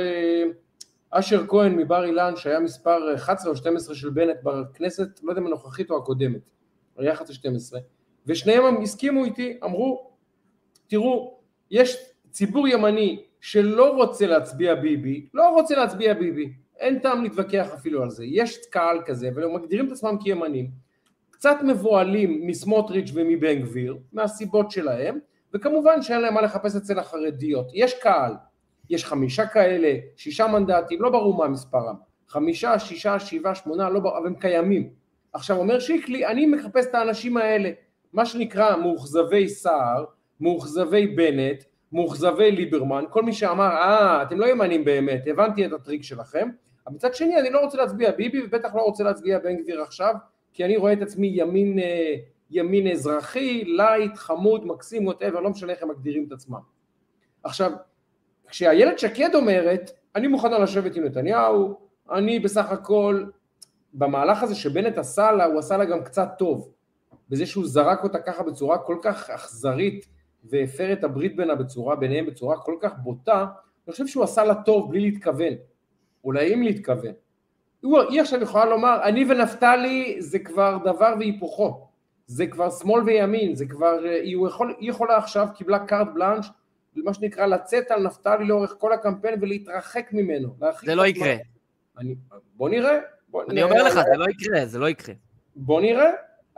אשר 1.18 1.46
כהן 1.46 1.77
מבר 1.77 2.05
אילן 2.05 2.37
שהיה 2.37 2.61
מספר 2.61 3.14
11 3.14 3.50
או 3.50 3.57
12 3.57 3.94
של 3.94 4.11
בנט 4.11 4.37
בכנסת, 4.42 5.20
לא 5.22 5.31
יודע 5.31 5.40
אם 5.40 5.46
הנוכחית 5.46 5.90
או 5.90 5.96
הקודמת, 5.96 6.40
היה 6.96 7.12
11 7.12 7.35
12, 7.35 7.81
ושניהם 8.27 8.83
הסכימו 8.83 9.24
איתי, 9.24 9.59
אמרו, 9.64 10.11
תראו, 10.87 11.38
יש 11.70 11.96
ציבור 12.31 12.68
ימני 12.68 13.22
שלא 13.40 13.94
רוצה 13.94 14.27
להצביע 14.27 14.74
ביבי, 14.74 15.27
לא 15.35 15.48
רוצה 15.48 15.77
להצביע 15.77 16.14
ביבי, 16.14 16.53
אין 16.79 16.98
טעם 16.98 17.22
להתווכח 17.22 17.68
אפילו 17.74 18.03
על 18.03 18.11
זה, 18.11 18.24
יש 18.24 18.66
קהל 18.70 18.98
כזה 19.07 19.31
והם 19.35 19.55
מגדירים 19.55 19.87
את 19.87 19.92
עצמם 19.92 20.16
כימנים, 20.20 20.70
קצת 21.31 21.57
מבוהלים 21.66 22.46
מסמוטריץ' 22.46 23.11
ומבן 23.14 23.61
גביר, 23.61 23.96
מהסיבות 24.12 24.70
שלהם, 24.70 25.18
וכמובן 25.55 26.03
שאין 26.03 26.20
להם 26.20 26.35
מה 26.35 26.42
לחפש 26.42 26.77
אצל 26.77 26.98
החרדיות, 26.98 27.70
יש 27.74 27.94
קהל, 27.94 28.33
יש 28.90 29.04
חמישה 29.04 29.46
כאלה, 29.46 29.98
שישה 30.16 30.46
מנדטים, 30.46 31.02
לא 31.02 31.10
ברור 31.10 31.36
מה 31.38 31.48
מספרם, 31.48 31.94
חמישה, 32.28 32.78
שישה, 32.78 33.18
שבעה, 33.18 33.54
שמונה, 33.54 33.90
לא 33.90 34.00
ברור, 34.00 34.18
אבל 34.18 34.26
הם 34.26 34.34
קיימים. 34.34 34.90
עכשיו 35.32 35.56
אומר 35.56 35.80
שיקלי, 35.80 36.26
אני 36.26 36.46
מחפש 36.46 36.86
את 36.86 36.94
האנשים 36.94 37.36
האלה, 37.36 37.70
מה 38.12 38.26
שנקרא 38.26 38.76
מאוכזבי 38.76 39.48
סער, 39.48 40.04
מאוכזבי 40.40 41.06
בנט, 41.06 41.64
מאוכזבי 41.92 42.50
ליברמן, 42.50 43.04
כל 43.10 43.22
מי 43.22 43.32
שאמר, 43.32 43.68
אה, 43.68 44.22
אתם 44.22 44.38
לא 44.38 44.46
ימנים 44.46 44.84
באמת, 44.84 45.22
הבנתי 45.26 45.66
את 45.66 45.72
הטריק 45.72 46.02
שלכם, 46.02 46.48
אבל 46.86 46.94
מצד 46.94 47.14
שני 47.14 47.40
אני 47.40 47.50
לא 47.50 47.60
רוצה 47.60 47.78
להצביע 47.78 48.10
ביבי 48.10 48.42
ובטח 48.44 48.74
לא 48.74 48.82
רוצה 48.82 49.04
להצביע 49.04 49.38
בן 49.38 49.56
גביר 49.56 49.82
עכשיו, 49.82 50.14
כי 50.52 50.64
אני 50.64 50.76
רואה 50.76 50.92
את 50.92 51.02
עצמי 51.02 51.32
ימין, 51.34 51.78
אה, 51.78 52.14
ימין 52.50 52.88
אזרחי, 52.88 53.64
light, 53.64 54.16
חמוד, 54.16 54.66
מקסים, 54.66 55.06
whatever, 55.06 55.40
לא 55.40 55.50
משנה 55.50 55.72
איך 55.72 55.82
הם 55.82 55.88
מגדירים 55.90 56.24
את 56.26 56.32
עצמם. 56.32 56.60
עכשיו, 57.44 57.72
כשאיילת 58.54 58.98
שקד 58.98 59.34
אומרת, 59.34 59.90
אני 60.16 60.26
מוכנה 60.26 60.58
לשבת 60.58 60.96
עם 60.96 61.04
נתניהו, 61.04 61.74
אני 62.10 62.38
בסך 62.38 62.70
הכל, 62.70 63.24
במהלך 63.94 64.42
הזה 64.42 64.54
שבנט 64.54 64.98
עשה 64.98 65.32
לה, 65.32 65.44
הוא 65.44 65.58
עשה 65.58 65.76
לה 65.76 65.84
גם 65.84 66.04
קצת 66.04 66.28
טוב, 66.38 66.72
בזה 67.28 67.46
שהוא 67.46 67.66
זרק 67.66 68.04
אותה 68.04 68.18
ככה 68.18 68.42
בצורה 68.42 68.78
כל 68.78 68.96
כך 69.02 69.30
אכזרית, 69.30 70.06
והפר 70.44 70.92
את 70.92 71.04
הברית 71.04 71.36
בינה 71.36 71.54
בצורה, 71.54 71.96
ביניהם 71.96 72.26
בצורה 72.26 72.56
כל 72.56 72.76
כך 72.80 72.92
בוטה, 72.98 73.40
אני 73.86 73.92
חושב 73.92 74.06
שהוא 74.06 74.24
עשה 74.24 74.44
לה 74.44 74.54
טוב 74.54 74.90
בלי 74.90 75.00
להתכוון, 75.00 75.54
אולי 76.24 76.54
אם 76.54 76.62
להתכוון. 76.62 77.12
היא 77.82 78.20
עכשיו 78.20 78.42
יכולה 78.42 78.64
לומר, 78.64 79.00
אני 79.02 79.24
ונפתלי 79.28 80.16
זה 80.18 80.38
כבר 80.38 80.78
דבר 80.84 81.14
והיפוכו, 81.18 81.86
זה 82.26 82.46
כבר 82.46 82.70
שמאל 82.70 83.02
וימין, 83.02 83.54
זה 83.54 83.66
כבר, 83.66 83.98
היא, 84.22 84.36
יכול, 84.46 84.74
היא 84.78 84.90
יכולה 84.90 85.16
עכשיו, 85.16 85.48
קיבלה 85.54 85.78
קארט 85.78 86.08
בלאנש, 86.14 86.50
מה 86.96 87.14
שנקרא 87.14 87.46
לצאת 87.46 87.90
על 87.90 88.02
נפתלי 88.02 88.44
לאורך 88.44 88.74
כל 88.78 88.92
הקמפיין 88.92 89.35
ולהתרחק 89.40 90.09
ממנו. 90.12 90.57
זה 90.85 90.94
לא 90.94 91.07
יקרה. 91.07 91.35
אני, 91.98 92.14
בוא 92.57 92.68
נראה. 92.68 92.98
בוא 93.28 93.42
אני 93.42 93.54
נראה. 93.54 93.70
אומר 93.70 93.83
לך, 93.83 93.94
זה 93.94 94.16
לא 94.16 94.27
יקרה, 94.31 94.66
זה 94.66 94.79
לא 94.79 94.88
יקרה. 94.88 95.14
בוא 95.56 95.81
נראה. 95.81 96.10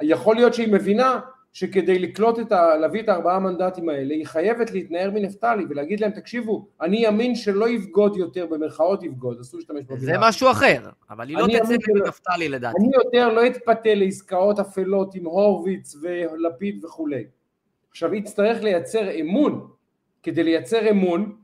יכול 0.03 0.37
להיות 0.37 0.55
שהיא 0.55 0.73
מבינה 0.73 1.21
שכדי 1.53 1.99
לקלוט 1.99 2.39
את 2.39 2.53
ה... 2.53 2.77
להביא 2.77 3.03
את 3.03 3.09
הארבעה 3.09 3.39
מנדטים 3.39 3.89
האלה, 3.89 4.15
היא 4.15 4.27
חייבת 4.27 4.71
להתנער 4.71 5.11
מנפתלי 5.11 5.65
ולהגיד 5.69 6.01
להם, 6.01 6.11
תקשיבו, 6.11 6.69
אני 6.81 7.07
ימין 7.07 7.35
שלא 7.35 7.69
יבגוד 7.69 8.17
יותר, 8.17 8.47
במרכאות 8.47 9.03
יבגוד, 9.03 9.41
אסור 9.41 9.61
להשתמש 9.61 9.85
במילה. 9.85 10.05
זה 10.05 10.13
משהו 10.21 10.51
אחר, 10.51 10.83
אבל 11.11 11.29
היא 11.29 11.37
לא 11.37 11.47
תצא 11.47 11.75
מנפתלי 11.95 12.49
לדעתי. 12.49 12.77
אני 12.81 12.91
יותר 12.95 13.29
לא 13.29 13.47
אתפתה 13.47 13.95
לעסקאות 13.95 14.59
אפלות 14.59 15.15
עם 15.15 15.25
הורוביץ 15.25 15.97
ולפיד 16.03 16.85
וכולי. 16.85 17.25
עכשיו, 17.91 18.13
היא 18.13 18.23
תצטרך 18.23 18.63
לייצר 18.63 19.21
אמון, 19.21 19.69
כדי 20.27 20.43
לייצר 20.43 20.91
אמון, 20.91 21.37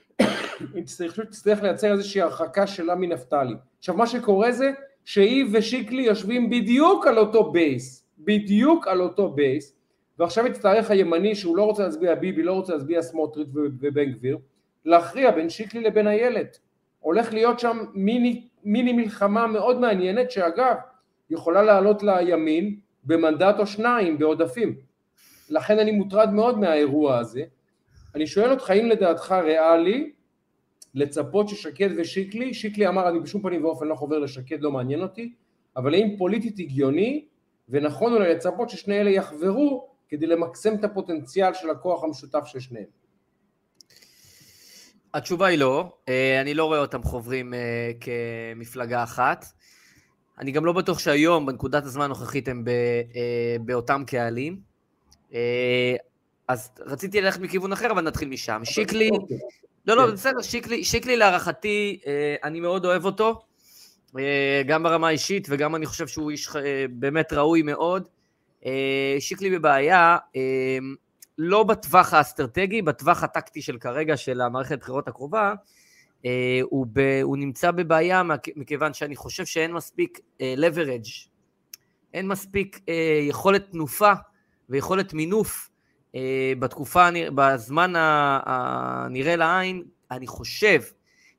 היא 0.74 0.84
תצטרך 1.30 1.62
לייצר 1.62 1.92
איזושהי 1.92 2.20
הרחקה 2.20 2.66
שלה 2.66 2.94
מנפתלי. 2.94 3.54
עכשיו, 3.78 3.96
מה 3.96 4.06
שקורה 4.06 4.52
זה 4.52 4.70
שהיא 5.04 5.44
ושיקלי 5.52 6.02
יושבים 6.02 6.50
בדיוק 6.50 7.06
על 7.06 7.18
אותו 7.18 7.52
base. 7.52 8.06
בדיוק 8.18 8.88
על 8.88 9.00
אותו 9.00 9.30
base, 9.30 9.76
ועכשיו 10.18 10.46
יצטרך 10.46 10.90
הימני 10.90 11.34
שהוא 11.34 11.56
לא 11.56 11.62
רוצה 11.62 11.82
להצביע 11.82 12.14
ביבי, 12.14 12.42
לא 12.42 12.52
רוצה 12.52 12.72
להצביע 12.72 13.02
סמוטריץ' 13.02 13.48
ובן 13.54 14.12
גביר, 14.12 14.38
להכריע 14.84 15.30
בין 15.30 15.48
שיקלי 15.48 15.80
לבין 15.80 16.06
איילת. 16.06 16.58
הולך 17.00 17.32
להיות 17.32 17.60
שם 17.60 17.78
מיני, 17.94 18.48
מיני 18.64 18.92
מלחמה 18.92 19.46
מאוד 19.46 19.80
מעניינת, 19.80 20.30
שאגב, 20.30 20.74
יכולה 21.30 21.62
לעלות 21.62 22.02
לימין 22.02 22.76
במנדט 23.04 23.58
או 23.58 23.66
שניים 23.66 24.18
בעודפים. 24.18 24.76
לכן 25.50 25.78
אני 25.78 25.90
מוטרד 25.90 26.32
מאוד 26.32 26.58
מהאירוע 26.58 27.18
הזה. 27.18 27.42
אני 28.14 28.26
שואל 28.26 28.50
אותך, 28.50 28.70
האם 28.70 28.86
לדעתך 28.86 29.32
ריאלי 29.32 30.12
לצפות 30.94 31.48
ששקד 31.48 31.88
ושיקלי, 31.98 32.54
שיקלי 32.54 32.88
אמר 32.88 33.08
אני 33.08 33.20
בשום 33.20 33.42
פנים 33.42 33.64
ואופן 33.64 33.86
לא 33.86 33.94
חובר 33.94 34.18
לשקד, 34.18 34.60
לא 34.60 34.72
מעניין 34.72 35.02
אותי, 35.02 35.32
אבל 35.76 35.94
האם 35.94 36.16
פוליטית 36.18 36.58
הגיוני 36.58 37.24
ונכון 37.68 38.12
אולי 38.12 38.34
לצפות 38.34 38.70
ששני 38.70 39.00
אלה 39.00 39.10
יחברו 39.10 39.88
כדי 40.08 40.26
למקסם 40.26 40.74
את 40.74 40.84
הפוטנציאל 40.84 41.54
של 41.54 41.70
הכוח 41.70 42.04
המשותף 42.04 42.42
של 42.44 42.60
שניהם? 42.60 43.00
התשובה 45.14 45.46
היא 45.46 45.58
לא, 45.58 45.92
אה, 46.08 46.40
אני 46.40 46.54
לא 46.54 46.64
רואה 46.64 46.78
אותם 46.78 47.02
חוברים 47.02 47.54
אה, 47.54 47.90
כמפלגה 48.00 49.02
אחת. 49.02 49.44
אני 50.38 50.52
גם 50.52 50.64
לא 50.64 50.72
בטוח 50.72 50.98
שהיום, 50.98 51.46
בנקודת 51.46 51.84
הזמן 51.84 52.04
הנוכחית, 52.04 52.48
הם 52.48 52.64
אה, 52.68 53.56
באותם 53.60 54.02
קהלים. 54.06 54.60
אז 56.50 56.70
רציתי 56.86 57.20
ללכת 57.20 57.40
מכיוון 57.40 57.72
אחר, 57.72 57.90
אבל 57.90 58.02
נתחיל 58.02 58.28
משם. 58.28 58.60
שיקלי, 58.64 59.10
אוקיי. 59.10 59.36
לא, 59.86 59.96
לא, 59.96 60.06
כן. 60.06 60.12
בסדר, 60.12 60.42
שיקלי, 60.42 60.84
שיקלי 60.84 61.16
להערכתי, 61.16 62.00
אני 62.44 62.60
מאוד 62.60 62.84
אוהב 62.84 63.04
אותו, 63.04 63.40
גם 64.66 64.82
ברמה 64.82 65.08
האישית, 65.08 65.46
וגם 65.50 65.76
אני 65.76 65.86
חושב 65.86 66.06
שהוא 66.06 66.30
איש 66.30 66.48
באמת 66.90 67.32
ראוי 67.32 67.62
מאוד. 67.62 68.08
שיקלי 69.18 69.50
בבעיה, 69.50 70.16
לא 71.38 71.62
בטווח 71.62 72.14
האסטרטגי, 72.14 72.82
בטווח 72.82 73.22
הטקטי 73.22 73.62
של 73.62 73.78
כרגע, 73.78 74.16
של 74.16 74.40
המערכת 74.40 74.72
הבחירות 74.72 75.08
הקרובה, 75.08 75.54
אה, 76.24 76.60
הוא, 76.62 76.86
ב, 76.92 77.20
הוא 77.22 77.36
נמצא 77.36 77.70
בבעיה 77.70 78.22
מכיוון 78.56 78.94
שאני 78.94 79.16
חושב 79.16 79.46
שאין 79.46 79.72
מספיק 79.72 80.20
אה, 80.40 80.54
leverage, 80.56 81.28
אין 82.14 82.28
מספיק 82.28 82.80
אה, 82.88 83.20
יכולת 83.28 83.70
תנופה 83.70 84.12
ויכולת 84.68 85.14
מינוף 85.14 85.66
אה, 85.66 85.69
בתקופה, 86.58 87.08
בזמן 87.34 87.92
הנראה 87.96 89.36
לעין, 89.36 89.82
אני 90.10 90.26
חושב, 90.26 90.82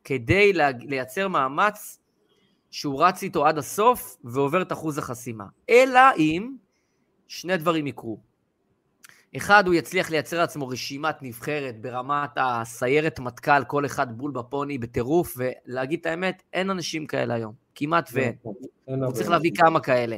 כדי 0.03 0.53
לייצר 0.80 1.28
מאמץ 1.28 1.99
שהוא 2.72 3.03
רץ 3.03 3.24
איתו 3.24 3.45
עד 3.45 3.57
הסוף 3.57 4.17
ועובר 4.24 4.61
את 4.61 4.72
אחוז 4.72 4.97
החסימה. 4.97 5.45
אלא 5.69 6.01
אם 6.17 6.55
שני 7.28 7.57
דברים 7.57 7.88
יקרו. 7.88 8.19
אחד, 9.38 9.67
הוא 9.67 9.76
יצליח 9.76 10.09
לייצר 10.09 10.38
לעצמו 10.39 10.67
רשימת 10.67 11.15
נבחרת 11.22 11.82
ברמת 11.82 12.30
הסיירת 12.36 13.19
מטכ"ל, 13.19 13.63
כל 13.63 13.86
אחד 13.86 14.17
בול 14.17 14.32
בפוני 14.32 14.78
בטירוף, 14.78 15.38
ולהגיד 15.38 15.99
את 15.99 16.05
האמת, 16.05 16.43
אין 16.53 16.69
אנשים 16.69 17.07
כאלה 17.07 17.34
היום, 17.34 17.53
כמעט 17.76 18.09
ואין. 18.13 18.36
הוא 18.86 19.11
צריך 19.11 19.30
להביא 19.30 19.51
כמה 19.55 19.80
כאלה, 19.80 20.17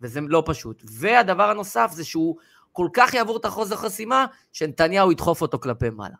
וזה 0.00 0.20
לא 0.20 0.42
פשוט. 0.46 0.82
והדבר 0.84 1.50
הנוסף 1.50 1.90
זה 1.92 2.04
שהוא 2.04 2.36
כל 2.74 2.88
כך 2.92 3.14
יעבור 3.14 3.36
את 3.36 3.44
החוזר 3.44 3.76
חסימה, 3.76 4.26
שנתניהו 4.52 5.12
ידחוף 5.12 5.42
אותו 5.42 5.58
כלפי 5.58 5.90
מעלה. 5.90 6.14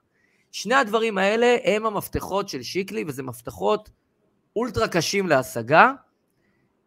שני 0.53 0.75
הדברים 0.75 1.19
האלה 1.19 1.57
הם 1.65 1.87
המפתחות 1.87 2.49
של 2.49 2.63
שיקלי, 2.63 3.05
וזה 3.07 3.23
מפתחות 3.23 3.91
אולטרה 4.57 4.89
קשים 4.89 5.29
להשגה, 5.29 5.93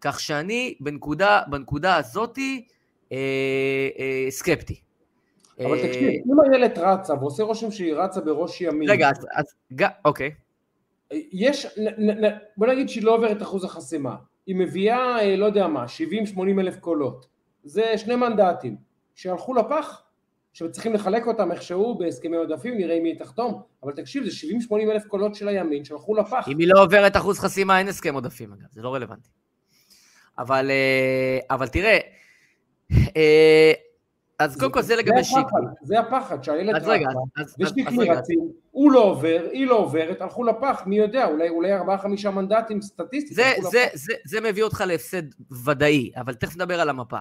כך 0.02 0.20
שאני 0.20 0.76
בנקודה, 0.80 1.42
בנקודה 1.48 1.96
הזאתי 1.96 2.66
אה, 3.12 3.18
אה, 4.00 4.32
סקפטי. 4.32 4.82
אבל 5.60 5.78
אה, 5.78 5.88
תקשיב, 5.88 6.10
אם 6.10 6.54
איילת 6.54 6.78
רצה 6.78 7.14
ועושה 7.14 7.44
רושם 7.44 7.72
שהיא 7.72 7.94
רצה 7.94 8.22
בראש 8.22 8.62
ימין... 8.62 8.90
רגע, 8.90 9.10
אז... 9.10 9.46
אוקיי. 10.06 10.32
יש, 11.12 11.68
בוא 12.58 12.68
נגיד 12.68 12.90
שהיא 12.90 13.04
לא 13.04 13.16
עוברת 13.16 13.42
אחוז 13.42 13.64
החסימה. 13.64 14.16
היא 14.46 14.56
מביאה, 14.56 15.20
אה, 15.20 15.36
לא 15.36 15.46
יודע 15.46 15.68
מה, 15.68 15.86
70-80 16.36 16.40
אלף 16.60 16.80
קולות. 16.80 17.28
זה 17.64 17.98
שני 17.98 18.16
מנדטים 18.16 18.87
שהלכו 19.18 19.54
לפח, 19.54 20.02
שצריכים 20.54 20.94
לחלק 20.94 21.28
אותם 21.28 21.52
איכשהו 21.52 21.98
בהסכמי 21.98 22.38
עודפים, 22.38 22.78
נראה 22.78 22.96
אם 22.96 23.04
היא 23.04 23.20
תחתום. 23.20 23.62
אבל 23.84 23.92
תקשיב, 23.92 24.24
זה 24.24 24.48
70-80 24.70 24.74
אלף 24.92 25.06
קולות 25.08 25.36
של 25.36 25.48
הימין 25.48 25.86
שהלכו 25.86 26.16
לפח. 26.16 26.48
אם 26.48 26.60
היא 26.60 26.68
לא 26.76 26.84
עוברת 26.84 27.18
אחוז 27.18 27.40
חסימה, 27.40 27.80
אין 27.80 27.88
הסכם 27.88 28.14
עודפים, 28.14 28.54
אגב, 28.54 28.68
זה 28.72 28.82
לא 28.82 28.94
רלוונטי. 28.94 29.30
אבל, 30.38 30.70
אה, 30.72 31.40
אבל 31.56 31.68
תראה, 31.68 31.98
אז 34.40 34.58
קודם 34.60 34.72
כל 34.72 34.82
זה 34.82 34.96
לגבי 34.96 35.24
שיקלי. 35.24 35.66
זה 35.84 36.00
הפחד, 36.00 36.44
שהילד 36.44 36.76
רצה, 36.76 36.96
ושיקלי 37.60 38.10
רצים, 38.10 38.40
הוא 38.72 38.92
לא 38.92 39.04
עובר, 39.04 39.48
היא 39.52 39.68
לא 39.68 39.78
עוברת, 39.78 40.22
הלכו 40.22 40.44
לפח, 40.44 40.84
מי 40.86 40.98
יודע, 40.98 41.26
אולי, 41.26 41.50
אולי 41.50 41.74
ארבעה 41.74 41.98
חמישה 41.98 42.32
מנדטים 42.32 42.82
סטטיסטית. 42.82 43.36
זה, 43.36 43.54
זה, 43.72 43.86
זה, 43.94 44.14
זה 44.26 44.42
מביא 44.42 44.64
אותך 44.64 44.84
להפסד 44.88 45.24
ודאי, 45.66 46.12
אבל 46.16 46.34
תכף 46.34 46.56
נדבר 46.56 46.82
על 46.82 46.90
המפה. 46.90 47.20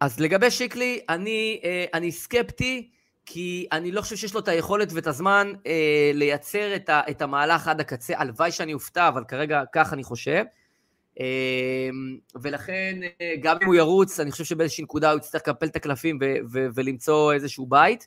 אז 0.00 0.20
לגבי 0.20 0.50
שיקלי, 0.50 1.00
אני, 1.08 1.60
אה, 1.64 1.84
אני 1.94 2.12
סקפטי, 2.12 2.90
כי 3.26 3.66
אני 3.72 3.92
לא 3.92 4.00
חושב 4.00 4.16
שיש 4.16 4.34
לו 4.34 4.40
את 4.40 4.48
היכולת 4.48 4.92
ואת 4.92 5.06
הזמן 5.06 5.52
אה, 5.66 6.10
לייצר 6.14 6.76
את, 6.76 6.88
ה, 6.88 7.00
את 7.10 7.22
המהלך 7.22 7.68
עד 7.68 7.80
הקצה. 7.80 8.18
הלוואי 8.18 8.52
שאני 8.52 8.74
אופתע, 8.74 9.08
אבל 9.08 9.24
כרגע 9.28 9.62
כך 9.72 9.92
אני 9.92 10.04
חושב. 10.04 10.44
אמ, 11.20 12.18
ולכן 12.42 13.00
אה, 13.20 13.34
גם 13.40 13.56
אם 13.62 13.66
הוא 13.66 13.74
ירוץ, 13.74 14.20
אני 14.20 14.30
חושב 14.30 14.44
שבאיזושהי 14.44 14.84
נקודה 14.84 15.10
הוא 15.10 15.18
יצטרך 15.18 15.42
לקפל 15.48 15.66
את 15.66 15.76
הקלפים 15.76 16.18
ו- 16.20 16.36
ו- 16.52 16.66
ולמצוא 16.74 17.32
איזשהו 17.32 17.66
בית, 17.66 18.06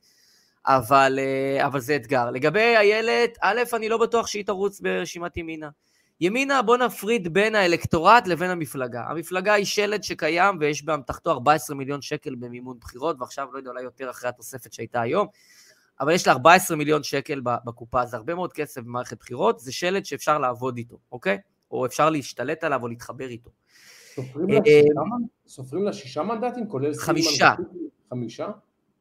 אבל, 0.66 1.20
אה, 1.20 1.66
אבל 1.66 1.80
זה 1.80 1.96
אתגר. 1.96 2.32
לגבי 2.32 2.76
איילת, 2.76 3.38
א', 3.42 3.62
אני 3.74 3.90
לא 3.90 3.98
בטוח 3.98 4.28
שהיא 4.28 4.46
תרוץ 4.46 4.82
ברשימת 4.82 5.38
ימינה. 5.38 5.70
ימינה, 6.22 6.62
בוא 6.62 6.78
נפריד 6.78 7.34
בין 7.34 7.56
האלקטורט 7.56 8.28
לבין 8.28 8.50
המפלגה. 8.50 9.04
המפלגה 9.08 9.54
היא 9.54 9.66
שלד 9.66 10.04
שקיים 10.04 10.58
ויש 10.60 10.84
באמתחתו 10.84 11.32
14 11.32 11.76
מיליון 11.76 12.02
שקל 12.02 12.36
במימון 12.36 12.78
בחירות, 12.82 13.16
ועכשיו 13.20 13.48
לא 13.54 13.58
יודע, 13.58 13.70
אולי 13.70 13.82
יותר 13.82 14.10
אחרי 14.10 14.30
התוספת 14.30 14.74
שהייתה 14.74 15.02
היום, 15.02 15.28
אבל 16.00 16.14
יש 16.14 16.28
לה 16.28 16.34
14 16.34 16.78
מיליון 16.78 17.04
שקל 17.04 17.42
בקופה, 17.44 18.06
זה 18.06 18.18
הרבה 18.18 18.36
מאוד 18.36 18.54
כסף 18.54 18.82
במערכת 18.82 19.20
בחירות, 19.20 19.60
זה 19.60 19.72
שלד 19.72 20.06
שאפשר 20.06 20.38
לעבוד 20.38 20.78
איתו, 20.78 20.98
אוקיי? 21.12 21.38
או 21.72 21.86
אפשר 21.86 22.10
להשתלט 22.10 22.64
עליו 22.64 22.84
או 22.84 22.88
להתחבר 22.88 23.28
איתו. 23.28 23.50
סופרים 25.48 25.84
לה 25.84 25.94
שישה 25.94 26.24
מנדטים, 26.24 26.68
כולל... 26.68 26.94
חמישה. 26.94 27.54
חמישה? 28.10 28.48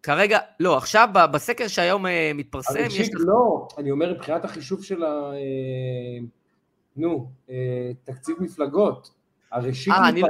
כרגע, 0.02 0.38
לא, 0.60 0.76
עכשיו 0.76 1.08
בסקר 1.32 1.68
שהיום 1.68 2.06
אה, 2.06 2.30
מתפרסם, 2.34 2.86
יש 2.86 3.08
לך... 3.14 3.20
לא, 3.26 3.68
אני 3.78 3.90
אומר 3.90 4.14
מבחינת 4.14 4.44
החישוב 4.44 4.84
של 4.84 5.04
ה... 5.04 5.32
אה, 6.98 7.02
נו, 7.02 7.30
אה, 7.50 7.90
תקציב 8.04 8.36
מפלגות. 8.40 9.10
הרי 9.52 9.74
שיקלי 9.74 10.22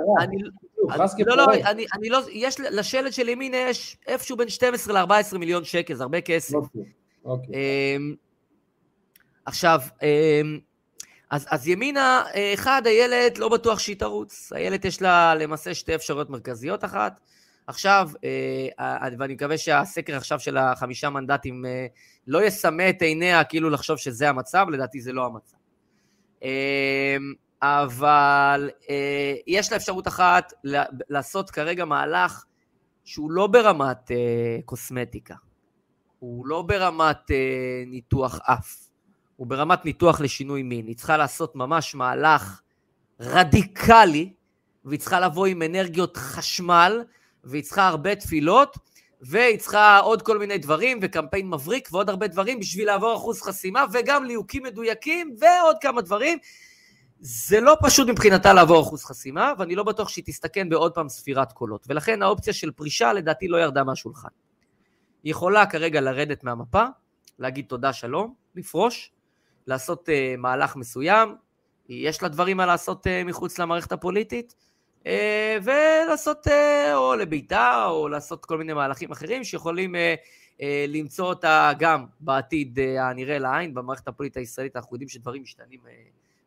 פרס. 0.97 1.15
לא, 1.27 1.37
לא, 1.37 1.47
אני, 1.55 1.87
אני 1.95 2.09
לא, 2.09 2.21
יש, 2.33 2.61
לשלט 2.61 3.13
של 3.13 3.29
ימין 3.29 3.55
יש 3.55 3.97
איפשהו 4.07 4.37
בין 4.37 4.49
12 4.49 5.05
ל-14 5.05 5.39
מיליון 5.39 5.65
שקל, 5.65 5.95
זה 5.95 6.03
הרבה 6.03 6.21
כסף. 6.21 6.55
אוקיי, 6.55 6.83
אוקיי. 7.25 7.55
אמ, 7.55 8.15
עכשיו, 9.47 9.81
אמ, 10.03 10.59
אז, 11.31 11.47
אז 11.51 11.69
ימינה, 11.69 12.23
אה, 12.35 12.55
אחד, 12.55 12.83
איילת 12.87 13.39
לא 13.39 13.49
בטוח 13.49 13.79
שהיא 13.79 13.97
תרוץ. 13.97 14.53
איילת 14.53 14.85
יש 14.85 15.03
לה 15.03 15.35
למעשה 15.35 15.75
שתי 15.75 15.95
אפשרויות 15.95 16.31
מרכזיות 16.31 16.85
אחת. 16.85 17.21
עכשיו, 17.67 18.11
אה, 18.25 19.09
ואני 19.19 19.35
מקווה 19.35 19.59
שהסקר 19.59 20.17
עכשיו 20.17 20.41
של 20.41 20.57
החמישה 20.57 21.11
מנדטים 21.11 21.67
אה, 21.67 21.87
לא 22.27 22.43
יסמא 22.45 22.91
את 22.91 23.03
עיניה 23.03 23.45
כאילו 23.45 23.71
לחשוב 23.71 23.97
שזה 23.97 24.29
המצב, 24.29 24.67
לדעתי 24.73 25.01
זה 25.01 25.13
לא 25.13 25.27
המצב. 25.27 25.58
אבל 27.63 28.71
יש 29.47 29.71
לה 29.71 29.77
אפשרות 29.77 30.09
אחת 30.09 30.53
לעשות 31.09 31.51
כרגע 31.51 31.85
מהלך 31.85 32.45
שהוא 33.05 33.31
לא 33.31 33.47
ברמת 33.47 34.11
קוסמטיקה, 34.65 35.35
הוא 36.19 36.47
לא 36.47 36.63
ברמת 36.63 37.31
ניתוח 37.87 38.41
אף. 38.43 38.77
הוא 39.37 39.47
ברמת 39.47 39.85
ניתוח 39.85 40.21
לשינוי 40.21 40.63
מין. 40.63 40.87
היא 40.87 40.97
צריכה 40.97 41.17
לעשות 41.17 41.57
ממש 41.57 41.95
מהלך 41.95 42.61
רדיקלי, 43.21 44.33
והיא 44.85 45.01
צריכה 45.01 45.21
לבוא 45.21 45.47
עם 45.47 45.63
אנרגיות 45.63 46.17
חשמל, 46.17 47.03
והיא 47.45 47.63
צריכה 47.63 47.89
הרבה 47.89 48.15
תפילות, 48.15 48.77
והיא 49.21 49.59
צריכה 49.59 49.99
עוד 49.99 50.23
כל 50.23 50.39
מיני 50.39 50.59
דברים, 50.59 50.99
וקמפיין 51.03 51.49
מבריק, 51.51 51.89
ועוד 51.93 52.11
הרבה 52.11 52.27
דברים 52.27 52.61
בשביל 52.61 52.87
לעבור 52.87 53.17
אחוז 53.17 53.43
חסימה, 53.43 53.85
וגם 53.93 54.25
ליהוקים 54.25 54.63
מדויקים, 54.63 55.35
ועוד 55.39 55.77
כמה 55.81 56.03
דברים. 56.03 56.39
זה 57.21 57.61
לא 57.61 57.77
פשוט 57.83 58.09
מבחינתה 58.09 58.53
לעבור 58.53 58.83
אחוז 58.83 59.05
חסימה, 59.05 59.53
ואני 59.59 59.75
לא 59.75 59.83
בטוח 59.83 60.09
שהיא 60.09 60.25
תסתכן 60.27 60.69
בעוד 60.69 60.95
פעם 60.95 61.09
ספירת 61.09 61.53
קולות. 61.53 61.87
ולכן 61.89 62.23
האופציה 62.23 62.53
של 62.53 62.71
פרישה 62.71 63.13
לדעתי 63.13 63.49
לא 63.49 63.57
ירדה 63.57 63.85
מהשולחן. 63.85 64.29
היא 65.23 65.31
יכולה 65.31 65.67
כרגע 65.67 66.01
לרדת 66.01 66.45
מהמפה, 66.45 66.85
להגיד 67.39 67.65
תודה 67.69 67.93
שלום, 67.93 68.35
לפרוש, 68.55 69.13
לעשות 69.67 70.09
uh, 70.09 70.37
מהלך 70.39 70.77
מסוים, 70.77 71.35
יש 71.89 72.23
לה 72.23 72.29
דברים 72.29 72.57
מה 72.57 72.67
לעשות 72.67 73.07
uh, 73.07 73.11
מחוץ 73.27 73.59
למערכת 73.59 73.93
הפוליטית, 73.93 74.55
ולעשות 75.63 76.49
אה, 76.49 76.97
או 76.97 77.15
לביתה, 77.15 77.87
או 77.87 78.09
לעשות 78.09 78.45
כל 78.45 78.59
מיני 78.59 78.73
מהלכים 78.73 79.11
אחרים 79.11 79.45
שיכולים 79.45 79.95
למצוא 80.89 81.27
אותה 81.27 81.73
גם 81.79 82.07
בעתיד 82.21 82.79
הנראה 82.99 83.39
לעין, 83.39 83.75
במערכת 83.75 84.09
הפוליטית 84.09 84.37
הישראלית 84.37 84.77
אנחנו 84.77 84.95
יודעים 84.95 85.09
שדברים 85.09 85.43
משתנים 85.43 85.81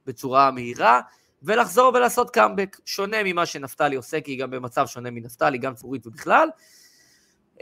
בצורה 0.06 0.52
מהירה, 0.52 1.02
ולחזור 1.44 1.92
ולעשות 1.96 2.30
קאמבק, 2.30 2.78
שונה 2.86 3.18
ממה 3.24 3.46
שנפתלי 3.46 3.96
עושה, 3.96 4.22
כי 4.22 4.32
היא 4.32 4.40
גם 4.40 4.52
במצב 4.52 4.88
שונה 4.88 5.12
מנפתלי, 5.12 5.58
גם 5.58 5.74
צורית 5.74 6.08
ובכלל, 6.08 6.50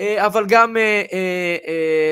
אבל 0.01 0.45
גם 0.47 0.75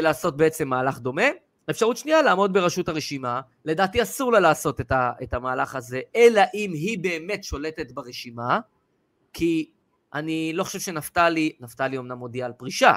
לעשות 0.01 0.38
בעצם 0.38 0.67
מהלך 0.67 0.99
דומה. 0.99 1.28
אפשרות 1.70 1.97
שנייה, 1.97 2.22
לעמוד 2.22 2.53
בראשות 2.53 2.89
הרשימה. 2.89 3.41
לדעתי 3.65 4.01
אסור 4.01 4.32
לה 4.32 4.39
לעשות 4.39 4.82
את, 4.82 4.91
ה, 4.91 5.11
את 5.24 5.34
המהלך 5.34 5.76
הזה, 5.76 6.01
אלא 6.15 6.41
אם 6.53 6.72
היא 6.74 6.99
באמת 6.99 7.43
שולטת 7.43 7.91
ברשימה, 7.91 8.59
כי 9.34 9.70
אני 10.13 10.51
לא 10.53 10.63
חושב 10.63 10.80
שנפתלי, 10.80 11.51
נפתלי 11.59 11.97
אמנם 11.97 12.18
מודיע 12.18 12.45
על 12.45 12.53
פרישה, 12.53 12.93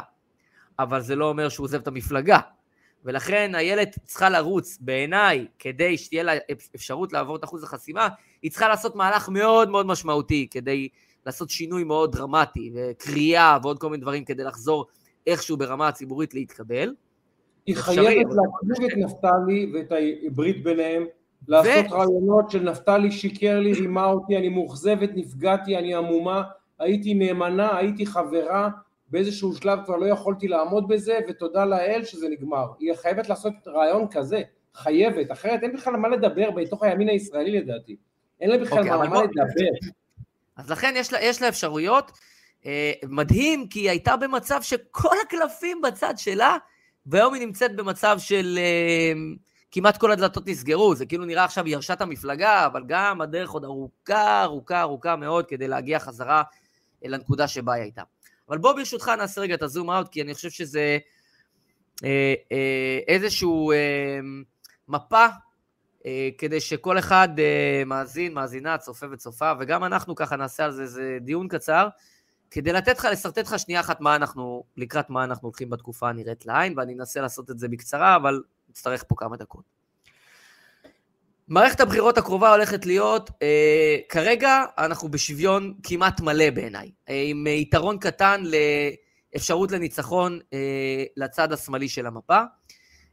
אבל 0.79 1.01
זה 1.01 1.17
לא 1.17 1.29
אומר 1.29 1.49
שהוא 1.49 1.65
עוזב 1.65 1.81
את 1.81 1.87
המפלגה. 1.87 2.39
ולכן 3.05 3.55
איילת 3.55 3.99
צריכה 4.05 4.29
לרוץ, 4.29 4.79
בעיניי, 4.81 5.47
כדי 5.59 5.99
שתהיה 5.99 6.23
לה 6.23 6.33
אפשרות 6.75 7.13
לעבור 7.13 7.37
את 7.37 7.45
אחוז 7.45 7.65
החסימה, 7.65 8.09
היא 8.43 8.51
צריכה 8.51 8.69
לעשות 8.69 8.97
מהלך 8.97 9.29
מאוד 9.29 9.71
מאוד 9.71 9.87
משמעותי, 9.87 10.49
כדי 10.51 10.89
לעשות 11.27 11.51
שינוי 11.51 11.85
מאוד 11.85 12.13
דרמטי, 12.13 12.73
וקריאה 12.75 13.59
ועוד 13.63 13.79
כל 13.79 13.91
מיני 13.91 14.03
דברים, 14.03 14.25
כדי 14.25 14.45
לחזור 14.45 14.87
איכשהו 15.27 15.57
ברמה 15.57 15.89
הציבורית 15.89 16.35
להתקבל. 16.35 16.95
היא 17.71 17.77
חייבת 17.77 18.27
להקליג 18.35 18.91
את 18.91 18.97
נפתלי 18.97 19.73
ואת 19.75 19.93
הברית 20.27 20.65
ביניהם, 20.65 21.07
לעשות 21.49 21.93
ו... 21.93 21.95
רעיונות 21.95 22.51
של 22.51 22.63
נפתלי 22.63 23.11
שיקר 23.11 23.61
לי, 23.61 23.73
רימה 23.73 24.05
אותי, 24.05 24.37
אני 24.37 24.49
מאוכזבת, 24.49 25.11
נפגעתי, 25.15 25.77
אני 25.77 25.95
עמומה, 25.95 26.43
הייתי 26.79 27.15
נאמנה, 27.15 27.77
הייתי 27.77 28.07
חברה, 28.07 28.69
באיזשהו 29.09 29.55
שלב 29.55 29.79
כבר 29.85 29.97
לא 29.97 30.07
יכולתי 30.07 30.49
לעמוד 30.49 30.89
בזה, 30.89 31.19
ותודה 31.29 31.65
לאל 31.65 32.05
שזה 32.05 32.29
נגמר. 32.29 32.67
היא 32.79 32.93
חייבת 32.95 33.29
לעשות 33.29 33.53
רעיון 33.67 34.07
כזה, 34.11 34.43
חייבת, 34.75 35.33
אחרת 35.33 35.63
אין 35.63 35.73
בכלל 35.73 35.97
מה 35.97 36.09
לדבר 36.09 36.51
בתוך 36.51 36.83
הימין 36.83 37.09
הישראלי 37.09 37.61
לדעתי. 37.61 37.97
אין 38.41 38.51
לה 38.51 38.59
בכלל 38.59 38.79
okay, 38.79 38.93
אוקיי, 38.93 39.09
מה, 39.09 39.15
מה 39.15 39.23
לדבר. 39.23 39.91
אז 40.57 40.71
לכן 40.71 40.95
יש 40.97 41.13
לה, 41.13 41.23
יש 41.23 41.43
לה 41.43 41.49
אפשרויות. 41.49 42.13
אה, 42.67 42.93
מדהים, 43.09 43.67
כי 43.69 43.81
היא 43.81 43.91
הייתה 43.91 44.17
במצב 44.17 44.63
שכל 44.63 45.17
הקלפים 45.27 45.81
בצד 45.81 46.15
שלה, 46.17 46.57
והיום 47.07 47.35
היא 47.35 47.47
נמצאת 47.47 47.77
במצב 47.77 48.17
של 48.19 48.59
אה, 48.59 49.13
כמעט 49.71 49.97
כל 49.97 50.13
הדלתות 50.13 50.47
נסגרו, 50.47 50.95
זה 50.95 51.07
כאילו 51.07 51.25
נראה 51.25 51.45
עכשיו 51.45 51.65
היא 51.65 51.75
ירשה 51.75 51.93
את 51.93 52.01
המפלגה, 52.01 52.67
אבל 52.67 52.83
גם 52.87 53.21
הדרך 53.21 53.51
עוד 53.51 53.65
ארוכה, 53.65 54.43
ארוכה, 54.43 54.81
ארוכה 54.81 55.17
מאוד 55.17 55.47
כדי 55.47 55.69
להגיע 55.69 55.99
חזרה 55.99 56.43
לנקודה 57.03 57.49
שבה 57.49 57.73
היא 57.73 57.83
הייתה. 57.83 58.03
אבל 58.49 58.59
בוא 58.59 58.73
ברשותך 58.73 59.09
נעשה 59.09 59.41
רגע 59.41 59.55
את 59.55 59.63
הזום 59.63 59.91
אאוט, 59.91 60.09
כי 60.09 60.23
אני 60.23 60.35
חושב 60.35 60.51
שזה 60.51 60.99
אה, 62.05 62.35
אה, 62.53 62.99
איזשהו 63.09 63.73
אה, 63.73 64.21
מפה 64.89 65.27
אה, 66.07 66.29
כדי 66.39 66.61
שכל 66.61 66.99
אחד 66.99 67.29
אה, 67.39 67.83
מאזין, 67.87 68.35
מאזינה, 68.35 68.79
צופה 68.79 69.07
וצופה, 69.13 69.53
וגם 69.61 69.85
אנחנו 69.85 70.15
ככה 70.15 70.37
נעשה 70.37 70.65
על 70.65 70.73
זה 70.73 70.83
איזה 70.83 71.19
דיון 71.21 71.49
קצר, 71.49 71.89
כדי 72.51 72.73
לתת 72.73 72.99
לך, 72.99 73.09
לשרטט 73.13 73.39
לך 73.39 73.59
שנייה 73.59 73.81
אחת 73.81 74.01
מה 74.01 74.17
אנחנו, 74.17 74.65
לקראת 74.77 75.11
מה 75.11 75.25
אנחנו 75.25 75.49
הולכים 75.49 75.71
בתקופה 75.71 76.09
הנראית 76.09 76.47
לעין, 76.47 76.79
ואני 76.79 76.95
אנסה 76.95 77.21
לעשות 77.21 77.51
את 77.51 77.59
זה 77.59 77.69
בקצרה, 77.69 78.17
אבל 78.17 78.43
נצטרך 78.69 79.05
פה 79.09 79.15
כמה 79.19 79.37
דקות. 79.37 79.65
מערכת 81.49 81.81
הבחירות 81.81 82.19
הקרובה 82.19 82.53
הולכת 82.53 82.87
להיות, 82.87 83.31
אה, 83.43 83.97
כרגע 84.09 84.65
אנחנו 84.79 85.09
בשוויון 85.09 85.75
כמעט 85.83 86.21
מלא 86.21 86.51
בעיניי, 86.51 86.91
אה, 87.09 87.23
עם 87.27 87.47
יתרון 87.47 87.99
קטן 87.99 88.43
לאפשרות 89.35 89.73
לניצחון 89.73 90.39
אה, 90.53 91.05
לצד 91.17 91.53
השמאלי 91.53 91.89
של 91.89 92.07
המפה, 92.07 92.41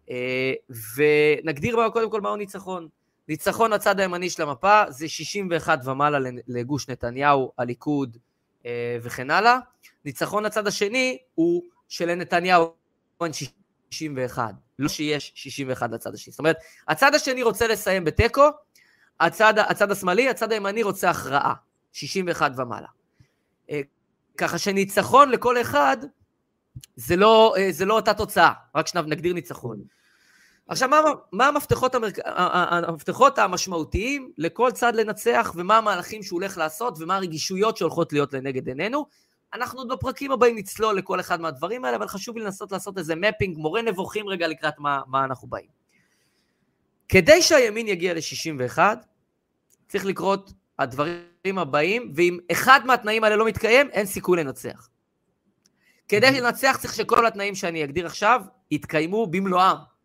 אה, 0.10 0.54
ונגדיר 0.96 1.90
קודם 1.94 2.12
כל 2.12 2.22
מהו 2.22 2.36
ניצחון. 2.36 2.88
ניצחון 3.28 3.74
לצד 3.74 4.00
הימני 4.00 4.30
של 4.30 4.44
המפה 4.44 4.84
זה 4.90 5.08
61 5.08 5.80
ומעלה 5.86 6.30
לגוש 6.48 6.90
נתניהו, 6.90 7.52
הליכוד, 7.58 8.18
וכן 9.02 9.32
הלאה. 9.32 9.58
ניצחון 10.06 10.44
לצד 10.44 10.68
השני 10.68 11.18
הוא 11.36 11.64
שלנתניהו 11.90 12.74
אין 13.24 13.32
61, 13.34 14.54
לא 14.80 14.88
שיש 14.90 15.32
61 15.36 15.92
לצד 15.92 16.14
השני. 16.14 16.32
זאת 16.32 16.40
אומרת, 16.40 16.58
הצד 16.88 17.16
השני 17.16 17.44
רוצה 17.44 17.68
לסיים 17.68 18.04
בתיקו, 18.04 18.50
הצד, 19.20 19.54
הצד 19.60 19.92
השמאלי, 19.92 20.30
הצד 20.30 20.52
הימני 20.52 20.84
רוצה 20.84 21.10
הכרעה, 21.10 21.54
61 21.94 22.52
ומעלה. 22.58 22.88
אה, 23.70 23.82
ככה 24.38 24.58
שניצחון 24.58 25.30
לכל 25.30 25.62
אחד 25.62 25.98
זה 26.96 27.16
לא, 27.16 27.56
אה, 27.58 27.72
זה 27.72 27.86
לא 27.86 27.94
אותה 27.94 28.14
תוצאה, 28.14 28.52
רק 28.76 28.88
שנגדיר 28.88 29.34
ניצחון. 29.34 29.84
עכשיו, 30.68 30.90
מה, 30.90 31.02
מה 31.32 31.48
המפתחות, 31.48 31.96
המרק... 31.96 32.18
המפתחות 32.88 33.40
המשמעותיים 33.40 34.32
לכל 34.38 34.72
צד 34.72 34.96
לנצח, 34.96 35.54
ומה 35.56 35.78
המהלכים 35.78 36.24
שהוא 36.24 36.40
הולך 36.40 36.58
לעשות, 36.58 36.98
ומה 37.00 37.16
הרגישויות 37.16 37.78
שהולכות 37.78 38.14
להיות 38.14 38.34
לנגד 38.34 38.68
עינינו? 38.68 39.06
אנחנו 39.54 39.80
עוד 39.80 39.92
בפרקים 39.92 40.32
הבאים 40.32 40.58
נצלול 40.58 40.98
לכל 40.98 41.20
אחד 41.20 41.42
מהדברים 41.42 41.86
האלה, 41.86 41.98
אבל 41.98 42.08
חשוב 42.08 42.38
לי 42.38 42.44
לנסות 42.44 42.72
לעשות 42.72 42.98
איזה 42.98 43.16
מפינג, 43.16 43.58
מורה 43.58 43.82
נבוכים 43.82 44.28
רגע 44.28 44.48
לקראת 44.48 44.74
מה, 44.80 45.02
מה 45.08 45.24
אנחנו 45.24 45.48
באים. 45.48 45.68
כדי 47.10 47.42
שהימין 47.42 47.88
יגיע 47.88 48.14
ל-61, 48.14 48.80
צריך 49.88 50.06
לקרות 50.06 50.54
הדברים 50.80 51.58
הבאים, 51.58 52.12
ואם 52.16 52.40
אחד 52.52 52.80
מהתנאים 52.86 53.24
האלה 53.24 53.36
לא 53.36 53.46
מתקיים, 53.46 53.90
אין 53.90 54.06
סיכוי 54.06 54.38
לנצח. 54.38 54.90
כדי 56.08 56.42
לנצח 56.42 56.78
צריך 56.82 56.96
שכל 56.96 57.26
התנאים 57.26 57.56
שאני 57.56 57.84
אגדיר 57.84 58.06
עכשיו 58.06 58.42
יתקיימו 58.72 59.28
במלואם. 59.28 59.97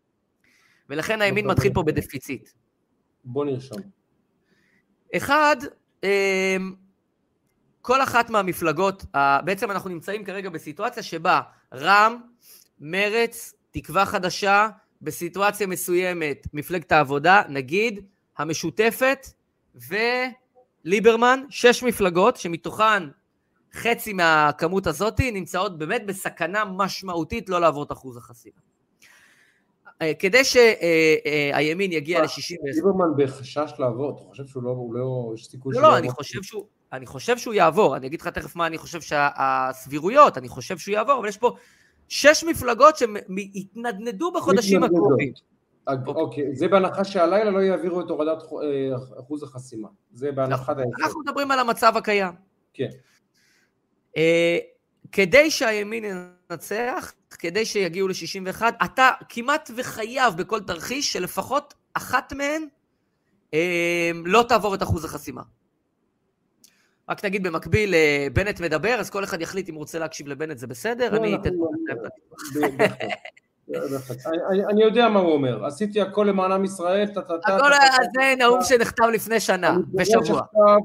ולכן 0.89 1.21
הימין 1.21 1.47
מתחיל 1.47 1.73
פה 1.73 1.83
בדפיציט. 1.83 2.49
בוא 3.23 3.45
נרשום. 3.45 3.77
אחד, 5.15 5.55
אמ, 6.03 6.75
כל 7.81 8.03
אחת 8.03 8.29
מהמפלגות, 8.29 9.05
בעצם 9.45 9.71
אנחנו 9.71 9.89
נמצאים 9.89 10.23
כרגע 10.23 10.49
בסיטואציה 10.49 11.03
שבה 11.03 11.41
רע"מ, 11.73 12.21
מרץ, 12.79 13.53
תקווה 13.71 14.05
חדשה, 14.05 14.69
בסיטואציה 15.01 15.67
מסוימת, 15.67 16.47
מפלגת 16.53 16.91
העבודה, 16.91 17.41
נגיד, 17.49 18.05
המשותפת 18.37 19.27
וליברמן, 20.85 21.43
שש 21.49 21.83
מפלגות 21.83 22.37
שמתוכן 22.37 23.03
חצי 23.73 24.13
מהכמות 24.13 24.87
הזאת 24.87 25.19
נמצאות 25.19 25.77
באמת 25.77 26.05
בסכנה 26.05 26.65
משמעותית 26.65 27.49
לא 27.49 27.61
לעבור 27.61 27.83
את 27.83 27.91
אחוז 27.91 28.17
החסימה. 28.17 28.72
אה, 30.03 30.13
כדי 30.13 30.43
שהימין 30.43 31.91
יגיע 31.91 32.21
ל-60... 32.21 32.55
ליברמן 32.75 33.09
בחשש 33.17 33.73
לעבור, 33.79 34.15
אתה 34.15 34.23
חושב 34.29 34.45
שהוא 34.45 34.63
לא, 34.63 34.75
לא, 34.91 35.31
יש 35.35 35.45
סיכוי 35.45 35.75
לא, 35.75 35.81
לא, 35.81 35.97
אני 35.97 36.09
חושב 36.09 36.43
שהוא... 36.43 36.65
אני 36.93 37.05
חושב 37.05 37.37
שהוא 37.37 37.53
יעבור, 37.53 37.95
אני 37.95 38.07
אגיד 38.07 38.21
לך 38.21 38.27
תכף 38.27 38.55
מה 38.55 38.67
אני 38.67 38.77
חושב 38.77 39.01
שהסבירויות, 39.01 40.37
אני 40.37 40.49
חושב 40.49 40.77
שהוא 40.77 40.93
יעבור, 40.93 41.19
אבל 41.19 41.27
יש 41.27 41.37
פה 41.37 41.55
שש 42.07 42.43
מפלגות 42.43 42.97
שהתנדנדו 42.97 44.31
בחודשים 44.31 44.83
הקרובים. 44.83 45.33
אוקיי. 45.87 46.13
אוקיי, 46.15 46.55
זה 46.55 46.67
בהנחה 46.67 47.03
שהלילה 47.03 47.51
לא 47.51 47.59
יעבירו 47.59 48.01
את 48.01 48.09
הורדת 48.09 48.43
אה, 48.43 49.19
אחוז 49.19 49.43
החסימה. 49.43 49.87
זה 50.11 50.31
בהנחת 50.31 50.77
היסוד. 50.77 50.93
אנחנו 51.01 51.19
מדברים 51.19 51.51
על 51.51 51.59
המצב 51.59 51.97
הקיים. 51.97 52.33
כן. 52.73 52.89
אה, 54.17 54.57
כדי 55.11 55.51
שהימין 55.51 56.03
ינצח, 56.49 57.13
כדי 57.35 57.65
שיגיעו 57.65 58.07
ל-61, 58.07 58.61
אתה 58.85 59.09
כמעט 59.29 59.71
וחייב 59.75 60.33
בכל 60.37 60.59
תרחיש 60.59 61.13
שלפחות 61.13 61.73
אחת 61.93 62.33
מהן 62.33 62.67
אה, 63.53 64.11
לא 64.25 64.45
תעבור 64.49 64.75
את 64.75 64.83
אחוז 64.83 65.05
החסימה. 65.05 65.41
רק 67.09 67.25
נגיד 67.25 67.43
במקביל, 67.43 67.93
אה, 67.93 68.27
בנט 68.33 68.59
מדבר, 68.59 68.95
אז 68.99 69.09
כל 69.09 69.23
אחד 69.23 69.41
יחליט 69.41 69.69
אם 69.69 69.73
הוא 69.73 69.79
רוצה 69.79 69.99
להקשיב 69.99 70.27
לבנט 70.27 70.57
זה 70.57 70.67
בסדר, 70.67 71.11
לא, 71.11 71.17
אני 71.17 71.35
אתן... 71.35 71.49
אני 74.69 74.83
יודע 74.83 75.09
מה 75.09 75.19
הוא 75.19 75.33
אומר, 75.33 75.65
עשיתי 75.65 76.01
הכל 76.01 76.25
למען 76.29 76.51
עם 76.51 76.63
ישראל, 76.63 77.07
הכל 77.15 77.71
זה 78.15 78.35
נאום 78.37 78.59
שנכתב 78.63 79.03
לפני 79.13 79.39
שנה, 79.39 79.77
בשבוע. 79.93 80.41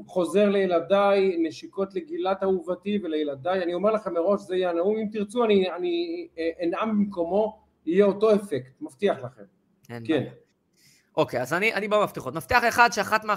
חוזר 0.07 0.49
לילדיי, 0.49 1.37
נשיקות 1.39 1.95
לגילת 1.95 2.43
אהובתי 2.43 2.99
ולילדיי, 3.03 3.63
אני 3.63 3.73
אומר 3.73 3.91
לכם 3.91 4.13
מראש, 4.13 4.41
זה 4.41 4.55
יהיה 4.55 4.69
הנאום, 4.69 4.97
אם 4.97 5.07
תרצו 5.11 5.45
אני 5.45 6.27
אה, 6.37 6.49
אנאם 6.63 6.89
במקומו, 6.89 7.59
יהיה 7.85 8.05
אותו 8.05 8.35
אפקט, 8.35 8.81
מבטיח 8.81 9.17
לכם. 9.17 9.43
כן. 10.05 10.23
אוקיי, 11.17 11.41
אז 11.41 11.53
אני, 11.53 11.73
אני 11.73 11.87
במפתחות. 11.87 12.35
מפתח 12.35 12.61
אחד 12.69 12.89
שאחת 12.91 13.23
מה, 13.25 13.35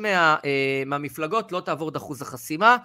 מה, 0.00 0.36
אה, 0.44 0.82
מהמפלגות 0.86 1.52
לא 1.52 1.60
תעבור 1.60 1.88
את 1.88 1.96
אחוז 1.96 2.22
החסימה. 2.22 2.76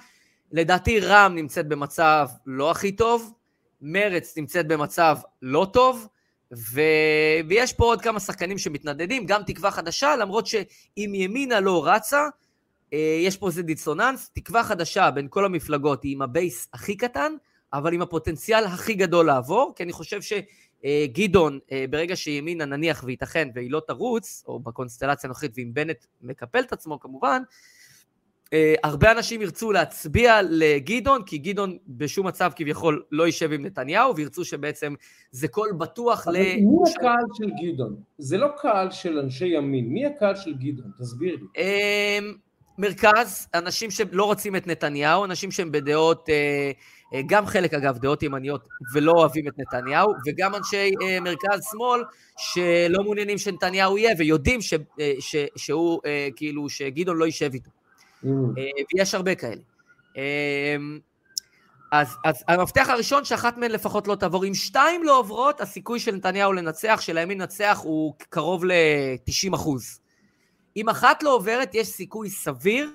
לדעתי 0.51 0.99
רע"מ 0.99 1.35
נמצאת 1.35 1.67
במצב 1.67 2.27
לא 2.45 2.71
הכי 2.71 2.91
טוב, 2.91 3.33
מרץ 3.81 4.37
נמצאת 4.37 4.67
במצב 4.67 5.17
לא 5.41 5.67
טוב, 5.73 6.07
ו... 6.57 6.81
ויש 7.47 7.73
פה 7.73 7.85
עוד 7.85 8.01
כמה 8.01 8.19
שחקנים 8.19 8.57
שמתנדנדים, 8.57 9.25
גם 9.25 9.41
תקווה 9.43 9.71
חדשה, 9.71 10.15
למרות 10.15 10.47
שאם 10.47 11.11
ימינה 11.15 11.59
לא 11.59 11.87
רצה, 11.87 12.27
יש 13.25 13.37
פה 13.37 13.47
איזה 13.47 13.61
דיסוננס, 13.63 14.29
תקווה 14.29 14.63
חדשה 14.63 15.11
בין 15.11 15.27
כל 15.29 15.45
המפלגות 15.45 16.03
היא 16.03 16.11
עם 16.11 16.21
ה 16.21 16.30
base 16.30 16.67
הכי 16.73 16.97
קטן, 16.97 17.33
אבל 17.73 17.93
עם 17.93 18.01
הפוטנציאל 18.01 18.65
הכי 18.65 18.93
גדול 18.93 19.25
לעבור, 19.25 19.73
כי 19.75 19.83
אני 19.83 19.93
חושב 19.93 20.19
שגדעון, 20.21 21.59
ברגע 21.89 22.15
שימינה 22.15 22.65
נניח 22.65 23.03
וייתכן 23.03 23.49
והיא 23.55 23.71
לא 23.71 23.81
תרוץ, 23.87 24.43
או 24.47 24.59
בקונסטלציה 24.59 25.27
הנוכחית, 25.27 25.51
ואם 25.55 25.69
בנט 25.73 26.05
מקפל 26.21 26.59
את 26.59 26.73
עצמו 26.73 26.99
כמובן, 26.99 27.41
אה, 27.41 27.78
הרבה 28.83 29.11
אנשים 29.11 29.41
ירצו 29.41 29.71
להצביע 29.71 30.39
לגדעון, 30.49 31.23
כי 31.25 31.37
גדעון 31.37 31.77
בשום 31.87 32.27
מצב 32.27 32.51
כביכול 32.55 33.03
לא 33.11 33.25
יישב 33.25 33.51
עם 33.51 33.65
נתניהו, 33.65 34.15
וירצו 34.15 34.45
שבעצם 34.45 34.93
זה 35.31 35.47
קול 35.47 35.71
בטוח 35.77 36.27
ל... 36.27 36.31
מי 36.31 36.91
הקהל 36.97 37.25
של 37.33 37.49
גדעון? 37.63 37.95
זה 38.17 38.37
לא 38.37 38.47
קהל 38.57 38.91
של 38.91 39.19
אנשי 39.19 39.47
ימין, 39.47 39.89
מי 39.89 40.05
הקהל 40.05 40.35
של 40.35 40.53
גדעון? 40.53 40.91
תסביר 40.99 41.35
לי. 41.35 41.45
אה, 41.57 42.19
מרכז, 42.77 43.47
אנשים 43.53 43.91
שלא 43.91 44.23
רוצים 44.23 44.55
את 44.55 44.67
נתניהו, 44.67 45.25
אנשים 45.25 45.51
שהם 45.51 45.71
בדעות, 45.71 46.29
אה, 46.29 46.71
גם 47.27 47.45
חלק 47.45 47.73
אגב 47.73 47.97
דעות 47.97 48.23
ימניות 48.23 48.67
ולא 48.93 49.11
אוהבים 49.11 49.47
את 49.47 49.53
נתניהו, 49.59 50.13
וגם 50.27 50.55
אנשי 50.55 50.91
מרכז-שמאל 51.21 52.03
שלא 52.37 53.03
מעוניינים 53.03 53.37
שנתניהו 53.37 53.97
יהיה 53.97 54.15
ויודעים 54.17 54.61
ש, 54.61 54.73
ש, 55.19 55.35
שהוא, 55.55 55.99
כאילו, 56.35 56.69
שגדעון 56.69 57.17
לא 57.17 57.25
יישב 57.25 57.49
איתו. 57.53 57.69
Mm. 58.23 58.27
אה, 58.57 58.63
ויש 58.95 59.15
הרבה 59.15 59.35
כאלה. 59.35 59.61
אמ, 60.15 60.99
אז, 61.91 62.15
אז 62.25 62.43
המפתח 62.47 62.87
הראשון 62.89 63.25
שאחת 63.25 63.57
מהן 63.57 63.71
לפחות 63.71 64.07
לא 64.07 64.15
תעבור. 64.15 64.45
אם 64.45 64.53
שתיים 64.53 65.03
לא 65.03 65.19
עוברות, 65.19 65.61
הסיכוי 65.61 65.99
של 65.99 66.15
נתניהו 66.15 66.53
לנצח, 66.53 67.01
של 67.01 67.17
הימין 67.17 67.41
לנצח, 67.41 67.79
הוא 67.83 68.13
קרוב 68.29 68.65
ל-90 68.65 69.55
אחוז. 69.55 69.99
אם 70.77 70.89
אחת 70.89 71.23
לא 71.23 71.35
עוברת, 71.35 71.75
יש 71.75 71.87
סיכוי 71.87 72.29
סביר 72.29 72.91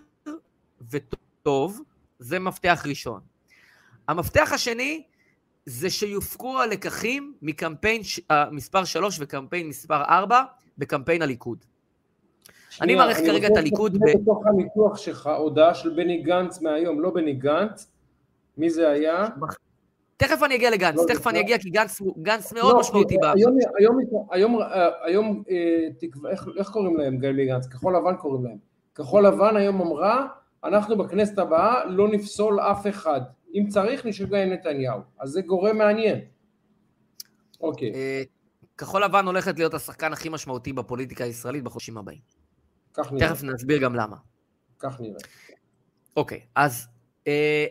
וטוב, 0.90 1.80
זה 2.18 2.38
מפתח 2.38 2.82
ראשון. 2.88 3.20
המפתח 4.08 4.50
השני 4.52 5.02
זה 5.66 5.90
שיופקו 5.90 6.60
הלקחים 6.60 7.34
מקמפיין 7.42 8.02
אה, 8.30 8.50
מספר 8.50 8.84
3 8.84 9.16
וקמפיין 9.20 9.68
מספר 9.68 10.02
4 10.02 10.42
בקמפיין 10.78 11.22
הליכוד. 11.22 11.64
אני 12.80 12.94
מעריך 12.94 13.18
כרגע 13.18 13.48
את 13.48 13.56
הליכוד... 13.56 13.96
אני 14.02 14.12
רוצה 14.12 14.18
בתוך 14.22 14.46
הניתוח 14.46 14.96
שלך, 14.96 15.26
הודעה 15.26 15.74
של 15.74 15.90
בני 15.90 16.22
גנץ 16.22 16.60
מהיום, 16.60 17.00
לא 17.00 17.10
בני 17.10 17.32
גנץ, 17.32 17.92
מי 18.58 18.70
זה 18.70 18.88
היה? 18.88 19.26
תכף 20.16 20.42
אני 20.42 20.54
אגיע 20.54 20.70
לגנץ, 20.70 20.96
לא 20.96 21.04
תכף 21.08 21.26
אני 21.26 21.40
אגיע 21.40 21.58
כי 21.58 21.70
גנץ 22.18 22.52
מאוד 22.52 22.74
לא, 22.74 22.80
משמעותי 22.80 23.16
בה. 23.18 23.32
היום, 25.04 25.42
אה, 25.50 25.88
איך 26.58 26.70
קוראים 26.70 26.96
להם 26.96 27.18
גלי 27.18 27.46
גנץ? 27.46 27.66
כחול 27.66 27.96
לבן 27.96 28.16
קוראים 28.16 28.44
להם. 28.44 28.56
כחול 28.94 29.26
לבן 29.26 29.56
היום 29.56 29.80
אמרה, 29.80 30.26
אנחנו 30.64 30.98
בכנסת 30.98 31.38
הבאה 31.38 31.84
לא 31.84 32.08
נפסול 32.08 32.60
אף 32.60 32.86
אחד. 32.86 33.20
אם 33.54 33.68
צריך 33.68 34.06
נשגע 34.06 34.42
עם 34.42 34.52
נתניהו. 34.52 35.00
אז 35.20 35.30
זה 35.30 35.42
גורם 35.42 35.78
מעניין. 35.78 36.20
אוקיי. 37.60 37.92
אה, 37.94 38.22
כחול 38.78 39.04
לבן 39.04 39.26
הולכת 39.26 39.58
להיות 39.58 39.74
השחקן 39.74 40.12
הכי 40.12 40.28
משמעותי 40.28 40.72
בפוליטיקה 40.72 41.24
הישראלית 41.24 41.64
בחודשים 41.64 41.98
הבאים. 41.98 42.33
כך 42.94 43.12
נראה. 43.12 43.28
תכף 43.28 43.42
נסביר 43.42 43.78
גם 43.78 43.94
למה. 43.94 44.16
כך 44.78 45.00
נראה. 45.00 45.18
אוקיי, 46.16 46.40
אז 46.54 46.86
אה, 47.26 47.66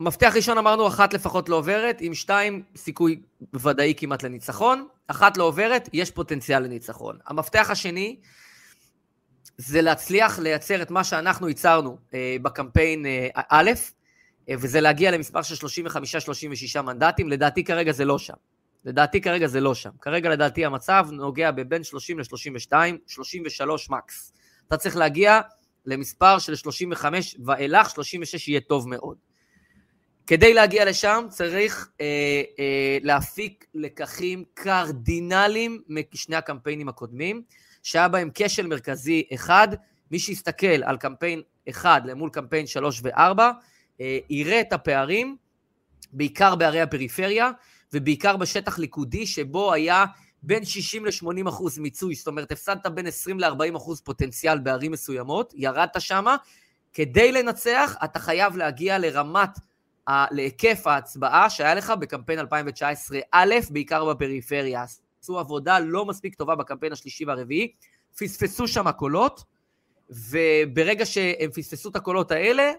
מפתח 0.00 0.32
ראשון 0.36 0.58
אמרנו, 0.58 0.88
אחת 0.88 1.14
לפחות 1.14 1.48
לא 1.48 1.56
עוברת, 1.56 1.96
עם 2.00 2.14
שתיים 2.14 2.62
סיכוי 2.76 3.22
ודאי 3.54 3.94
כמעט 3.96 4.22
לניצחון, 4.22 4.86
אחת 5.06 5.36
לא 5.36 5.44
עוברת, 5.44 5.88
יש 5.92 6.10
פוטנציאל 6.10 6.62
לניצחון. 6.62 7.18
המפתח 7.26 7.70
השני 7.70 8.16
זה 9.58 9.82
להצליח 9.82 10.38
לייצר 10.38 10.82
את 10.82 10.90
מה 10.90 11.04
שאנחנו 11.04 11.48
ייצרנו 11.48 11.98
אה, 12.14 12.36
בקמפיין 12.42 13.06
אה, 13.06 13.28
א', 13.48 13.70
אה, 14.48 14.54
וזה 14.58 14.80
להגיע 14.80 15.10
למספר 15.10 15.42
של 15.42 15.66
35-36 16.78 16.82
מנדטים, 16.82 17.28
לדעתי 17.28 17.64
כרגע 17.64 17.92
זה 17.92 18.04
לא 18.04 18.18
שם. 18.18 18.34
לדעתי 18.84 19.20
כרגע 19.20 19.46
זה 19.46 19.60
לא 19.60 19.74
שם. 19.74 19.90
כרגע 20.00 20.30
לדעתי 20.30 20.64
המצב 20.64 21.06
נוגע 21.12 21.50
בבין 21.50 21.84
30 21.84 22.18
ל-32, 22.18 22.72
33 23.06 23.90
מקס. 23.90 24.32
אתה 24.68 24.76
צריך 24.76 24.96
להגיע 24.96 25.40
למספר 25.86 26.38
של 26.38 26.54
35 26.54 27.36
ואילך, 27.46 27.90
36 27.90 28.48
יהיה 28.48 28.60
טוב 28.60 28.88
מאוד. 28.88 29.16
כדי 30.26 30.54
להגיע 30.54 30.84
לשם 30.84 31.26
צריך 31.28 31.88
אה, 32.00 32.06
אה, 32.58 32.98
להפיק 33.02 33.66
לקחים 33.74 34.44
קרדינליים 34.54 35.82
משני 35.88 36.36
הקמפיינים 36.36 36.88
הקודמים, 36.88 37.42
שהיה 37.82 38.08
בהם 38.08 38.30
כשל 38.34 38.66
מרכזי 38.66 39.22
אחד, 39.34 39.68
מי 40.10 40.18
שיסתכל 40.18 40.82
על 40.84 40.96
קמפיין 40.96 41.42
אחד 41.68 42.00
למול 42.04 42.30
קמפיין 42.30 42.66
שלוש 42.66 43.00
וארבע, 43.02 43.50
אה, 44.00 44.18
יראה 44.30 44.60
את 44.60 44.72
הפערים, 44.72 45.36
בעיקר 46.12 46.54
בערי 46.54 46.80
הפריפריה, 46.80 47.50
ובעיקר 47.92 48.36
בשטח 48.36 48.78
ליכודי, 48.78 49.26
שבו 49.26 49.72
היה 49.72 50.04
בין 50.42 50.64
60 50.64 51.06
ל-80 51.06 51.48
אחוז 51.48 51.78
מיצוי, 51.78 52.14
זאת 52.14 52.26
אומרת, 52.26 52.52
הפסדת 52.52 52.86
בין 52.86 53.06
20 53.06 53.40
ל-40 53.40 53.76
אחוז 53.76 54.00
פוטנציאל 54.00 54.58
בערים 54.58 54.92
מסוימות, 54.92 55.52
ירדת 55.56 55.96
שמה, 55.98 56.36
כדי 56.92 57.32
לנצח 57.32 57.96
אתה 58.04 58.18
חייב 58.18 58.56
להגיע 58.56 58.98
לרמת, 58.98 59.50
ה- 60.08 60.34
להיקף 60.34 60.86
ההצבעה 60.86 61.50
שהיה 61.50 61.74
לך 61.74 61.92
בקמפיין 62.00 62.38
2019 62.38 63.18
א', 63.32 63.54
בעיקר 63.70 64.04
בפריפריה. 64.04 64.84
עשו 65.22 65.38
עבודה 65.38 65.78
לא 65.78 66.04
מספיק 66.04 66.34
טובה 66.34 66.54
בקמפיין 66.54 66.92
השלישי 66.92 67.24
והרביעי, 67.24 67.72
פספסו 68.18 68.68
שם 68.68 68.90
קולות, 68.90 69.44
וברגע 70.10 71.06
שהם 71.06 71.50
פספסו 71.50 71.88
את 71.88 71.96
הקולות 71.96 72.30
האלה, 72.30 72.72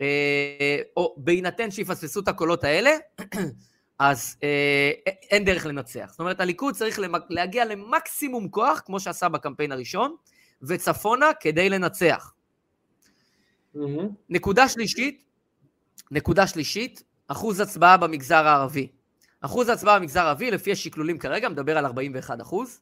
אה, 0.00 0.78
או 0.96 1.14
בהינתן 1.18 1.70
שיפספסו 1.70 2.20
את 2.20 2.28
הקולות 2.28 2.64
האלה, 2.64 2.90
אז 4.00 4.36
אה, 4.42 4.90
אין 5.30 5.44
דרך 5.44 5.66
לנצח. 5.66 6.08
זאת 6.10 6.20
אומרת, 6.20 6.40
הליכוד 6.40 6.74
צריך 6.74 7.00
להגיע 7.28 7.64
למקסימום 7.64 8.48
כוח, 8.48 8.82
כמו 8.86 9.00
שעשה 9.00 9.28
בקמפיין 9.28 9.72
הראשון, 9.72 10.16
וצפונה 10.62 11.26
כדי 11.40 11.70
לנצח. 11.70 12.34
Mm-hmm. 13.76 13.78
נקודה 14.28 14.68
שלישית, 14.68 15.24
נקודה 16.10 16.46
שלישית, 16.46 17.02
אחוז 17.28 17.60
הצבעה 17.60 17.96
במגזר 17.96 18.46
הערבי. 18.46 18.88
אחוז 19.40 19.68
הצבעה 19.68 19.98
במגזר 19.98 20.20
הערבי, 20.20 20.50
לפי 20.50 20.72
השקלולים 20.72 21.18
כרגע, 21.18 21.48
מדבר 21.48 21.78
על 21.78 21.86
41 21.86 22.40
אחוז. 22.40 22.80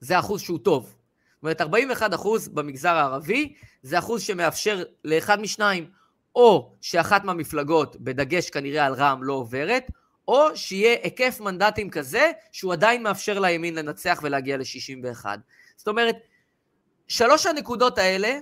זה 0.00 0.18
אחוז 0.18 0.40
שהוא 0.40 0.58
טוב. 0.58 0.84
זאת 0.84 1.42
אומרת, 1.42 1.60
41 1.60 2.14
אחוז 2.14 2.48
במגזר 2.48 2.94
הערבי, 2.94 3.54
זה 3.82 3.98
אחוז 3.98 4.22
שמאפשר 4.22 4.82
לאחד 5.04 5.40
משניים, 5.40 5.90
או 6.34 6.72
שאחת 6.80 7.24
מהמפלגות, 7.24 7.96
בדגש 7.96 8.50
כנראה 8.50 8.86
על 8.86 8.94
רע"מ, 8.94 9.22
לא 9.22 9.32
עוברת, 9.32 9.90
או 10.28 10.56
שיהיה 10.56 10.96
היקף 11.02 11.40
מנדטים 11.40 11.90
כזה 11.90 12.32
שהוא 12.52 12.72
עדיין 12.72 13.02
מאפשר 13.02 13.38
לימין 13.38 13.74
לנצח 13.74 14.20
ולהגיע 14.22 14.56
ל-61. 14.56 15.26
זאת 15.76 15.88
אומרת, 15.88 16.16
שלוש 17.08 17.46
הנקודות 17.46 17.98
האלה, 17.98 18.38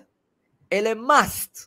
אלה 0.72 0.92
must. 0.92 1.66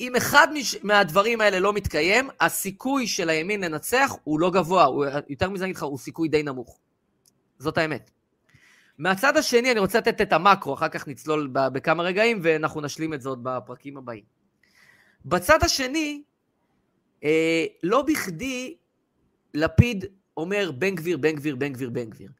אם 0.00 0.16
אחד 0.16 0.48
מהדברים 0.82 1.40
האלה 1.40 1.60
לא 1.60 1.72
מתקיים, 1.72 2.28
הסיכוי 2.40 3.06
של 3.06 3.28
הימין 3.28 3.64
לנצח 3.64 4.12
הוא 4.24 4.40
לא 4.40 4.50
גבוה, 4.50 4.84
הוא, 4.84 5.04
יותר 5.28 5.50
מזה 5.50 5.64
אני 5.64 5.70
אגיד 5.70 5.76
לך, 5.76 5.82
הוא 5.82 5.98
סיכוי 5.98 6.28
די 6.28 6.42
נמוך. 6.42 6.78
זאת 7.58 7.78
האמת. 7.78 8.10
מהצד 8.98 9.36
השני, 9.36 9.72
אני 9.72 9.80
רוצה 9.80 9.98
לתת 9.98 10.20
את 10.20 10.32
המקרו, 10.32 10.74
אחר 10.74 10.88
כך 10.88 11.08
נצלול 11.08 11.48
בכמה 11.52 12.02
רגעים, 12.02 12.40
ואנחנו 12.42 12.80
נשלים 12.80 13.14
את 13.14 13.22
זאת 13.22 13.38
בפרקים 13.42 13.96
הבאים. 13.96 14.24
בצד 15.24 15.58
השני, 15.62 16.22
אה, 17.24 17.64
לא 17.82 18.02
בכדי 18.02 18.76
לפיד 19.54 20.04
אומר 20.36 20.70
בן 20.78 20.94
גביר, 20.94 21.16
בן 21.16 21.32
גביר, 21.32 21.56
בן 21.56 21.72
גביר, 21.72 21.90
בן 21.90 22.10
גביר. 22.10 22.30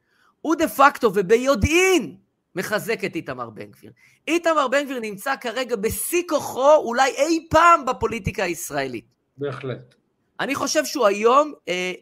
הוא 0.41 0.55
דה 0.55 0.69
פקטו 0.69 1.11
וביודעין 1.15 2.17
מחזק 2.55 3.05
את 3.05 3.17
איתמר 3.17 3.51
בן 3.51 3.71
גביר. 3.71 3.93
איתמר 4.29 4.69
בן 4.69 4.85
גביר 4.85 5.01
נמצא 5.01 5.35
כרגע 5.41 5.77
בשיא 5.77 6.23
כוחו 6.29 6.77
אולי 6.77 7.11
אי 7.11 7.47
פעם 7.51 7.85
בפוליטיקה 7.87 8.45
הישראלית. 8.45 9.05
בהחלט. 9.37 9.95
אני 10.41 10.55
חושב 10.55 10.85
שהוא 10.85 11.07
היום, 11.07 11.53
אה, 11.69 11.93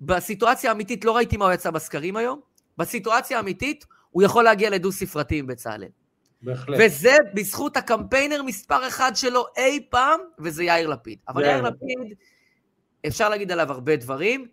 בסיטואציה 0.00 0.70
האמיתית, 0.70 1.04
לא 1.04 1.16
ראיתי 1.16 1.36
מה 1.36 1.44
הוא 1.44 1.52
יצא 1.52 1.70
בסקרים 1.70 2.16
היום, 2.16 2.40
בסיטואציה 2.78 3.36
האמיתית 3.36 3.86
הוא 4.10 4.22
יכול 4.22 4.44
להגיע 4.44 4.70
לדו 4.70 4.92
ספרתי 4.92 5.38
עם 5.38 5.46
בצלאל. 5.46 5.88
בהחלט. 6.42 6.78
וזה 6.80 7.16
בזכות 7.34 7.76
הקמפיינר 7.76 8.42
מספר 8.42 8.88
אחד 8.88 9.12
שלו 9.14 9.44
אי 9.56 9.86
פעם, 9.90 10.20
וזה 10.38 10.64
יאיר 10.64 10.88
לפיד. 10.88 11.18
אבל 11.28 11.44
יאיר 11.44 11.62
לפיד... 11.62 12.14
אפשר 13.06 13.28
להגיד 13.28 13.52
עליו 13.52 13.72
הרבה 13.72 13.96
דברים. 13.96 14.46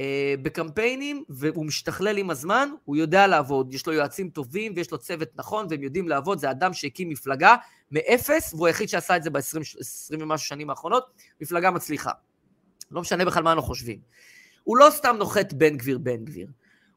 אה, 0.00 0.34
בקמפיינים, 0.42 1.24
והוא 1.28 1.66
משתכלל 1.66 2.18
עם 2.18 2.30
הזמן, 2.30 2.68
הוא 2.84 2.96
יודע 2.96 3.26
לעבוד, 3.26 3.74
יש 3.74 3.86
לו 3.86 3.92
יועצים 3.92 4.30
טובים 4.30 4.72
ויש 4.76 4.90
לו 4.90 4.98
צוות 4.98 5.28
נכון 5.34 5.66
והם 5.70 5.82
יודעים 5.82 6.08
לעבוד, 6.08 6.38
זה 6.38 6.50
אדם 6.50 6.72
שהקים 6.72 7.08
מפלגה 7.08 7.56
מאפס, 7.90 8.54
והוא 8.54 8.66
היחיד 8.66 8.88
שעשה 8.88 9.16
את 9.16 9.22
זה 9.22 9.30
ב-20 9.30 10.16
ומשהו 10.20 10.46
שנים 10.46 10.70
האחרונות, 10.70 11.04
מפלגה 11.40 11.70
מצליחה. 11.70 12.10
לא 12.90 13.00
משנה 13.00 13.24
בכלל 13.24 13.42
מה 13.42 13.52
אנחנו 13.52 13.66
חושבים. 13.66 13.98
הוא 14.64 14.76
לא 14.76 14.90
סתם 14.90 15.16
נוחת 15.18 15.52
בן 15.52 15.76
גביר 15.76 15.98
בן 15.98 16.24
גביר. 16.24 16.46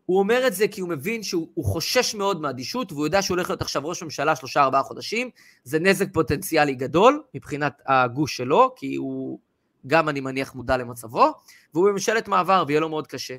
הוא 0.06 0.20
אומר 0.20 0.48
את 0.48 0.54
זה 0.54 0.68
כי 0.68 0.82
הוא 0.82 0.90
מבין 0.90 1.24
שהוא 1.24 1.66
חושש 1.66 2.16
מאוד 2.16 2.42
מאדישות, 2.42 2.92
והוא 2.92 3.06
יודע 3.06 3.22
שהוא 3.22 3.36
הולך 3.36 3.50
להיות 3.50 3.62
עכשיו 3.62 3.88
ראש 3.88 4.04
ממשלה 4.04 4.36
שלושה 4.36 4.64
ארבעה 4.64 4.84
חודשים, 4.84 5.30
זה 5.64 5.80
נזק 5.80 6.14
פוטנציאלי 6.14 6.76
גדול 6.76 7.24
מבחינת 7.34 7.82
הגוש 7.86 8.38
שלו, 8.38 8.74
כי 8.76 8.96
הוא 8.96 9.40
גם, 9.88 10.10
אני 10.10 10.20
מניח, 10.20 10.56
מודע 10.56 10.78
למצבו, 10.78 11.34
והוא 11.74 11.90
בממשלת 11.90 12.28
מעבר 12.28 12.64
ויהיה 12.68 12.80
לו 12.80 12.90
מאוד 12.90 13.08
קשה. 13.08 13.36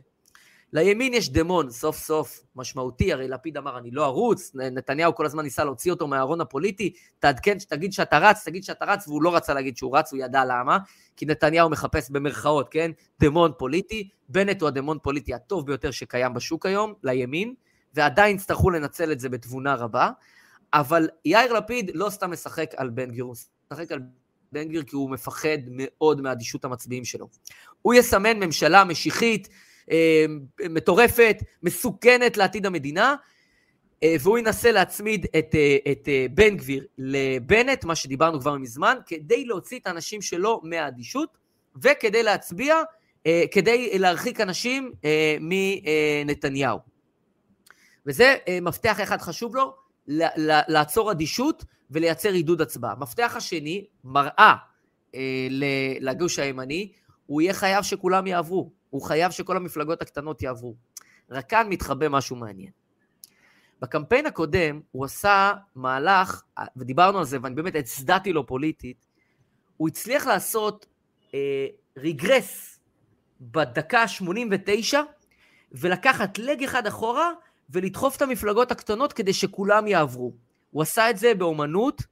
לימין 0.73 1.15
יש 1.15 1.31
דמון 1.33 1.71
סוף 1.71 1.99
סוף 1.99 2.43
משמעותי, 2.57 3.13
הרי 3.13 3.29
לפיד 3.29 3.57
אמר 3.57 3.79
אני 3.79 3.91
לא 3.91 4.05
ארוץ, 4.05 4.53
נתניהו 4.55 5.15
כל 5.15 5.27
הזמן 5.27 5.43
ניסה 5.43 5.65
להוציא 5.65 5.93
אותו 5.93 6.07
מהארון 6.07 6.41
הפוליטי, 6.41 6.93
תעדכן, 7.19 7.59
תגיד 7.69 7.93
שאתה 7.93 8.19
רץ, 8.19 8.45
תגיד 8.45 8.65
שאתה 8.65 8.85
רץ, 8.85 9.09
והוא 9.09 9.23
לא 9.23 9.37
רצה 9.37 9.55
להגיד 9.55 9.77
שהוא 9.77 9.97
רץ, 9.97 10.13
הוא 10.13 10.21
ידע 10.21 10.45
למה, 10.45 10.79
כי 11.17 11.27
נתניהו 11.27 11.71
מחפש 11.71 12.11
במרכאות, 12.11 12.69
כן, 12.69 12.91
דמון 13.21 13.53
פוליטי, 13.59 14.09
בנט 14.29 14.61
הוא 14.61 14.69
הדמון 14.69 14.99
פוליטי 15.03 15.35
הטוב 15.35 15.67
ביותר 15.67 15.91
שקיים 15.91 16.35
בשוק 16.35 16.67
היום, 16.67 16.95
לימין, 17.03 17.55
ועדיין 17.95 18.37
יצטרכו 18.37 18.71
לנצל 18.71 19.13
את 19.13 19.21
זה 19.21 19.29
בתבונה 19.29 19.75
רבה, 19.75 20.11
אבל 20.75 21.09
יאיר 21.25 21.53
לפיד 21.53 21.91
לא 21.95 22.11
סתם 22.11 22.31
משחק 22.31 22.71
על 22.77 22.91
בן 22.91 23.11
גביר, 23.11 23.25
הוא 23.25 23.35
משחק 23.73 23.93
על 23.93 24.01
בן 24.57 24.69
גביר 24.69 24.83
כי 24.83 24.97
הוא 24.97 25.11
מפחד 25.11 25.59
מאוד 25.71 26.21
מאדישות 26.21 26.65
המצביעים 26.65 27.05
שלו. 27.05 27.29
הוא 27.83 27.95
יסמן 27.95 28.39
ממשלה 28.39 28.85
משיחית, 28.85 29.49
אה, 29.91 30.27
מטורפת, 30.71 31.37
מסוכנת 31.63 32.37
לעתיד 32.37 32.67
המדינה, 32.67 33.15
אה, 34.03 34.17
והוא 34.21 34.39
ינסה 34.39 34.73
להצמיד 34.73 35.27
את, 35.39 35.55
אה, 35.55 35.77
את 35.93 36.09
בן 36.35 36.57
גביר 36.57 36.87
לבנט, 36.99 37.85
מה 37.85 37.95
שדיברנו 37.95 38.41
כבר 38.41 38.59
מזמן, 38.59 38.97
כדי 39.07 39.45
להוציא 39.45 39.79
את 39.79 39.87
האנשים 39.87 40.23
שלו 40.23 40.61
מהאדישות, 40.65 41.39
וכדי 41.83 42.23
להצביע, 42.23 42.77
כדי 43.51 43.99
להרחיק 43.99 44.41
אנשים 44.41 44.93
מנתניהו. 45.41 46.79
וזה 48.07 48.37
מפתח 48.63 49.01
אחד 49.03 49.21
חשוב 49.21 49.57
לו, 49.57 49.75
לעצור 50.69 51.13
אדישות 51.13 51.65
ולייצר 51.91 52.33
עידוד 52.33 52.61
הצבעה. 52.61 52.95
מפתח 52.95 53.33
השני, 53.37 53.85
מראה 54.05 54.55
לגוש 56.01 56.39
הימני, 56.39 56.93
הוא 57.27 57.43
יהיה 57.43 57.55
חייב 57.55 57.83
שכולם 57.83 58.27
יעברו. 58.27 58.71
הוא 58.91 59.03
חייב 59.03 59.31
שכל 59.31 59.57
המפלגות 59.57 60.03
הקטנות 60.03 60.43
יעברו. 60.43 60.75
רק 61.31 61.51
כאן 61.51 61.67
מתחבא 61.69 62.09
משהו 62.09 62.37
מעניין. 62.37 62.71
בקמפיין 63.81 64.27
הקודם 64.27 64.81
הוא 64.93 65.05
עשה 65.05 65.53
מהלך, 65.75 66.43
ודיברנו 66.77 67.19
על 67.19 67.25
זה, 67.25 67.39
ואני 67.43 67.55
באמת 67.55 67.75
הצדעתי 67.75 68.33
לו 68.33 68.47
פוליטית, 68.47 69.07
הוא 69.77 69.89
הצליח 69.89 70.27
לעשות 70.27 70.87
אה, 71.35 71.67
ריגרס 71.97 72.81
בדקה 73.41 74.03
ה-89, 74.03 74.97
ולקחת 75.73 76.39
לג 76.39 76.63
אחד 76.63 76.87
אחורה, 76.87 77.31
ולדחוף 77.71 78.17
את 78.17 78.23
המפלגות 78.23 78.71
הקטנות 78.71 79.13
כדי 79.13 79.33
שכולם 79.33 79.87
יעברו. 79.87 80.33
הוא 80.71 80.83
עשה 80.83 81.11
את 81.11 81.19
זה 81.19 81.35
באומנות, 81.35 82.03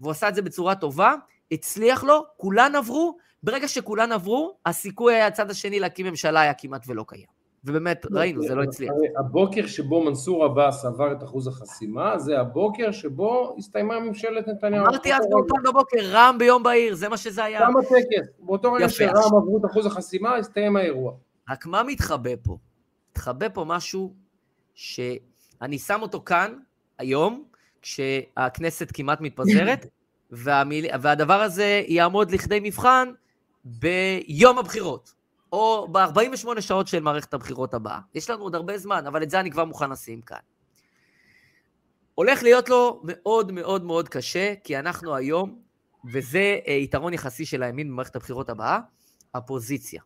והוא 0.00 0.10
עשה 0.10 0.28
את 0.28 0.34
זה 0.34 0.42
בצורה 0.42 0.74
טובה, 0.74 1.14
הצליח 1.52 2.04
לו, 2.04 2.24
כולן 2.36 2.74
עברו, 2.74 3.16
ברגע 3.42 3.68
שכולן 3.68 4.12
עברו, 4.12 4.56
הסיכוי 4.66 5.14
היה 5.14 5.26
הצד 5.26 5.50
השני 5.50 5.80
להקים 5.80 6.06
ממשלה 6.06 6.40
היה 6.40 6.54
כמעט 6.54 6.84
ולא 6.88 7.04
קיים. 7.08 7.34
ובאמת, 7.64 8.06
לא, 8.10 8.20
ראינו, 8.20 8.42
זה 8.42 8.54
לא 8.54 8.62
הצליח. 8.62 8.92
הבוקר 9.18 9.66
שבו 9.66 10.04
מנסור 10.04 10.44
עבאס 10.44 10.84
עבר 10.84 11.12
את 11.12 11.22
אחוז 11.22 11.46
החסימה, 11.46 12.18
זה 12.18 12.40
הבוקר 12.40 12.92
שבו 12.92 13.54
הסתיימה 13.58 14.00
ממשלת 14.00 14.48
נתניהו. 14.48 14.86
אמרתי 14.86 15.14
אז 15.14 15.26
באולפן 15.30 15.62
בבוקר, 15.64 15.98
רע"מ 16.02 16.38
ביום 16.38 16.62
בהיר, 16.62 16.94
זה 16.94 17.08
מה 17.08 17.16
שזה 17.16 17.44
היה. 17.44 17.60
גם 17.60 17.76
הטקס, 17.76 18.28
באותו 18.38 18.72
רגע 18.72 18.88
שרע"מ 18.88 19.36
עברו 19.36 19.58
את 19.58 19.70
אחוז 19.70 19.86
החסימה, 19.86 20.36
הסתיים 20.36 20.76
האירוע. 20.76 21.12
רק 21.50 21.66
מה 21.66 21.82
מתחבא 21.82 22.30
פה? 22.42 22.56
מתחבא 23.10 23.46
פה 23.48 23.64
משהו 23.64 24.14
שאני 24.74 25.78
שם 25.78 26.02
אותו 26.02 26.20
כאן, 26.20 26.54
היום, 26.98 27.44
כשהכנסת 27.82 28.88
כמעט 28.94 29.20
מתפזרת, 29.20 29.86
והמיל... 30.30 30.86
והדבר 31.00 31.40
הזה 31.40 31.82
יעמוד 31.86 32.30
לכדי 32.30 32.60
מבחן 32.62 33.08
ביום 33.64 34.58
הבחירות, 34.58 35.14
או 35.52 35.88
ב-48 35.92 36.60
שעות 36.60 36.88
של 36.88 37.00
מערכת 37.00 37.34
הבחירות 37.34 37.74
הבאה. 37.74 37.98
יש 38.14 38.30
לנו 38.30 38.42
עוד 38.42 38.54
הרבה 38.54 38.78
זמן, 38.78 39.06
אבל 39.06 39.22
את 39.22 39.30
זה 39.30 39.40
אני 39.40 39.50
כבר 39.50 39.64
מוכן 39.64 39.90
לשים 39.90 40.20
כאן. 40.20 40.38
הולך 42.14 42.42
להיות 42.42 42.68
לו 42.68 43.02
מאוד 43.04 43.52
מאוד 43.52 43.84
מאוד 43.84 44.08
קשה, 44.08 44.54
כי 44.64 44.78
אנחנו 44.78 45.14
היום, 45.14 45.58
וזה 46.12 46.58
אה, 46.68 46.72
יתרון 46.72 47.14
יחסי 47.14 47.46
של 47.46 47.62
הימין 47.62 47.88
במערכת 47.88 48.16
הבחירות 48.16 48.50
הבאה, 48.50 48.80
הפוזיציה. 49.34 50.02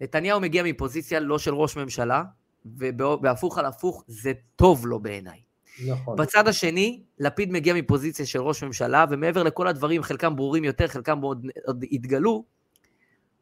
נתניהו 0.00 0.40
מגיע 0.40 0.62
מפוזיציה 0.62 1.20
לא 1.20 1.38
של 1.38 1.54
ראש 1.54 1.76
ממשלה, 1.76 2.22
ובהפוך 2.64 3.58
על 3.58 3.66
הפוך 3.66 4.04
זה 4.06 4.32
טוב 4.56 4.86
לו 4.86 5.00
בעיניי. 5.00 5.40
נכון. 5.86 6.16
בצד 6.16 6.48
השני, 6.48 7.02
לפיד 7.18 7.52
מגיע 7.52 7.74
מפוזיציה 7.74 8.26
של 8.26 8.40
ראש 8.40 8.62
ממשלה, 8.62 9.04
ומעבר 9.10 9.42
לכל 9.42 9.68
הדברים, 9.68 10.02
חלקם 10.02 10.36
ברורים 10.36 10.64
יותר, 10.64 10.88
חלקם 10.88 11.20
עוד, 11.20 11.46
עוד 11.66 11.84
התגלו, 11.92 12.44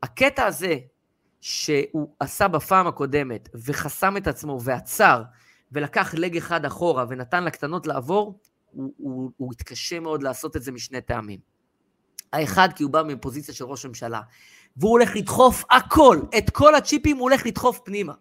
הקטע 0.03 0.47
הזה 0.47 0.79
שהוא 1.41 2.15
עשה 2.21 2.49
בפעם 2.49 2.87
הקודמת, 2.87 3.49
וחסם 3.67 4.17
את 4.17 4.27
עצמו 4.27 4.59
ועצר, 4.63 5.23
ולקח 5.73 6.15
לג 6.15 6.37
אחד 6.37 6.65
אחורה 6.65 7.05
ונתן 7.09 7.45
לקטנות 7.45 7.87
לעבור, 7.87 8.41
הוא, 8.71 8.93
הוא, 8.97 9.31
הוא 9.37 9.53
התקשה 9.53 10.01
מאוד 10.01 10.23
לעשות 10.23 10.57
את 10.57 10.63
זה 10.63 10.73
משני 10.73 11.01
טעמים. 11.01 11.41
האחד, 12.33 12.69
כי 12.77 12.83
הוא 12.83 12.93
בא 12.93 13.03
מפוזיציה 13.03 13.55
של 13.55 13.65
ראש 13.65 13.87
ממשלה, 13.87 14.21
והוא 14.77 14.91
הולך 14.91 15.17
לדחוף 15.17 15.65
הכל, 15.71 16.21
את 16.39 16.51
כל 16.51 16.75
הצ'יפים 16.75 17.17
הוא 17.17 17.23
הולך 17.23 17.47
לדחוף 17.47 17.81
פנימה. 17.85 18.13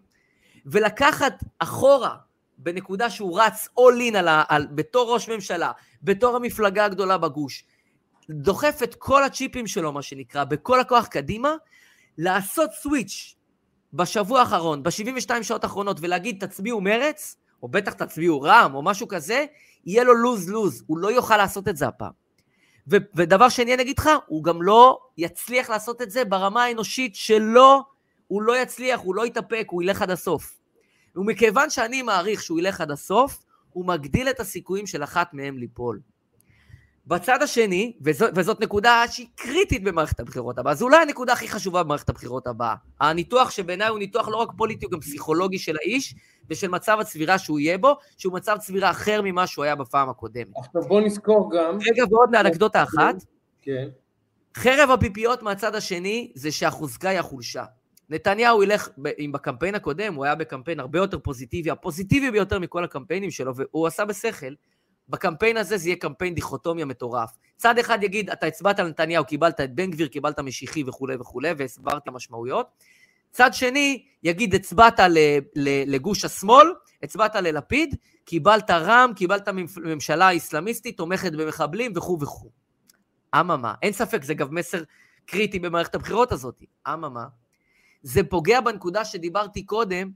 ולקחת 0.66 1.44
אחורה 1.58 2.16
בנקודה 2.58 3.10
שהוא 3.10 3.40
רץ 3.40 3.68
all 3.78 4.12
in 4.12 4.16
על 4.16 4.28
ה, 4.28 4.42
על, 4.48 4.66
בתור 4.70 5.14
ראש 5.14 5.28
ממשלה, 5.28 5.72
בתור 6.02 6.36
המפלגה 6.36 6.84
הגדולה 6.84 7.18
בגוש, 7.18 7.64
דוחף 8.30 8.80
את 8.82 8.94
כל 8.94 9.24
הצ'יפים 9.24 9.66
שלו, 9.66 9.92
מה 9.92 10.02
שנקרא, 10.02 10.44
בכל 10.44 10.80
הכוח 10.80 11.06
קדימה, 11.06 11.54
לעשות 12.18 12.70
סוויץ' 12.72 13.34
בשבוע 13.92 14.40
האחרון, 14.40 14.82
ב-72 14.82 15.42
שעות 15.42 15.64
האחרונות, 15.64 15.96
ולהגיד 16.00 16.46
תצביעו 16.46 16.80
מרץ, 16.80 17.36
או 17.62 17.68
בטח 17.68 17.92
תצביעו 17.92 18.42
רע"מ, 18.42 18.74
או 18.74 18.82
משהו 18.82 19.08
כזה, 19.08 19.44
יהיה 19.86 20.04
לו 20.04 20.14
לוז-לוז, 20.14 20.84
הוא 20.86 20.98
לא 20.98 21.12
יוכל 21.12 21.36
לעשות 21.36 21.68
את 21.68 21.76
זה 21.76 21.88
הפעם. 21.88 22.12
ו- 22.90 22.96
ודבר 23.14 23.48
שני 23.48 23.74
אני 23.74 23.82
אגיד 23.82 23.98
לך, 23.98 24.10
הוא 24.26 24.44
גם 24.44 24.62
לא 24.62 24.98
יצליח 25.18 25.70
לעשות 25.70 26.02
את 26.02 26.10
זה 26.10 26.24
ברמה 26.24 26.64
האנושית 26.64 27.14
שלו, 27.16 27.82
הוא 28.30 28.42
לא 28.42 28.62
יצליח, 28.62 29.00
הוא 29.00 29.14
לא 29.14 29.26
יתאפק, 29.26 29.66
הוא 29.70 29.82
ילך 29.82 30.02
עד 30.02 30.10
הסוף. 30.10 30.58
ומכיוון 31.16 31.70
שאני 31.70 32.02
מעריך 32.02 32.42
שהוא 32.42 32.58
ילך 32.58 32.80
עד 32.80 32.90
הסוף, 32.90 33.44
הוא 33.70 33.86
מגדיל 33.86 34.28
את 34.28 34.40
הסיכויים 34.40 34.86
של 34.86 35.04
אחת 35.04 35.34
מהם 35.34 35.58
ליפול. 35.58 36.00
בצד 37.06 37.42
השני, 37.42 37.92
וזו, 38.00 38.26
וזאת 38.34 38.60
נקודה 38.60 39.04
שהיא 39.10 39.26
קריטית 39.34 39.84
במערכת 39.84 40.20
הבחירות 40.20 40.58
הבאה, 40.58 40.74
זו 40.74 40.84
אולי 40.84 40.96
הנקודה 40.96 41.32
הכי 41.32 41.48
חשובה 41.48 41.82
במערכת 41.82 42.08
הבחירות 42.08 42.46
הבאה. 42.46 42.74
הניתוח 43.00 43.50
שבעיניי 43.50 43.88
הוא 43.88 43.98
ניתוח 43.98 44.28
לא 44.28 44.36
רק 44.36 44.48
פוליטי, 44.56 44.84
הוא 44.84 44.92
גם 44.92 45.00
פסיכולוגי 45.00 45.58
של 45.58 45.76
האיש, 45.76 46.14
ושל 46.50 46.68
מצב 46.68 46.98
הצבירה 47.00 47.38
שהוא 47.38 47.58
יהיה 47.58 47.78
בו, 47.78 47.96
שהוא 48.16 48.34
מצב 48.34 48.56
צבירה 48.60 48.90
אחר 48.90 49.20
ממה 49.24 49.46
שהוא 49.46 49.64
היה 49.64 49.74
בפעם 49.74 50.08
הקודמת. 50.08 50.58
עכשיו 50.58 50.82
בוא 50.82 51.00
נזכור 51.00 51.50
גם... 51.52 51.78
רגע, 51.90 52.04
ועוד 52.10 52.32
לאנקדוטה 52.32 52.82
אחת. 52.82 53.14
כן. 53.62 53.88
חרב 54.56 54.90
הפיפיות 54.90 55.42
מהצד 55.42 55.74
השני 55.74 56.32
זה 56.34 56.52
שהחוזקה 56.52 57.08
היא 57.08 57.18
החולשה. 57.18 57.64
נתניהו 58.10 58.62
ילך, 58.62 58.88
אם 59.18 59.32
בקמפיין 59.32 59.74
הקודם, 59.74 60.14
הוא 60.14 60.24
היה 60.24 60.34
בקמפיין 60.34 60.80
הרבה 60.80 60.98
יותר 60.98 61.18
פוזיטיבי, 61.18 61.70
הפוזיטיבי 61.70 62.30
ביותר 62.30 62.58
מכל 62.58 62.84
הקמפיינים 62.84 63.30
שלו, 63.30 63.56
והוא 63.56 63.86
עשה 63.86 64.04
בשכל. 64.04 64.54
בקמפיין 65.08 65.56
הזה 65.56 65.76
זה 65.76 65.88
יהיה 65.88 65.96
קמפיין 65.96 66.34
דיכוטומיה 66.34 66.84
מטורף. 66.84 67.30
צד 67.56 67.78
אחד 67.78 68.02
יגיד, 68.02 68.30
אתה 68.30 68.46
הצבעת 68.46 68.80
על 68.80 68.88
נתניהו, 68.88 69.24
קיבלת 69.24 69.60
את 69.60 69.74
בן 69.74 69.90
גביר, 69.90 70.08
קיבלת 70.08 70.38
משיחי 70.38 70.84
וכולי 70.86 71.16
וכולי, 71.16 71.50
והסברתי 71.56 72.10
המשמעויות. 72.10 72.66
צד 73.30 73.54
שני 73.54 74.04
יגיד, 74.22 74.54
הצבעת 74.54 75.00
לגוש 75.86 76.24
השמאל, 76.24 76.66
הצבעת 77.02 77.34
ללפיד, 77.34 77.96
קיבלת 78.24 78.70
רע"מ, 78.70 79.12
קיבלת 79.16 79.48
ממשלה 79.76 80.36
אסלאמיסטית, 80.36 80.96
תומכת 80.96 81.32
במחבלים 81.32 81.92
וכו' 81.96 82.18
וכו'. 82.20 82.50
אממה, 83.40 83.74
אין 83.82 83.92
ספק, 83.92 84.24
זה 84.24 84.34
גם 84.34 84.54
מסר 84.54 84.82
קריטי 85.26 85.58
במערכת 85.58 85.94
הבחירות 85.94 86.32
הזאת. 86.32 86.62
אממה, 86.88 87.26
זה 88.02 88.22
פוגע 88.22 88.60
בנקודה 88.60 89.04
שדיברתי 89.04 89.62
קודם 89.62 90.10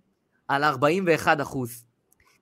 על 0.48 0.64
41 0.64 1.40
אחוז. 1.40 1.84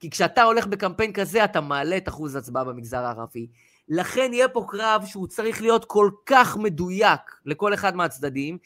כי 0.00 0.10
כשאתה 0.10 0.42
הולך 0.42 0.66
בקמפיין 0.66 1.12
כזה, 1.12 1.44
אתה 1.44 1.60
מעלה 1.60 1.96
את 1.96 2.08
אחוז 2.08 2.34
ההצבעה 2.34 2.64
במגזר 2.64 2.98
הערבי. 2.98 3.46
לכן 3.88 4.30
יהיה 4.32 4.48
פה 4.48 4.66
קרב 4.68 5.04
שהוא 5.06 5.26
צריך 5.26 5.62
להיות 5.62 5.84
כל 5.84 6.10
כך 6.26 6.56
מדויק 6.56 7.20
לכל 7.46 7.74
אחד 7.74 7.96
מהצדדים, 7.96 8.58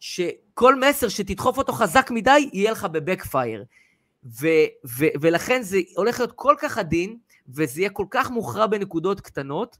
שכל 0.00 0.80
מסר 0.80 1.08
שתדחוף 1.08 1.58
אותו 1.58 1.72
חזק 1.72 2.10
מדי, 2.10 2.50
יהיה 2.52 2.72
לך 2.72 2.84
בבקפייר. 2.84 3.64
ולכן 5.20 5.62
זה 5.62 5.80
הולך 5.96 6.18
להיות 6.18 6.32
כל 6.32 6.54
כך 6.58 6.78
עדין, 6.78 7.16
וזה 7.48 7.80
יהיה 7.80 7.90
כל 7.90 8.06
כך 8.10 8.30
מוכרע 8.30 8.66
בנקודות 8.66 9.20
קטנות, 9.20 9.78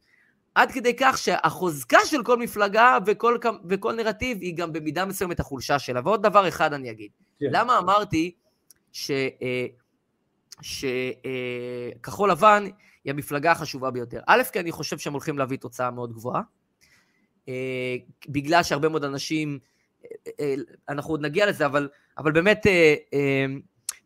עד 0.55 0.72
כדי 0.72 0.96
כך 0.96 1.18
שהחוזקה 1.18 1.98
של 2.05 2.22
כל 2.22 2.38
מפלגה 2.38 2.98
וכל, 3.07 3.38
וכל 3.68 3.92
נרטיב 3.92 4.38
היא 4.40 4.57
גם 4.57 4.72
במידה 4.72 5.05
מסוימת 5.05 5.40
החולשה 5.40 5.78
שלה. 5.78 6.00
ועוד 6.05 6.22
דבר 6.22 6.48
אחד 6.48 6.72
אני 6.72 6.90
אגיד. 6.90 7.11
כן. 7.40 7.46
למה 7.50 7.78
אמרתי 7.78 8.34
ש... 8.92 9.11
אה, 9.11 9.66
שכחול 10.62 12.30
לבן 12.30 12.64
היא 13.05 13.12
המפלגה 13.12 13.52
החשובה 13.52 13.90
ביותר. 13.90 14.20
א', 14.26 14.42
כי 14.52 14.61
אני 14.61 14.72
חושב 14.72 14.98
שהם 14.98 15.12
הולכים 15.12 15.38
להביא 15.38 15.59
תוצאה 15.59 15.90
מאוד 15.90 16.12
גבוהה, 16.12 16.42
אה, 17.48 17.96
בגלל 18.28 18.62
שהרבה 18.62 18.88
מאוד 18.88 19.05
אנשים, 19.05 19.59
אה, 20.05 20.30
אה, 20.40 20.55
אנחנו 20.88 21.11
עוד 21.11 21.20
נגיע 21.20 21.46
לזה, 21.46 21.66
אבל, 21.66 21.88
אבל 22.18 22.32
באמת 22.32 22.66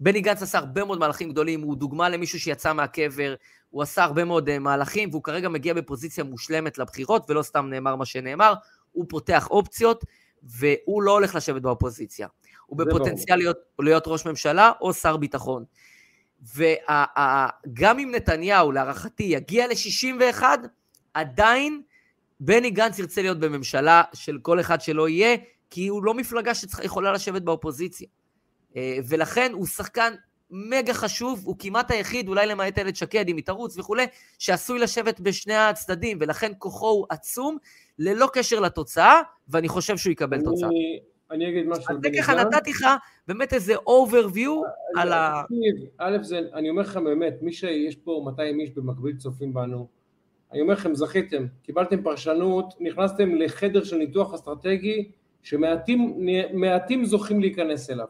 בני 0.00 0.20
גנץ 0.20 0.42
עשה 0.42 0.58
הרבה 0.58 0.84
מאוד 0.84 0.98
מהלכים 0.98 1.30
גדולים, 1.30 1.60
הוא 1.60 1.76
דוגמה 1.76 2.08
למישהו 2.08 2.40
שיצא 2.40 2.72
מהקבר, 2.72 3.34
הוא 3.70 3.82
עשה 3.82 4.04
הרבה 4.04 4.24
מאוד 4.24 4.58
מהלכים, 4.58 5.10
והוא 5.10 5.22
כרגע 5.22 5.48
מגיע 5.48 5.74
בפוזיציה 5.74 6.24
מושלמת 6.24 6.78
לבחירות, 6.78 7.30
ולא 7.30 7.42
סתם 7.42 7.66
נאמר 7.70 7.96
מה 7.96 8.06
שנאמר, 8.06 8.54
הוא 8.92 9.04
פותח 9.08 9.48
אופציות, 9.50 10.04
והוא 10.42 11.02
לא 11.02 11.12
הולך 11.12 11.34
לשבת 11.34 11.62
באופוזיציה. 11.62 12.28
הוא 12.66 12.78
בפוטנציאל 12.78 13.36
להיות, 13.36 13.56
להיות 13.78 14.04
ראש 14.06 14.26
ממשלה 14.26 14.72
או 14.80 14.92
שר 14.92 15.16
ביטחון. 15.16 15.64
וגם 16.54 17.98
אם 17.98 18.10
נתניהו, 18.14 18.72
להערכתי, 18.72 19.22
יגיע 19.22 19.66
ל-61, 19.66 20.42
עדיין 21.14 21.82
בני 22.40 22.70
גנץ 22.70 22.98
ירצה 22.98 23.22
להיות 23.22 23.38
בממשלה 23.38 24.02
של 24.14 24.38
כל 24.42 24.60
אחד 24.60 24.80
שלא 24.80 25.08
יהיה, 25.08 25.36
כי 25.70 25.88
הוא 25.88 26.04
לא 26.04 26.14
מפלגה 26.14 26.54
שיכולה 26.54 27.12
לשבת 27.12 27.42
באופוזיציה. 27.42 28.08
אה, 28.76 28.98
ולכן 29.08 29.50
הוא 29.52 29.66
שחקן 29.66 30.14
מגה 30.50 30.94
חשוב, 30.94 31.42
הוא 31.44 31.56
כמעט 31.58 31.90
היחיד, 31.90 32.28
אולי 32.28 32.46
למעט 32.46 32.78
איילת 32.78 32.96
שקד, 32.96 33.28
אם 33.28 33.36
היא 33.36 33.44
תרוץ 33.44 33.78
וכולי, 33.78 34.06
שעשוי 34.38 34.78
לשבת 34.78 35.20
בשני 35.20 35.54
הצדדים, 35.54 36.18
ולכן 36.20 36.52
כוחו 36.58 36.88
הוא 36.88 37.06
עצום, 37.10 37.56
ללא 37.98 38.28
קשר 38.32 38.60
לתוצאה, 38.60 39.20
ואני 39.48 39.68
חושב 39.68 39.96
שהוא 39.96 40.10
יקבל 40.10 40.36
אני, 40.36 40.44
תוצאה. 40.44 40.68
אני 41.30 41.48
אגיד 41.48 41.66
משהו. 41.66 41.84
אז 41.90 41.96
ככה 42.18 42.34
נתתי 42.34 42.70
לך 42.70 42.86
באמת 43.28 43.52
איזה 43.52 43.74
overview 43.74 44.50
על 44.96 45.12
ה... 45.12 45.42
א', 45.98 46.18
זה, 46.22 46.40
אני 46.54 46.70
אומר 46.70 46.82
לכם 46.82 47.04
באמת, 47.04 47.34
מי 47.42 47.52
שיש 47.52 47.96
פה 47.96 48.22
200 48.24 48.60
איש 48.60 48.70
במקביל 48.70 49.16
צופים 49.16 49.54
בנו, 49.54 49.86
אני 50.52 50.60
אומר 50.60 50.72
לכם, 50.72 50.94
זכיתם, 50.94 51.46
קיבלתם 51.62 52.02
פרשנות, 52.02 52.74
נכנסתם 52.80 53.34
לחדר 53.34 53.84
של 53.84 53.96
ניתוח 53.96 54.34
אסטרטגי 54.34 55.10
שמעטים 55.42 57.04
זוכים 57.04 57.40
להיכנס 57.40 57.90
אליו. 57.90 58.06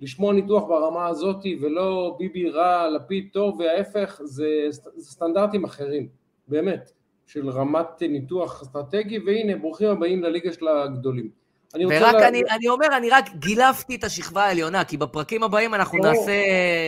לשמוע 0.00 0.32
ניתוח 0.32 0.62
ברמה 0.68 1.06
הזאת 1.06 1.42
ולא 1.60 2.16
ביבי 2.18 2.50
רע, 2.50 2.90
לפיד 2.90 3.28
טוב 3.32 3.60
וההפך, 3.60 4.20
זה, 4.24 4.46
זה 4.70 5.10
סטנדרטים 5.10 5.64
אחרים, 5.64 6.08
באמת, 6.48 6.90
של 7.26 7.50
רמת 7.50 8.02
ניתוח 8.02 8.62
אסטרטגי, 8.62 9.18
והנה, 9.18 9.56
ברוכים 9.56 9.88
הבאים 9.88 10.22
לליגה 10.22 10.52
של 10.52 10.68
הגדולים. 10.68 11.38
אני 11.74 11.86
ורק 11.86 12.14
לה... 12.14 12.28
אני, 12.28 12.42
אני 12.56 12.68
אומר, 12.68 12.86
אני 12.96 13.10
רק 13.10 13.24
גילפתי 13.34 13.94
את 13.94 14.04
השכבה 14.04 14.44
העליונה, 14.44 14.84
כי 14.84 14.96
בפרקים 14.96 15.42
הבאים 15.42 15.74
אנחנו 15.74 15.98
לא, 15.98 16.04
נעשה 16.04 16.32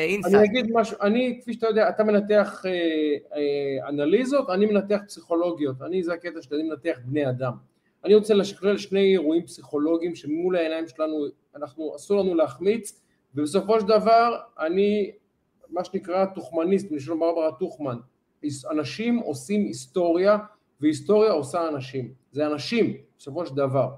Insight. 0.09 0.35
אני 0.35 0.45
אגיד 0.45 0.67
משהו, 0.73 0.97
אני, 1.03 1.39
כפי 1.43 1.53
שאתה 1.53 1.67
יודע, 1.67 1.89
אתה 1.89 2.05
מנתח 2.05 2.63
אה, 2.67 2.71
אה, 3.37 3.89
אנליזות, 3.89 4.51
אני 4.51 4.67
מנתח 4.67 4.99
פסיכולוגיות, 5.07 5.83
אני, 5.83 6.03
זה 6.03 6.13
הקטע 6.13 6.43
שלי, 6.43 6.61
אני 6.61 6.69
מנתח 6.69 6.99
בני 7.05 7.29
אדם. 7.29 7.53
אני 8.05 8.15
רוצה 8.15 8.35
לשקלל 8.35 8.79
שני 8.79 9.13
אירועים 9.13 9.47
פסיכולוגיים 9.47 10.15
שמול 10.15 10.57
העיניים 10.57 10.89
שלנו, 10.89 11.27
אנחנו, 11.57 11.97
אסור 11.97 12.21
לנו 12.21 12.35
להחמיץ, 12.35 13.03
ובסופו 13.35 13.81
של 13.81 13.87
דבר, 13.87 14.41
אני, 14.59 15.11
מה 15.71 15.85
שנקרא 15.85 16.25
טוכמניסט, 16.25 16.91
משלום 16.91 17.21
ברברה 17.21 17.53
טוכמן, 17.53 17.97
אנשים 18.71 19.19
עושים 19.19 19.65
היסטוריה, 19.65 20.39
והיסטוריה 20.81 21.33
עושה 21.33 21.69
אנשים. 21.69 22.13
זה 22.33 22.47
אנשים, 22.47 22.97
בסופו 23.19 23.47
של 23.47 23.55
דבר. 23.55 23.89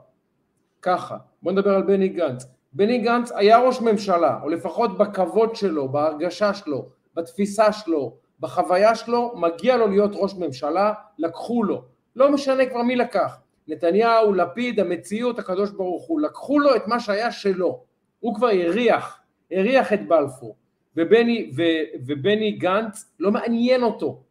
ככה, 0.83 1.17
בוא 1.43 1.53
נדבר 1.53 1.75
על 1.75 1.83
בני 1.83 2.09
גנץ. 2.09 2.45
בני 2.73 2.99
גנץ 2.99 3.33
היה 3.33 3.59
ראש 3.59 3.81
ממשלה, 3.81 4.39
או 4.43 4.49
לפחות 4.49 4.99
בכבוד 4.99 5.57
שלו, 5.57 5.89
בהרגשה 5.89 6.55
שלו, 6.55 6.89
בתפיסה 7.15 7.73
שלו, 7.73 8.17
בחוויה 8.41 8.95
שלו, 8.95 9.33
מגיע 9.37 9.77
לו 9.77 9.89
להיות 9.89 10.11
ראש 10.15 10.35
ממשלה, 10.35 10.93
לקחו 11.19 11.65
לו. 11.65 11.85
לא 12.17 12.33
משנה 12.33 12.67
כבר 12.67 12.83
מי 12.83 12.97
לקח. 12.97 13.39
נתניהו, 13.69 14.33
לפיד, 14.33 14.81
המציאות, 14.81 15.39
הקדוש 15.39 15.71
ברוך 15.71 16.07
הוא. 16.07 16.21
לקחו 16.21 16.59
לו 16.59 16.77
את 16.77 16.87
מה 16.87 17.01
שהיה 17.01 17.33
שלו. 17.33 17.85
הוא 18.21 18.35
כבר 18.35 18.49
הריח, 18.49 19.21
הריח 19.51 19.93
את 19.93 20.09
בלפור. 20.09 20.57
ובני, 20.97 21.53
ו, 21.57 21.63
ובני 22.07 22.53
גנץ, 22.53 23.13
לא 23.21 23.31
מעניין 23.31 23.83
אותו. 23.83 24.23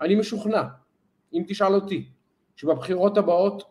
אני 0.00 0.14
משוכנע, 0.14 0.62
אם 1.34 1.42
תשאל 1.48 1.74
אותי, 1.74 2.08
שבבחירות 2.56 3.18
הבאות 3.18 3.62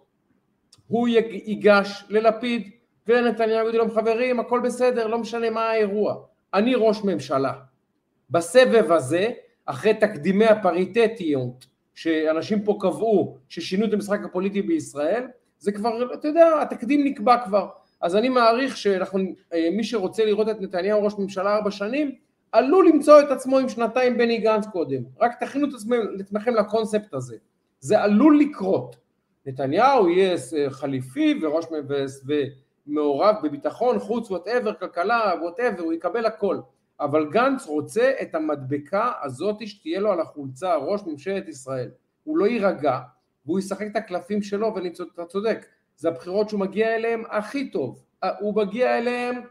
הוא 0.87 1.07
ייגש 1.07 2.03
ללפיד 2.09 2.69
ונתניהו 3.07 3.67
יגידו 3.67 3.83
להם 3.83 3.91
חברים 3.95 4.39
הכל 4.39 4.59
בסדר 4.59 5.07
לא 5.07 5.17
משנה 5.17 5.49
מה 5.49 5.61
האירוע 5.61 6.15
אני 6.53 6.75
ראש 6.75 7.03
ממשלה 7.03 7.53
בסבב 8.29 8.91
הזה 8.91 9.31
אחרי 9.65 9.93
תקדימי 9.93 10.45
הפריטטיות 10.45 11.65
שאנשים 11.99 12.63
פה 12.63 12.77
קבעו 12.79 13.37
ששינו 13.49 13.85
את 13.85 13.93
המשחק 13.93 14.19
הפוליטי 14.25 14.61
בישראל 14.61 15.27
זה 15.59 15.71
כבר 15.71 16.13
אתה 16.13 16.27
יודע 16.27 16.61
התקדים 16.61 17.03
נקבע 17.03 17.37
כבר. 17.45 17.67
אז 18.01 18.15
אני 18.15 18.29
מעריך 18.29 18.77
שאנחנו 18.77 19.19
אה, 19.53 19.69
מי 19.71 19.83
שרוצה 19.83 20.25
לראות 20.25 20.49
את 20.49 20.61
נתניהו 20.61 21.03
ראש 21.03 21.13
ממשלה 21.17 21.55
ארבע 21.55 21.71
שנים 21.71 22.15
עלול 22.51 22.87
למצוא 22.87 23.19
את 23.19 23.31
עצמו 23.31 23.59
עם 23.59 23.69
שנתיים 23.69 24.17
בני 24.17 24.37
גנץ 24.37 24.67
קודם. 24.67 25.03
רק 25.19 25.43
תכינו 25.43 25.67
את 25.67 25.73
עצמכם 26.19 26.55
לקונספט 26.55 27.13
הזה. 27.13 27.37
זה 27.79 28.01
עלול 28.01 28.39
לקרות. 28.39 28.95
נתניהו 29.45 30.09
יהיה 30.09 30.35
אה, 30.57 30.69
חליפי 30.69 31.39
ראש 31.41 31.65
ומעורב 32.87 33.35
בביטחון 33.43 33.99
חוץ 33.99 34.31
whatever, 34.31 34.73
כלכלה 34.73 35.33
whatever, 35.41 35.81
הוא 35.81 35.93
יקבל 35.93 36.25
הכל. 36.25 36.57
אבל 37.01 37.29
גנץ 37.31 37.65
רוצה 37.65 38.11
את 38.21 38.35
המדבקה 38.35 39.11
הזאת 39.21 39.67
שתהיה 39.67 39.99
לו 39.99 40.11
על 40.11 40.21
החולצה, 40.21 40.75
ראש 40.75 41.01
ממשלת 41.07 41.47
ישראל. 41.47 41.89
הוא 42.23 42.37
לא 42.37 42.45
יירגע, 42.45 42.99
והוא 43.45 43.59
ישחק 43.59 43.87
את 43.91 43.95
הקלפים 43.95 44.41
שלו, 44.41 44.75
ואתה 44.75 45.25
צודק, 45.25 45.65
זה 45.97 46.09
הבחירות 46.09 46.49
שהוא 46.49 46.59
מגיע 46.59 46.95
אליהן 46.95 47.23
הכי 47.29 47.69
טוב. 47.69 48.03
אה, 48.23 48.29
הוא 48.39 48.55
מגיע 48.55 48.97
אליהן 48.97 49.41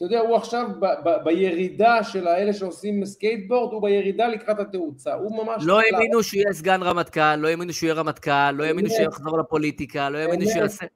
אתה 0.00 0.06
יודע, 0.06 0.20
הוא 0.20 0.36
עכשיו 0.36 0.68
ב- 0.80 1.08
ב- 1.08 1.24
בירידה 1.24 2.04
של 2.04 2.26
האלה 2.26 2.52
שעושים 2.52 3.04
סקייטבורד, 3.04 3.72
הוא 3.72 3.82
בירידה 3.82 4.28
לקראת 4.28 4.58
התאוצה, 4.58 5.14
הוא 5.14 5.44
ממש... 5.44 5.62
לא 5.66 5.80
האמינו 5.80 6.22
שהוא 6.22 6.40
יהיה 6.40 6.52
סגן 6.52 6.82
רמטכ"ל, 6.82 7.36
לא 7.36 7.48
האמינו 7.48 7.72
שהוא 7.72 7.86
יהיה 7.86 7.94
רמטכ"ל, 7.94 8.50
לא 8.50 8.64
האמינו 8.64 8.90
שהוא 8.90 9.00
יחזור 9.00 9.38
לפוליטיקה, 9.38 10.10
לא 10.10 10.18
האמינו 10.18 10.50
שהוא 10.50 10.62
יעשה... 10.62 10.86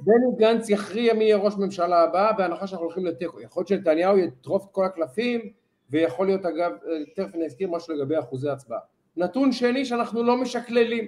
בני 0.00 0.36
גנץ 0.38 0.70
יכריע 0.70 1.14
מי 1.14 1.24
יהיה 1.24 1.36
ראש 1.36 1.54
ממשלה 1.58 2.02
הבא, 2.02 2.32
בהנחה 2.32 2.66
שאנחנו 2.66 2.84
הולכים 2.84 3.06
לתיקו. 3.06 3.40
יכול 3.40 3.60
להיות 3.60 3.68
שנתניהו 3.68 4.18
יטרוף 4.18 4.64
את 4.64 4.70
כל 4.72 4.84
הקלפים, 4.84 5.52
ויכול 5.90 6.26
להיות 6.26 6.46
אגב, 6.46 6.72
תכף 7.14 7.34
אני 7.34 7.46
אזכיר 7.46 7.70
משהו 7.70 7.94
לגבי 7.94 8.18
אחוזי 8.18 8.48
הצבעה. 8.48 8.78
נתון 9.16 9.52
שני 9.52 9.84
שאנחנו 9.84 10.22
לא 10.22 10.36
משקללים, 10.36 11.04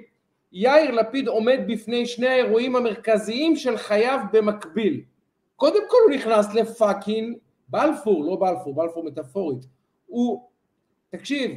יאיר 0.52 0.90
לפיד 0.90 1.28
עומד 1.28 1.60
בפני 1.68 2.06
שני 2.06 2.26
האירועים 2.26 2.76
המרכזיים 2.76 3.56
של 3.56 3.76
חייו 3.76 4.18
במקביל. 4.32 5.02
קודם 5.56 5.88
כל 5.88 5.96
הוא 6.06 6.14
נכנס 6.14 6.54
לפאקינג 6.54 7.36
בלפור, 7.68 8.24
לא 8.24 8.36
בלפור, 8.36 8.74
בלפור 8.74 9.04
מטאפורית. 9.04 9.66
הוא, 10.06 10.48
תקשיב, 11.10 11.50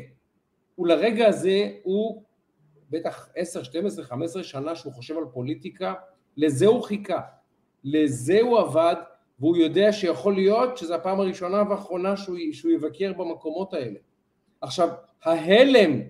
הוא 0.75 0.87
לרגע 0.87 1.27
הזה, 1.27 1.69
הוא 1.83 2.23
בטח 2.89 3.29
10, 3.35 3.63
12, 3.63 4.05
15 4.05 4.43
שנה 4.43 4.75
שהוא 4.75 4.93
חושב 4.93 5.17
על 5.17 5.25
פוליטיקה, 5.33 5.93
לזה 6.37 6.67
הוא 6.67 6.83
חיכה, 6.83 7.21
לזה 7.83 8.41
הוא 8.41 8.59
עבד, 8.59 8.95
והוא 9.39 9.57
יודע 9.57 9.91
שיכול 9.91 10.33
להיות 10.33 10.77
שזו 10.77 10.95
הפעם 10.95 11.19
הראשונה 11.19 11.63
והאחרונה 11.69 12.17
שהוא, 12.17 12.37
שהוא 12.51 12.71
יבקר 12.71 13.13
במקומות 13.13 13.73
האלה. 13.73 13.99
עכשיו, 14.61 14.89
ההלם 15.23 16.01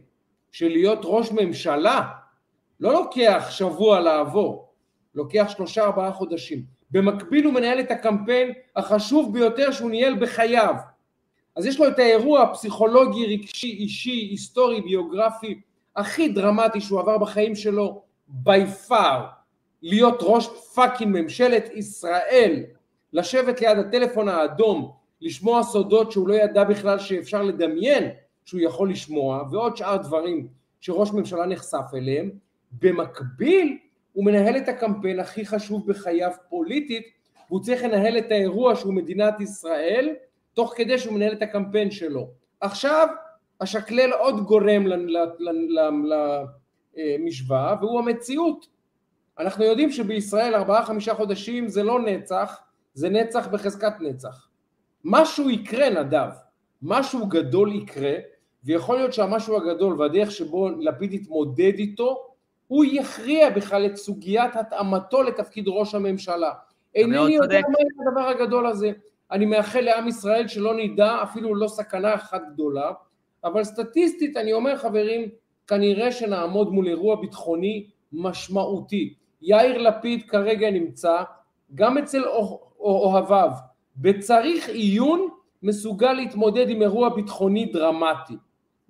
של 0.52 0.68
להיות 0.68 1.00
ראש 1.04 1.32
ממשלה 1.32 2.02
לא 2.80 2.94
לוקח 2.94 3.48
שבוע 3.50 4.00
לעבור, 4.00 4.74
לוקח 5.16 5.46
שלושה 5.50 5.84
ארבעה 5.84 6.12
חודשים. 6.12 6.64
במקביל 6.92 7.46
הוא 7.46 7.54
מנהל 7.54 7.80
את 7.80 7.92
הקמפיין 7.92 8.54
החשוב 8.76 9.34
ביותר 9.34 9.72
שהוא 9.72 9.92
ניהל 9.92 10.16
בחייו. 10.20 10.76
אז 11.56 11.66
יש 11.66 11.80
לו 11.80 11.88
את 11.88 12.00
האירוע 12.00 12.42
הפסיכולוגי, 12.42 13.26
רגשי, 13.26 13.68
אישי, 13.68 14.28
היסטורי, 14.32 14.82
ביוגרפי 14.82 15.62
הכי 15.96 16.30
דרמטי 16.30 16.82
שהוא 16.82 17.00
עבר 17.00 17.18
בחיים 17.18 17.56
שלו, 17.56 18.02
by 18.46 18.90
far, 18.90 19.20
להיות 19.88 20.18
ראש 20.22 20.48
fucking 20.48 21.22
ממשלת 21.22 21.70
ישראל, 21.74 22.64
לשבת 23.14 23.62
ליד 23.62 23.78
הטלפון 23.78 24.30
האדום, 24.30 24.92
לשמוע 25.22 25.64
סודות 25.64 26.12
שהוא 26.12 26.28
לא 26.28 26.34
ידע 26.34 26.64
בכלל 26.64 27.00
שאפשר 27.00 27.44
לדמיין 27.44 28.10
שהוא 28.46 28.62
יכול 28.62 28.90
לשמוע, 28.90 29.44
ועוד 29.52 29.78
שאר 29.78 29.98
דברים 29.98 30.48
שראש 30.82 31.12
ממשלה 31.12 31.46
נחשף 31.46 31.86
אליהם, 31.94 32.32
במקביל 32.82 33.78
הוא 34.14 34.26
מנהל 34.26 34.58
את 34.58 34.70
הקמפיין 34.70 35.20
הכי 35.20 35.46
חשוב 35.46 35.92
בחייו 35.92 36.32
פוליטית, 36.50 37.06
והוא 37.50 37.64
צריך 37.64 37.84
לנהל 37.84 38.18
את 38.18 38.32
האירוע 38.32 38.76
שהוא 38.76 38.94
מדינת 38.94 39.42
ישראל, 39.42 40.16
תוך 40.54 40.74
כדי 40.78 40.98
שהוא 40.98 41.14
מנהל 41.14 41.34
את 41.34 41.42
הקמפיין 41.42 41.92
שלו. 41.92 42.28
עכשיו, 42.62 43.08
אשקלל 43.60 44.12
עוד 44.14 44.46
גורם 44.46 44.88
למשוואה, 46.98 47.76
והוא 47.82 48.00
המציאות. 48.00 48.75
אנחנו 49.40 49.64
יודעים 49.64 49.92
שבישראל 49.92 50.56
ארבעה 50.56 50.86
חמישה 50.86 51.14
חודשים 51.14 51.68
זה 51.68 51.84
לא 51.84 52.00
נצח, 52.00 52.60
זה 52.94 53.10
נצח 53.10 53.48
בחזקת 53.48 53.94
נצח. 54.00 54.48
משהו 55.04 55.50
יקרה 55.50 55.90
נדב, 55.90 56.30
משהו 56.82 57.28
גדול 57.28 57.76
יקרה, 57.76 58.14
ויכול 58.64 58.98
להיות 58.98 59.14
שהמשהו 59.14 59.58
הגדול 59.58 60.02
והדרך 60.02 60.32
שבו 60.32 60.70
לפיד 60.70 61.14
יתמודד 61.14 61.74
איתו, 61.78 62.28
הוא 62.68 62.86
יכריע 62.88 63.50
בכלל 63.50 63.86
את 63.86 63.96
סוגיית 63.96 64.56
התאמתו 64.56 65.24
לתפקיד 65.24 65.66
ראש 65.68 65.96
הממשלה. 65.96 66.52
אינני 66.96 67.36
יודע 67.36 67.60
מה 67.60 68.10
הדבר 68.10 68.28
הגדול 68.28 68.68
הזה. 68.68 68.92
אני 69.32 69.46
מאחל 69.46 69.82
לעם 69.82 70.08
ישראל 70.08 70.48
שלא 70.48 70.76
נדע 70.76 71.24
אפילו 71.24 71.56
לא 71.56 71.68
סכנה 71.68 72.16
אחת 72.16 72.42
גדולה, 72.54 72.92
אבל 73.44 73.64
סטטיסטית 73.64 74.38
אני 74.38 74.54
אומר 74.54 74.78
חברים, 74.78 75.30
כנראה 75.68 76.12
שנעמוד 76.12 76.74
מול 76.74 76.88
אירוע 76.88 77.22
ביטחוני 77.22 77.88
משמעותי. 78.14 79.14
יאיר 79.48 79.78
לפיד 79.78 80.30
כרגע 80.30 80.72
נמצא 80.72 81.24
גם 81.76 81.98
אצל 81.98 82.24
אוהביו, 82.80 83.50
בצריך 83.98 84.70
עיון 84.70 85.30
מסוגל 85.64 86.14
להתמודד 86.14 86.70
עם 86.70 86.82
אירוע 86.82 87.10
ביטחוני 87.10 87.66
דרמטי. 87.66 88.34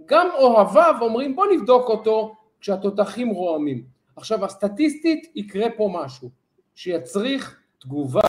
גם 0.06 0.28
אוהביו 0.38 0.96
אומרים 1.02 1.36
בוא 1.36 1.46
נבדוק 1.54 1.90
אותו 1.90 2.36
כשהתותחים 2.60 3.30
רועמים. 3.30 3.84
עכשיו 4.16 4.46
הסטטיסטית 4.46 5.32
יקרה 5.36 5.68
פה 5.78 5.90
משהו 5.94 6.30
שיצריך 6.76 7.60
תגובה 7.80 8.22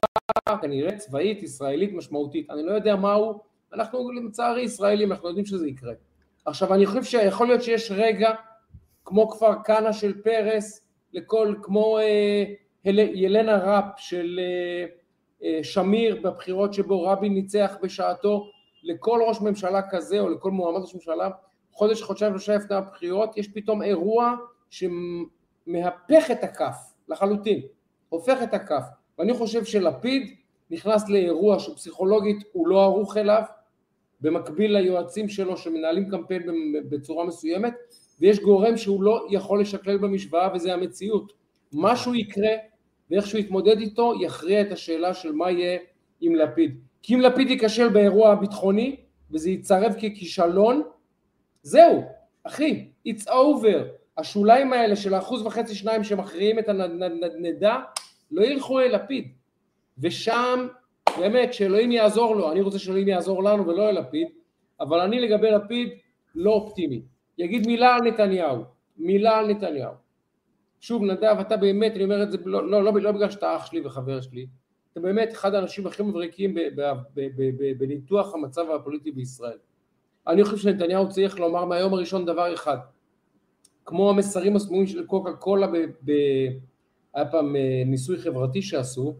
כנראה 0.62 0.96
צבאית 0.96 1.42
ישראלית 1.42 1.92
משמעותית. 1.92 2.50
אני 2.50 2.62
לא 2.62 2.72
יודע 2.72 2.96
מהו, 2.96 3.40
אנחנו 3.72 4.10
לצערי 4.10 4.62
ישראלים, 4.62 5.12
אנחנו 5.12 5.28
יודעים 5.28 5.46
שזה 5.46 5.68
יקרה. 5.68 5.92
עכשיו 6.44 6.74
אני 6.74 6.86
חושב 6.86 7.02
שיכול 7.02 7.46
להיות 7.46 7.62
שיש 7.62 7.90
רגע 7.90 8.30
כמו 9.04 9.30
כפר 9.30 9.62
כנא 9.64 9.92
של 9.92 10.22
פרס, 10.22 10.85
לכל, 11.16 11.54
כמו 11.62 11.98
אה, 11.98 12.44
ילנה 13.14 13.56
ראפ 13.56 13.84
של 13.96 14.40
אה, 14.42 14.86
אה, 15.42 15.64
שמיר 15.64 16.20
בבחירות 16.22 16.74
שבו 16.74 17.02
רבין 17.02 17.34
ניצח 17.34 17.76
בשעתו, 17.82 18.50
לכל 18.82 19.20
ראש 19.28 19.40
ממשלה 19.40 19.80
כזה 19.90 20.20
או 20.20 20.28
לכל 20.28 20.50
מועמד 20.50 20.80
ראש 20.80 20.94
ממשלה, 20.94 21.28
חודש, 21.72 22.02
חודשיים, 22.02 22.32
שלושה 22.32 22.56
לפני 22.56 22.76
הבחירות, 22.76 23.36
יש 23.36 23.48
פתאום 23.48 23.82
אירוע 23.82 24.34
שמהפך 24.70 26.30
את 26.32 26.44
הכף 26.44 26.76
לחלוטין, 27.08 27.60
הופך 28.08 28.42
את 28.42 28.54
הכף. 28.54 28.84
ואני 29.18 29.34
חושב 29.34 29.64
שלפיד 29.64 30.34
נכנס 30.70 31.08
לאירוע 31.08 31.58
שפסיכולוגית 31.58 32.36
הוא 32.52 32.68
לא 32.68 32.84
ערוך 32.84 33.16
אליו, 33.16 33.42
במקביל 34.20 34.78
ליועצים 34.78 35.28
שלו 35.28 35.56
שמנהלים 35.56 36.10
קמפיין 36.10 36.42
בצורה 36.88 37.24
מסוימת, 37.24 37.74
ויש 38.20 38.40
גורם 38.40 38.76
שהוא 38.76 39.02
לא 39.02 39.26
יכול 39.30 39.60
לשקלל 39.60 39.98
במשוואה 39.98 40.48
וזה 40.54 40.74
המציאות. 40.74 41.32
משהו 41.72 42.14
יקרה 42.14 42.50
ואיך 43.10 43.26
שהוא 43.26 43.38
יתמודד 43.38 43.78
איתו 43.78 44.12
יכריע 44.20 44.60
את 44.60 44.72
השאלה 44.72 45.14
של 45.14 45.32
מה 45.32 45.50
יהיה 45.50 45.78
עם 46.20 46.34
לפיד. 46.34 46.80
כי 47.02 47.14
אם 47.14 47.20
לפיד 47.20 47.50
ייכשל 47.50 47.88
באירוע 47.88 48.32
הביטחוני 48.32 48.96
וזה 49.30 49.50
יצרב 49.50 49.92
ככישלון, 49.92 50.82
זהו, 51.62 52.04
אחי, 52.44 52.88
it's 53.08 53.26
over. 53.28 53.84
השוליים 54.18 54.72
האלה 54.72 54.96
של 54.96 55.14
האחוז 55.14 55.46
וחצי 55.46 55.74
שניים 55.74 56.04
שמכריעים 56.04 56.58
את 56.58 56.68
הנדנדה 56.68 57.80
לא 58.30 58.42
ילכו 58.42 58.80
אל 58.80 58.94
לפיד. 58.94 59.28
ושם 59.98 60.66
באמת 61.18 61.54
שאלוהים 61.54 61.92
יעזור 61.92 62.36
לו, 62.36 62.52
אני 62.52 62.60
רוצה 62.60 62.78
שאלוהים 62.78 63.08
יעזור 63.08 63.44
לנו 63.44 63.66
ולא 63.66 63.88
אל 63.88 63.98
לפיד, 63.98 64.28
אבל 64.80 65.00
אני 65.00 65.20
לגבי 65.20 65.50
לפיד 65.50 65.88
לא 66.34 66.50
אופטימי. 66.50 67.02
יגיד 67.38 67.66
מילה 67.66 67.94
על 67.94 68.02
נתניהו, 68.02 68.64
מילה 68.96 69.38
על 69.38 69.46
נתניהו. 69.46 69.92
שוב 70.80 71.02
נדב, 71.02 71.36
אתה 71.40 71.56
באמת, 71.56 71.92
אני 71.92 72.04
אומר 72.04 72.22
את 72.22 72.32
זה 72.32 72.38
לא, 72.44 72.70
לא, 72.70 72.84
לא, 72.84 72.92
לא 72.92 73.12
בגלל 73.12 73.30
שאתה 73.30 73.56
אח 73.56 73.66
שלי 73.66 73.86
וחבר 73.86 74.20
שלי, 74.20 74.46
אתה 74.92 75.00
באמת 75.00 75.32
אחד 75.32 75.54
האנשים 75.54 75.86
הכי 75.86 76.02
מבריקים 76.02 76.56
בניתוח 77.78 78.34
המצב 78.34 78.70
הפוליטי 78.70 79.10
בישראל. 79.10 79.58
אני 80.26 80.44
חושב 80.44 80.56
שנתניהו 80.56 81.08
צריך 81.08 81.40
לומר 81.40 81.64
מהיום 81.64 81.94
הראשון 81.94 82.24
דבר 82.24 82.54
אחד, 82.54 82.78
כמו 83.84 84.10
המסרים 84.10 84.56
הסמויים 84.56 84.86
של 84.86 85.06
קוקה 85.06 85.32
קולה, 85.32 85.66
היה 87.14 87.26
פעם 87.26 87.56
אה, 87.56 87.82
ניסוי 87.86 88.18
חברתי 88.18 88.62
שעשו, 88.62 89.16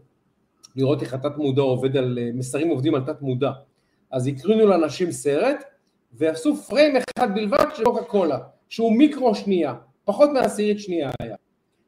לראות 0.75 1.01
איך 1.01 1.13
התת 1.13 1.37
מודע 1.37 1.61
עובד 1.61 1.97
על, 1.97 2.19
אה, 2.21 2.29
מסרים 2.33 2.67
עובדים 2.67 2.95
על 2.95 3.01
תת 3.05 3.21
מודע. 3.21 3.51
אז 4.11 4.27
הקרינו 4.27 4.67
לאנשים 4.67 5.11
סרט, 5.11 5.63
ועשו 6.13 6.55
פריים 6.55 6.95
אחד 7.17 7.35
בלבד 7.35 7.65
של 7.75 7.83
קוקה 7.83 8.03
קולה, 8.03 8.37
שהוא 8.69 8.97
מיקרו 8.97 9.35
שנייה, 9.35 9.73
פחות 10.05 10.29
מעשירית 10.29 10.79
שנייה 10.79 11.11
היה. 11.19 11.35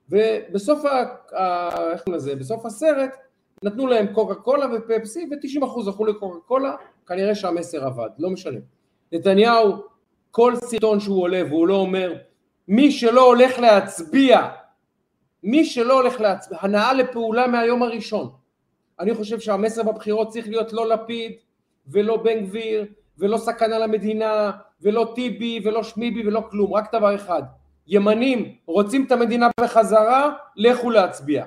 ובסוף 0.10 0.86
ה, 0.86 1.04
ה, 1.38 1.92
איך 1.92 2.08
לזה, 2.08 2.36
בסוף 2.36 2.66
הסרט 2.66 3.16
נתנו 3.64 3.88
להם 3.88 4.14
קוקה 4.14 4.36
קולה 4.36 4.66
ופפסי 4.74 5.26
ו-90% 5.32 5.88
הלכו 5.88 6.06
לקוקה 6.06 6.40
קולה, 6.40 6.76
כנראה 7.08 7.36
שהמסר 7.36 7.86
עבד, 7.86 8.10
לא 8.20 8.30
משנה. 8.30 8.60
נתניהו, 9.12 9.84
כל 10.32 10.56
סרטון 10.56 11.00
שהוא 11.00 11.22
עולה 11.22 11.42
והוא 11.50 11.68
לא 11.68 11.76
אומר 11.76 12.14
מי 12.68 12.92
שלא 12.92 13.26
הולך 13.28 13.60
להצביע, 13.60 14.50
מי 15.44 15.66
שלא 15.66 16.02
הולך 16.02 16.22
להצביע, 16.22 16.58
הנאה 16.62 16.94
לפעולה 16.94 17.48
מהיום 17.48 17.84
הראשון. 17.84 18.30
אני 19.00 19.16
חושב 19.16 19.40
שהמסר 19.40 19.84
בבחירות 19.84 20.30
צריך 20.30 20.48
להיות 20.48 20.74
לא 20.74 20.90
לפיד 20.90 21.32
ולא 21.88 22.18
בן 22.18 22.46
גביר 22.46 22.86
ולא 23.20 23.38
סכנה 23.38 23.80
למדינה 23.80 24.52
ולא 24.82 25.12
טיבי 25.16 25.60
ולא 25.64 25.84
שמיבי 25.84 26.28
ולא 26.28 26.44
כלום, 26.50 26.74
רק 26.74 26.96
דבר 26.96 27.16
אחד, 27.16 27.44
ימנים 27.88 28.56
רוצים 28.66 29.06
את 29.06 29.12
המדינה 29.12 29.50
בחזרה, 29.60 30.32
לכו 30.56 30.90
להצביע. 30.90 31.46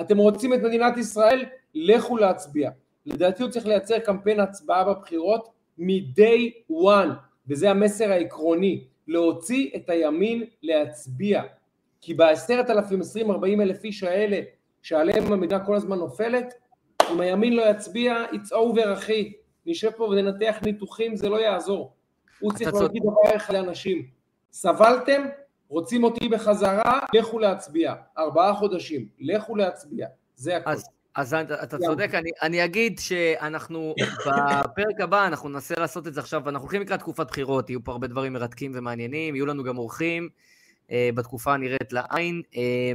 אתם 0.00 0.18
רוצים 0.18 0.54
את 0.54 0.62
מדינת 0.62 0.96
ישראל, 0.96 1.44
לכו 1.74 2.16
להצביע. 2.16 2.70
לדעתי 3.06 3.42
הוא 3.42 3.50
צריך 3.50 3.66
לייצר 3.66 3.98
קמפיין 3.98 4.40
הצבעה 4.40 4.84
בבחירות 4.84 5.48
מ-day 5.78 6.72
one, 6.72 7.08
וזה 7.48 7.70
המסר 7.70 8.12
העקרוני, 8.12 8.84
להוציא 9.08 9.70
את 9.76 9.90
הימין 9.90 10.44
להצביע. 10.62 11.42
כי 12.00 12.14
בעשרת 12.14 12.70
אלפים, 12.70 13.00
עשרים, 13.00 13.30
ארבעים 13.30 13.60
אלף 13.60 13.84
איש 13.84 14.02
האלה, 14.02 14.40
שעליהם 14.82 15.32
המדינה 15.32 15.66
כל 15.66 15.74
הזמן 15.74 15.98
נופלת, 15.98 16.54
אם 17.12 17.20
הימין 17.20 17.52
לא 17.52 17.62
יצביע, 17.70 18.24
it's 18.32 18.52
over 18.52 18.92
אחי, 18.92 19.32
נשב 19.66 19.90
פה 19.96 20.04
וננתח 20.04 20.56
ניתוחים, 20.62 21.16
זה 21.16 21.28
לא 21.28 21.36
יעזור. 21.36 21.92
הוא 22.40 22.52
צריך 22.52 22.74
להגיד 22.74 23.02
דבר 23.02 23.36
אחד 23.36 23.54
לאנשים, 23.54 24.06
סבלתם, 24.52 25.22
רוצים 25.68 26.04
אותי 26.04 26.28
בחזרה, 26.28 27.00
לכו 27.14 27.38
להצביע. 27.38 27.94
ארבעה 28.18 28.54
חודשים, 28.54 29.08
לכו 29.18 29.56
להצביע. 29.56 30.06
זה 30.36 30.56
הכול. 30.56 30.72
אז, 30.72 30.84
אז 31.14 31.34
אתה 31.62 31.78
צודק, 31.78 32.10
אני, 32.14 32.30
אני 32.42 32.64
אגיד 32.64 32.98
שאנחנו, 32.98 33.94
בפרק 34.26 35.00
הבא 35.00 35.26
אנחנו 35.26 35.48
ננסה 35.48 35.74
לעשות 35.78 36.06
את 36.06 36.14
זה 36.14 36.20
עכשיו, 36.20 36.48
אנחנו 36.48 36.62
הולכים 36.62 36.82
לקראת 36.82 37.00
תקופת 37.00 37.26
בחירות, 37.26 37.70
יהיו 37.70 37.84
פה 37.84 37.92
הרבה 37.92 38.06
דברים 38.06 38.32
מרתקים 38.32 38.72
ומעניינים, 38.74 39.34
יהיו 39.34 39.46
לנו 39.46 39.64
גם 39.64 39.78
אורחים 39.78 40.28
אה, 40.90 41.10
בתקופה 41.14 41.54
הנראית 41.54 41.92
לעין. 41.92 42.42
אה, 42.56 42.92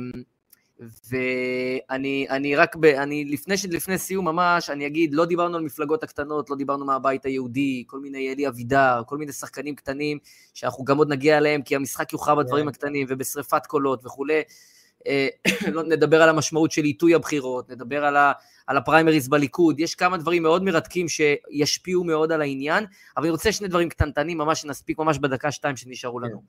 ואני 0.79 2.27
אני 2.29 2.55
רק, 2.55 2.75
ב, 2.75 2.85
אני 2.85 3.25
לפני, 3.25 3.55
לפני 3.69 3.97
סיום 3.97 4.25
ממש, 4.25 4.69
אני 4.69 4.87
אגיד, 4.87 5.13
לא 5.13 5.25
דיברנו 5.25 5.57
על 5.57 5.63
מפלגות 5.63 6.03
הקטנות, 6.03 6.49
לא 6.49 6.55
דיברנו 6.55 6.85
מהבית 6.85 7.25
היהודי, 7.25 7.83
כל 7.87 7.99
מיני 7.99 8.33
אלי 8.33 8.47
אבידר, 8.47 9.01
כל 9.05 9.17
מיני 9.17 9.31
שחקנים 9.31 9.75
קטנים, 9.75 10.17
שאנחנו 10.53 10.83
גם 10.83 10.97
עוד 10.97 11.09
נגיע 11.09 11.37
אליהם, 11.37 11.61
כי 11.61 11.75
המשחק 11.75 12.13
יוכרע 12.13 12.35
בדברים 12.35 12.67
yeah. 12.67 12.69
הקטנים 12.69 13.07
ובשריפת 13.09 13.65
קולות 13.65 14.05
וכולי. 14.05 14.41
אה, 15.07 15.27
לא 15.73 15.83
נדבר 15.83 16.21
על 16.21 16.29
המשמעות 16.29 16.71
של 16.71 16.83
עיתוי 16.83 17.15
הבחירות, 17.15 17.69
נדבר 17.69 18.05
על, 18.05 18.17
ה, 18.17 18.31
על 18.67 18.77
הפריימריז 18.77 19.27
בליכוד, 19.27 19.79
יש 19.79 19.95
כמה 19.95 20.17
דברים 20.17 20.43
מאוד 20.43 20.63
מרתקים 20.63 21.05
שישפיעו 21.07 22.03
מאוד 22.03 22.31
על 22.31 22.41
העניין, 22.41 22.85
אבל 23.17 23.25
אני 23.25 23.31
רוצה 23.31 23.51
שני 23.51 23.67
דברים 23.67 23.89
קטנטנים, 23.89 24.37
ממש 24.37 24.65
נספיק 24.65 24.99
ממש 24.99 25.17
בדקה-שתיים 25.17 25.77
שנשארו 25.77 26.19
לנו. 26.19 26.41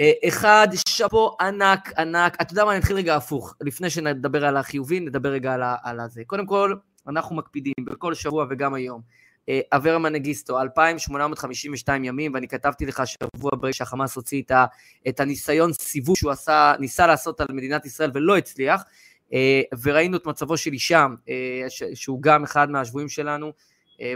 אה, 0.00 0.12
אחד, 0.28 0.68
שאפו 0.88 1.36
ענק, 1.40 1.92
ענק. 1.98 2.36
אתה 2.40 2.52
יודע 2.52 2.64
מה, 2.64 2.70
אני 2.70 2.78
אתחיל 2.78 2.96
רגע 2.96 3.16
הפוך. 3.16 3.54
לפני 3.60 3.90
שנדבר 3.90 4.44
על 4.44 4.56
החיובי, 4.56 5.00
נדבר 5.00 5.28
רגע 5.28 5.52
על, 5.52 5.62
על 5.82 6.00
הזה. 6.00 6.22
קודם 6.26 6.46
כל, 6.46 6.74
אנחנו 7.08 7.36
מקפידים 7.36 7.74
בכל 7.84 8.14
שבוע 8.14 8.46
וגם 8.50 8.74
היום. 8.74 9.00
אה, 9.48 9.60
אברה 9.72 9.98
מנגיסטו, 9.98 10.60
2,852 10.60 12.04
ימים, 12.04 12.34
ואני 12.34 12.48
כתבתי 12.48 12.86
לך 12.86 13.02
שבוע 13.06 13.50
ברגע 13.56 13.72
שהחמאס 13.72 14.16
הוציא 14.16 14.42
את, 14.42 14.52
את 15.08 15.20
הניסיון 15.20 15.72
סיבוב 15.72 16.16
שהוא 16.16 16.30
עשה, 16.30 16.74
ניסה 16.78 17.06
לעשות 17.06 17.40
על 17.40 17.46
מדינת 17.50 17.86
ישראל 17.86 18.10
ולא 18.14 18.36
הצליח, 18.36 18.84
אה, 19.32 19.62
וראינו 19.82 20.16
את 20.16 20.26
מצבו 20.26 20.56
של 20.56 20.72
הישאם, 20.72 21.14
שהוא 21.94 22.22
גם 22.22 22.42
אחד 22.42 22.70
מהשבויים 22.70 23.08
שלנו, 23.08 23.52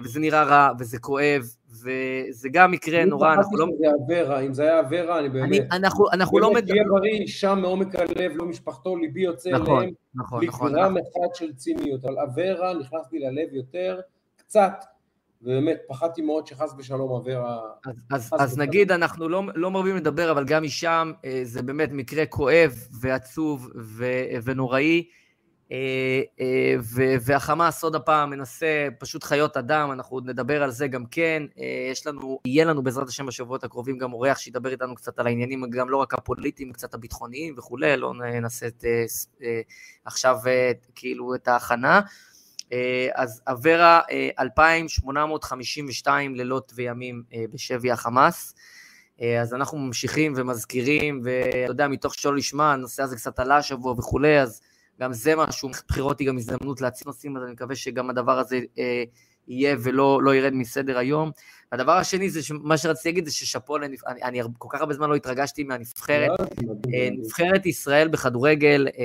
וזה 0.05 0.21
נראה 0.21 0.43
רע, 0.43 0.71
וזה 0.79 0.99
כואב, 0.99 1.43
וזה 1.71 2.49
גם 2.53 2.71
מקרה 2.71 3.05
נורא, 3.05 3.33
אנחנו 3.33 3.59
לא... 3.59 3.67
זה 3.79 3.87
אברה, 4.07 4.41
אם 4.41 4.55
זה 4.55 4.63
היה 4.63 4.81
אברה, 4.81 5.19
אני 5.19 5.29
באמת... 5.29 5.63
אנחנו, 5.73 6.07
אנחנו 6.13 6.39
לא 6.39 6.51
מדברים... 6.55 6.83
באמת, 6.83 7.01
בריא, 7.01 7.27
שם 7.27 7.59
מעומק 7.63 7.95
הלב, 7.95 8.33
לא 8.35 8.45
משפחתו, 8.45 8.97
ליבי 8.97 9.21
יוצא 9.21 9.51
נכון, 9.51 9.79
אליהם. 9.79 9.93
נכון, 10.15 10.45
נכון. 10.47 10.73
בגרם 10.73 10.97
נכון. 10.97 10.97
אחד 10.97 11.35
של 11.35 11.53
ציניות. 11.53 12.05
על 12.05 12.19
אברה 12.19 12.75
נכנס 12.75 13.13
לי 13.13 13.19
ללב 13.19 13.55
יותר, 13.55 14.01
קצת, 14.37 14.73
ובאמת, 15.43 15.79
פחדתי 15.89 16.23
מאוד 16.23 16.47
שחס 16.47 16.75
ושלום 16.79 17.13
אברה... 17.21 17.61
אז, 18.11 18.31
אז, 18.33 18.43
אז 18.43 18.59
נגיד, 18.59 18.93
אנחנו 18.93 19.29
לא, 19.29 19.43
לא 19.55 19.71
מרבים 19.71 19.97
לדבר, 19.97 20.31
אבל 20.31 20.45
גם 20.45 20.63
משם 20.63 21.13
אה, 21.25 21.41
זה 21.43 21.63
באמת 21.63 21.89
מקרה 21.93 22.27
כואב 22.27 22.73
ועצוב 23.01 23.71
ו, 23.77 24.05
ונוראי. 24.45 25.05
אה, 25.73 26.23
אה, 26.41 26.75
והחמאס 27.21 27.85
עוד 27.85 27.95
הפעם 27.95 28.31
מנסה, 28.31 28.89
פשוט 28.99 29.25
חיות 29.25 29.57
אדם, 29.57 29.93
אנחנו 29.93 30.17
עוד 30.17 30.27
נדבר 30.27 30.63
על 30.63 30.71
זה 30.71 30.89
גם 30.89 31.07
כן. 31.07 31.43
אה, 31.59 31.89
יש 31.93 32.07
לנו, 32.07 32.39
יהיה 32.45 32.65
לנו 32.65 32.83
בעזרת 32.83 33.09
השם 33.09 33.27
בשבועות 33.27 33.65
הקרובים 33.65 33.99
גם 33.99 34.13
אורח 34.13 34.39
שידבר 34.39 34.71
איתנו 34.71 34.95
קצת 34.95 35.19
על 35.19 35.27
העניינים, 35.27 35.71
גם 35.71 35.91
לא 35.91 35.97
רק 35.97 36.15
הפוליטיים, 36.15 36.73
קצת 36.73 36.95
הביטחוניים 36.95 37.55
וכולי, 37.59 37.97
לא 37.97 38.15
נעשה 38.43 38.67
את, 38.67 38.85
עכשיו 40.05 40.39
כאילו 40.95 41.35
את 41.35 41.49
ההכנה. 41.49 42.01
אז 43.15 43.43
אברה 43.47 44.01
2,852 44.39 46.35
לילות 46.35 46.73
וימים 46.77 47.23
בשבי 47.53 47.91
החמאס. 47.91 48.55
אז 49.41 49.55
אנחנו 49.55 49.79
ממשיכים 49.79 50.33
ומזכירים, 50.37 51.21
ואתה 51.25 51.71
יודע, 51.73 51.89
מתוך 51.89 52.15
שלא 52.15 52.37
לשמה, 52.37 52.73
הנושא 52.73 53.03
הזה 53.03 53.17
קצת 53.17 53.39
עלה 53.39 53.57
השבוע 53.57 53.93
וכולי, 53.93 54.41
אז 54.41 54.61
גם 55.01 55.13
זה 55.13 55.37
משהו, 55.37 55.69
בחירות 55.89 56.21
היא 56.21 56.29
גם 56.29 56.37
הזדמנות 56.37 56.81
להציג 56.81 57.07
נושאים, 57.07 57.37
אז 57.37 57.43
אני 57.43 57.53
מקווה 57.53 57.77
שגם 57.77 58.11
הדבר 58.11 58.39
הזה 58.39 58.61
אה, 58.79 59.05
יהיה 59.49 59.77
ולא 59.83 60.23
לא 60.23 60.35
ירד 60.35 60.53
מסדר 60.53 60.99
היום. 60.99 61.31
הדבר 61.73 61.93
השני 61.93 62.31
זה 62.31 62.41
מה 62.63 62.79
שרציתי 62.79 63.09
להגיד 63.09 63.25
זה 63.25 63.33
ששאפו, 63.33 63.77
אני, 63.77 63.97
אני 64.23 64.41
כל 64.59 64.69
כך 64.71 64.81
הרבה 64.81 64.95
זמן 64.95 65.11
לא 65.11 65.15
התרגשתי 65.15 65.65
מהנבחרת. 65.65 66.41
אה, 66.95 67.09
נבחרת 67.13 67.67
ישראל 67.67 68.09
בכדורגל, 68.09 68.87
אה, 68.99 69.03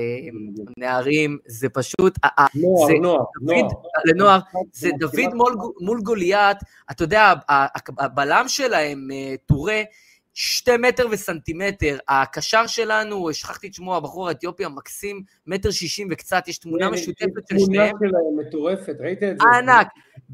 נערים, 0.78 1.38
זה 1.46 1.70
פשוט... 1.70 2.20
נוער, 2.56 2.88
נוער, 3.02 3.24
נוער. 3.42 3.68
לנוער, 4.06 4.40
זה 4.74 4.90
דוד 5.00 5.34
מול, 5.34 5.56
מול 5.80 6.02
גוליית, 6.02 6.58
אתה 6.92 7.04
יודע, 7.04 7.34
הבלם 8.00 8.46
שלהם, 8.48 9.08
אה, 9.12 9.36
טורה, 9.46 9.82
שתי 10.34 10.78
מטר 10.78 11.08
וסנטימטר, 11.12 11.98
הקשר 12.08 12.68
שלנו, 12.68 13.34
שכחתי 13.34 13.68
את 13.68 13.74
שמו, 13.74 13.96
הבחור 13.96 14.28
האתיופי 14.28 14.66
המקסים, 14.66 15.24
מטר 15.48 15.72
שישים 15.72 16.08
וקצת, 16.12 16.48
יש 16.48 16.58
תמונה 16.58 16.90
משותפת 16.90 17.48
של 17.50 17.60
שניהם. 17.60 17.90
תמונה 17.90 18.12
שלהם 18.12 18.48
מטורפת, 18.48 18.96
ראית 19.00 19.24
את 19.24 19.38
זה? 19.40 19.46
ענק, 19.58 19.88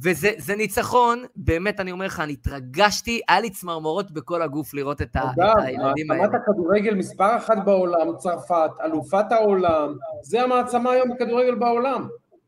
וזה 0.04 0.56
ניצחון, 0.56 1.24
באמת 1.36 1.80
אני 1.80 1.92
אומר 1.92 2.06
לך, 2.06 2.20
אני 2.20 2.34
התרגשתי, 2.34 3.22
היה 3.28 3.40
לי 3.40 3.50
צמרמורות 3.50 4.12
בכל 4.12 4.42
הגוף 4.42 4.74
לראות 4.74 5.02
את, 5.02 5.16
הילדים 5.58 6.12
האלה. 6.12 6.22
מעצמת 6.22 6.42
הכדורגל 6.42 6.96
מספר 6.96 7.38
אחת 7.38 7.58
בעולם, 7.66 8.18
צרפת, 8.18 8.72
אלופת 8.86 9.32
העולם, 9.32 9.96
זה 10.22 10.42
המעצמה 10.42 10.92
היום 10.92 11.10
בכדורגל 11.10 11.56
בעולם. 11.56 12.08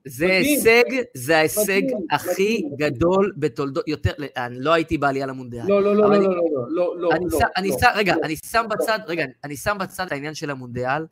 זה 0.09 0.25
הישג, 0.25 0.83
זה 1.13 1.37
ההישג 1.37 1.81
הכי 2.11 2.63
גדול 2.77 3.33
בתולדות, 3.37 3.87
יותר, 3.87 4.11
לא 4.49 4.73
הייתי 4.73 4.97
בעלייה 4.97 5.25
למונדיאל. 5.25 5.65
לא, 5.67 5.83
לא, 5.83 5.95
לא, 5.95 6.09
לא, 6.09 6.21
לא, 6.21 6.67
לא, 6.69 6.95
לא, 6.99 7.09
אני 7.57 7.69
שם, 7.79 7.87
רגע, 7.95 8.15
אני 8.23 8.35
שם 8.35 8.65
בצד, 8.69 8.99
רגע, 9.07 9.25
אני 9.43 9.57
שם 9.57 9.77
בצד 9.79 10.05
את 10.05 10.11
העניין 10.11 10.33
של 10.33 10.49
המונדיאל. 10.49 11.05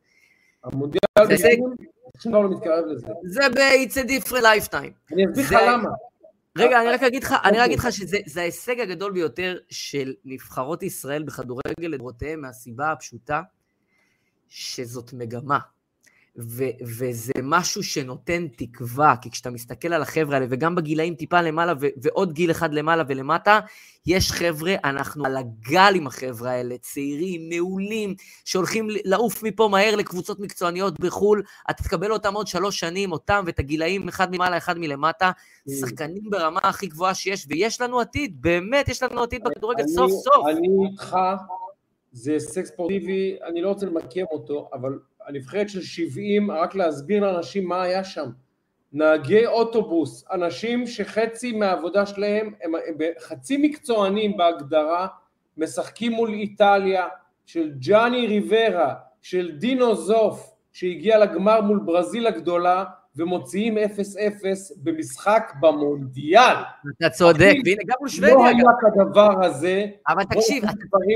המונדיאל, 0.64 1.02
דבר 2.26 2.42
לא 2.42 2.50
מתקרב 2.50 2.86
לזה. 2.86 3.08
זה 3.24 3.50
ב-It's 3.50 3.94
a 3.94 4.08
different 4.08 4.42
lifetime. 4.42 5.14
אני 5.14 5.26
אסביר 5.26 5.46
לך 5.46 5.52
למה. 5.68 5.90
רגע, 6.58 6.82
אני 6.82 6.90
רק 6.90 7.04
אגיד 7.04 7.24
לך, 7.24 7.36
אני 7.44 7.58
רק 7.58 7.66
אגיד 7.66 7.80
לך 7.80 7.88
שזה 7.92 8.42
ההישג 8.42 8.80
הגדול 8.80 9.12
ביותר 9.12 9.58
של 9.70 10.14
נבחרות 10.26 10.84
ישראל 10.84 11.24
בכדורגל 11.24 11.88
לדורותיהם, 11.88 12.42
מהסיבה 12.42 12.92
הפשוטה 12.92 13.42
שזאת 14.50 15.14
מגמה. 15.14 15.60
ו- 16.40 16.78
וזה 16.82 17.34
משהו 17.44 17.84
שנותן 17.84 18.48
תקווה, 18.48 19.16
כי 19.22 19.32
כשאתה 19.32 19.50
מסתכל 19.50 19.94
על 19.94 20.02
החבר'ה 20.02 20.36
האלה, 20.36 20.46
וגם 20.50 20.76
בגילאים 20.76 21.16
טיפה 21.16 21.42
למעלה, 21.42 21.74
ו- 21.82 21.88
ועוד 22.02 22.34
גיל 22.34 22.52
אחד 22.52 22.74
למעלה 22.74 23.04
ולמטה, 23.08 23.60
יש 24.06 24.32
חבר'ה, 24.32 24.76
אנחנו 24.84 25.26
על 25.26 25.38
הגל 25.38 25.94
עם 25.96 26.08
החבר'ה 26.08 26.52
האלה, 26.52 26.76
צעירים, 26.78 27.50
מעולים, 27.50 28.16
שהולכים 28.46 28.88
לעוף 29.06 29.44
מפה 29.44 29.68
מהר 29.72 29.96
לקבוצות 29.96 30.40
מקצועניות 30.40 31.00
בחו"ל, 31.00 31.44
אתה 31.70 31.84
תקבל 31.84 32.12
אותם 32.12 32.34
עוד 32.34 32.48
שלוש 32.48 32.80
שנים, 32.80 33.12
אותם 33.12 33.44
ואת 33.48 33.60
הגילאים, 33.60 34.08
אחד 34.08 34.36
ממעלה, 34.36 34.58
אחד 34.58 34.80
מלמטה, 34.80 35.32
כן. 35.66 35.74
שחקנים 35.74 36.30
ברמה 36.30 36.60
הכי 36.64 36.88
גבוהה 36.88 37.14
שיש, 37.14 37.46
ויש 37.50 37.82
לנו 37.82 38.00
עתיד, 38.00 38.42
באמת 38.42 38.90
יש 38.90 39.04
לנו 39.04 39.24
עתיד 39.24 39.44
בכדורגל 39.44 39.88
סוף 39.88 40.12
סוף. 40.12 40.48
אני 40.48 40.68
איתך, 40.92 41.18
זה 42.12 42.32
הישג 42.32 42.66
ספורטיבי, 42.66 43.38
אני 43.50 43.62
לא 43.62 43.70
רוצה 43.70 43.86
למקם 43.86 44.24
אותו, 44.32 44.70
אבל 44.74 45.00
הנבחרת 45.28 45.70
של 45.70 45.82
70, 45.82 46.52
רק 46.52 46.76
להסביר 46.76 47.24
לאנשים 47.24 47.68
מה 47.68 47.82
היה 47.82 48.04
שם. 48.04 48.30
נהגי 48.94 49.46
אוטובוס, 49.46 50.26
אנשים 50.32 50.88
שחצי 50.88 51.52
מהעבודה 51.52 52.06
שלהם 52.06 52.54
הם, 52.64 52.76
הם 52.76 52.96
חצי 53.20 53.58
מקצוענים 53.58 54.38
בהגדרה, 54.38 55.08
משחקים 55.58 56.12
מול 56.12 56.34
איטליה, 56.34 57.08
של 57.46 57.72
ג'אני 57.80 58.28
ריברה, 58.28 58.94
של 59.22 59.52
דינו 59.58 59.96
זוף, 59.96 60.52
שהגיע 60.74 61.18
לגמר 61.18 61.62
מול 61.62 61.80
ברזיל 61.86 62.28
הגדולה, 62.28 62.84
ומוציאים 63.16 63.78
0-0 63.78 63.80
במשחק 64.84 65.54
במונדיאל. 65.60 66.56
אתה 66.98 67.10
צודק, 67.10 67.54
והנה 67.66 67.82
גם 67.88 67.96
מול 68.00 68.10
שוודיה. 68.10 68.34
לא 68.34 68.46
היה 68.46 68.64
כדבר 68.82 69.46
הזה. 69.46 69.86
אבל 70.08 70.24
תקשיב, 70.24 70.64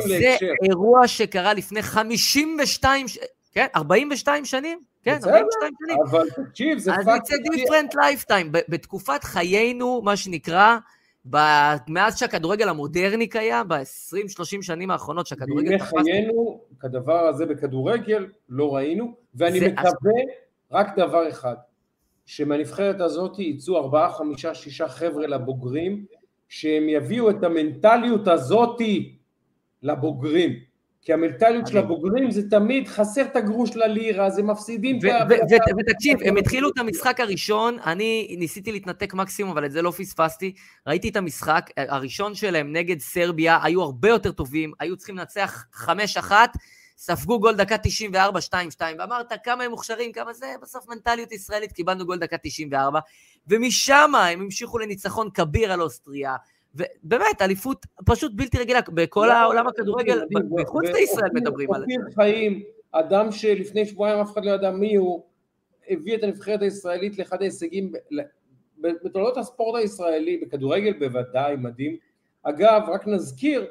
זה 0.08 0.36
אירוע 0.70 1.08
שקרה 1.08 1.54
לפני 1.54 1.82
52, 1.82 3.06
כן, 3.52 3.66
42 3.76 4.46
שנים? 4.46 4.80
כן, 5.04 5.18
42 5.24 5.74
שנים. 5.80 5.98
אבל 6.10 6.30
תקשיב, 6.30 6.78
זה 6.78 6.92
פאקט... 7.06 7.08
אז 7.08 7.18
it's 7.18 7.34
a 7.34 7.56
different 7.56 7.94
lifetime. 7.96 8.48
בתקופת 8.70 9.24
חיינו, 9.24 10.02
מה 10.02 10.18
שנקרא, 10.18 10.78
מאז 11.88 12.20
שהכדורגל 12.20 12.70
המודרני 12.70 13.28
קיים, 13.28 13.68
ב-20-30 13.68 14.62
שנים 14.62 14.92
האחרונות 14.92 15.28
שהכדורגל 15.28 15.78
תפס... 15.78 15.92
בימי 15.94 16.12
חיינו, 16.12 16.62
כדבר 16.80 17.28
הזה 17.28 17.46
בכדורגל 17.46 18.28
לא 18.50 18.76
ראינו, 18.76 19.16
ואני 19.36 19.60
מקווה 19.60 20.22
רק 20.72 21.00
דבר 21.00 21.30
אחד, 21.30 21.56
שמהנבחרת 22.26 23.02
הזאת 23.02 23.40
יצאו 23.40 23.78
ארבעה, 23.78 24.14
חמישה, 24.14 24.54
שישה 24.54 24.88
חבר'ה 24.88 25.28
לבוגרים, 25.28 26.06
שהם 26.50 26.90
יביאו 26.90 27.30
את 27.30 27.44
המנטליות 27.44 28.28
הזאתי 28.28 29.18
לבוגרים. 29.84 30.71
כי 31.02 31.14
המנטליות 31.14 31.68
של 31.68 31.78
הבוגרים 31.78 32.32
זה 32.32 32.50
תמיד 32.50 32.88
חסר 32.88 33.22
את 33.22 33.36
הגרוש 33.36 33.76
ללירה, 33.76 34.30
זה 34.30 34.44
מפסידים 34.44 35.00
את 35.00 35.04
ה... 35.04 35.26
ותקשיב, 35.78 36.20
הם 36.26 36.38
התחילו 36.38 36.70
את 36.70 36.78
המשחק 36.78 37.20
הראשון, 37.20 37.78
אני 37.86 38.36
ניסיתי 38.40 38.72
להתנתק 38.72 39.14
מקסימום, 39.14 39.52
אבל 39.52 39.66
את 39.66 39.72
זה 39.72 39.82
לא 39.82 39.92
פספסתי. 39.92 40.54
ראיתי 40.88 41.10
את 41.10 41.16
המשחק 41.16 41.70
הראשון 41.78 42.36
שלהם 42.36 42.74
נגד 42.74 43.00
סרביה, 43.00 43.60
היו 43.64 43.82
הרבה 43.82 44.10
יותר 44.10 44.32
טובים, 44.32 44.72
היו 44.80 44.98
צריכים 44.98 45.18
לנצח 45.18 45.66
5-1, 45.74 46.32
ספגו 46.98 47.40
גול 47.40 47.56
דקה 47.56 47.78
94, 47.78 48.40
2-2, 48.40 48.82
ואמרת 49.00 49.34
כמה 49.44 49.64
הם 49.64 49.72
מוכשרים, 49.72 50.12
כמה 50.12 50.34
זה, 50.34 50.54
בסוף 50.62 50.90
מנטליות 50.90 51.32
ישראלית, 51.32 51.72
קיבלנו 51.72 52.06
גול 52.06 52.18
דקה 52.18 52.38
94, 52.38 53.00
ומשם 53.48 54.12
הם 54.16 54.42
המשיכו 54.42 54.80
לניצחון 54.80 55.30
כביר 55.34 55.72
על 55.72 55.82
אוסטריה, 55.82 56.36
ובאמת, 56.76 57.42
אליפות 57.42 57.86
פשוט 58.06 58.32
בלתי 58.36 58.58
רגילה, 58.58 58.80
בכל 58.94 59.26
לא, 59.26 59.34
העולם 59.34 59.68
הכדורגל, 59.68 60.22
מחוץ 60.50 60.86
לישראל 60.86 61.30
מדברים 61.34 61.74
על 61.74 61.80
זה. 61.80 61.86
אופיר 61.86 62.16
חיים, 62.16 62.64
אדם 62.92 63.32
שלפני 63.32 63.86
שבועיים 63.86 64.20
אף 64.20 64.34
אחד 64.34 64.46
לא 64.46 64.52
ידע 64.52 64.72
מי 64.72 64.96
הוא, 64.96 65.24
הביא 65.90 66.16
את 66.16 66.24
הנבחרת 66.24 66.62
הישראלית 66.62 67.20
לאחד 67.20 67.42
ההישגים 67.42 67.92
בתולדות 68.82 69.38
הספורט 69.38 69.82
הישראלי, 69.82 70.38
בכדורגל 70.38 70.94
בוודאי, 70.94 71.56
מדהים. 71.56 71.98
אגב, 72.44 72.82
רק 72.88 73.08
נזכיר 73.08 73.68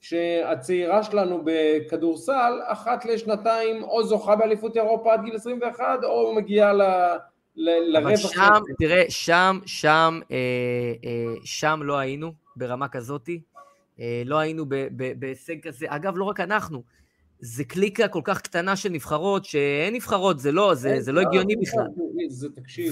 שהצעירה 0.00 1.02
שלנו 1.02 1.42
בכדורסל, 1.44 2.60
אחת 2.66 3.04
לשנתיים 3.04 3.82
או 3.82 4.04
זוכה 4.04 4.36
באליפות 4.36 4.76
אירופה 4.76 5.12
עד 5.12 5.24
גיל 5.24 5.34
21, 5.34 6.04
או 6.04 6.34
מגיעה 6.34 6.72
ל... 7.56 7.96
אבל 7.96 8.16
שם, 8.16 8.60
תראה, 8.78 9.04
שם, 9.08 9.58
שם, 9.66 10.20
אה, 10.30 10.36
אה, 11.04 11.34
שם 11.44 11.80
לא 11.82 11.98
היינו 11.98 12.32
ברמה 12.56 12.88
כזאתי, 12.88 13.40
אה, 14.00 14.22
לא 14.24 14.38
היינו 14.38 14.64
בהישג 15.16 15.60
כזה. 15.62 15.86
אגב, 15.88 16.12
לא 16.16 16.24
רק 16.24 16.40
אנחנו, 16.40 16.82
זה 17.38 17.64
קליקה 17.64 18.08
כל 18.08 18.20
כך 18.24 18.40
קטנה 18.40 18.76
של 18.76 18.88
נבחרות, 18.88 19.44
שאין 19.44 19.94
נבחרות, 19.94 20.38
זה 20.38 20.52
לא, 20.52 20.74
זה, 20.74 21.00
זה 21.00 21.12
לא 21.12 21.20
הגיוני 21.20 21.56
בכלל. 21.56 21.86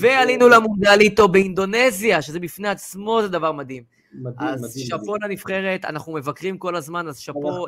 ועלינו 0.00 0.48
למונדיאל 0.48 1.00
איתו 1.00 1.28
באינדונזיה, 1.28 2.22
שזה 2.22 2.40
בפני 2.40 2.68
עצמו 2.68 3.22
זה 3.22 3.28
דבר 3.28 3.52
מדהים. 3.52 3.82
מדהים, 4.12 4.48
אז 4.48 4.60
מדהים. 4.60 4.86
שאפו 4.86 5.16
לנבחרת, 5.16 5.84
אנחנו 5.84 6.12
מבקרים 6.12 6.58
כל 6.58 6.76
הזמן, 6.76 7.08
אז 7.08 7.18
שאפו 7.18 7.66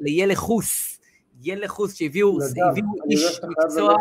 ליאלה 0.00 0.36
חוס, 0.36 1.00
יאלה 1.42 1.68
חוס 1.68 1.94
שהביאו 1.94 2.38
איש 3.10 3.40
מקצוע. 3.48 3.96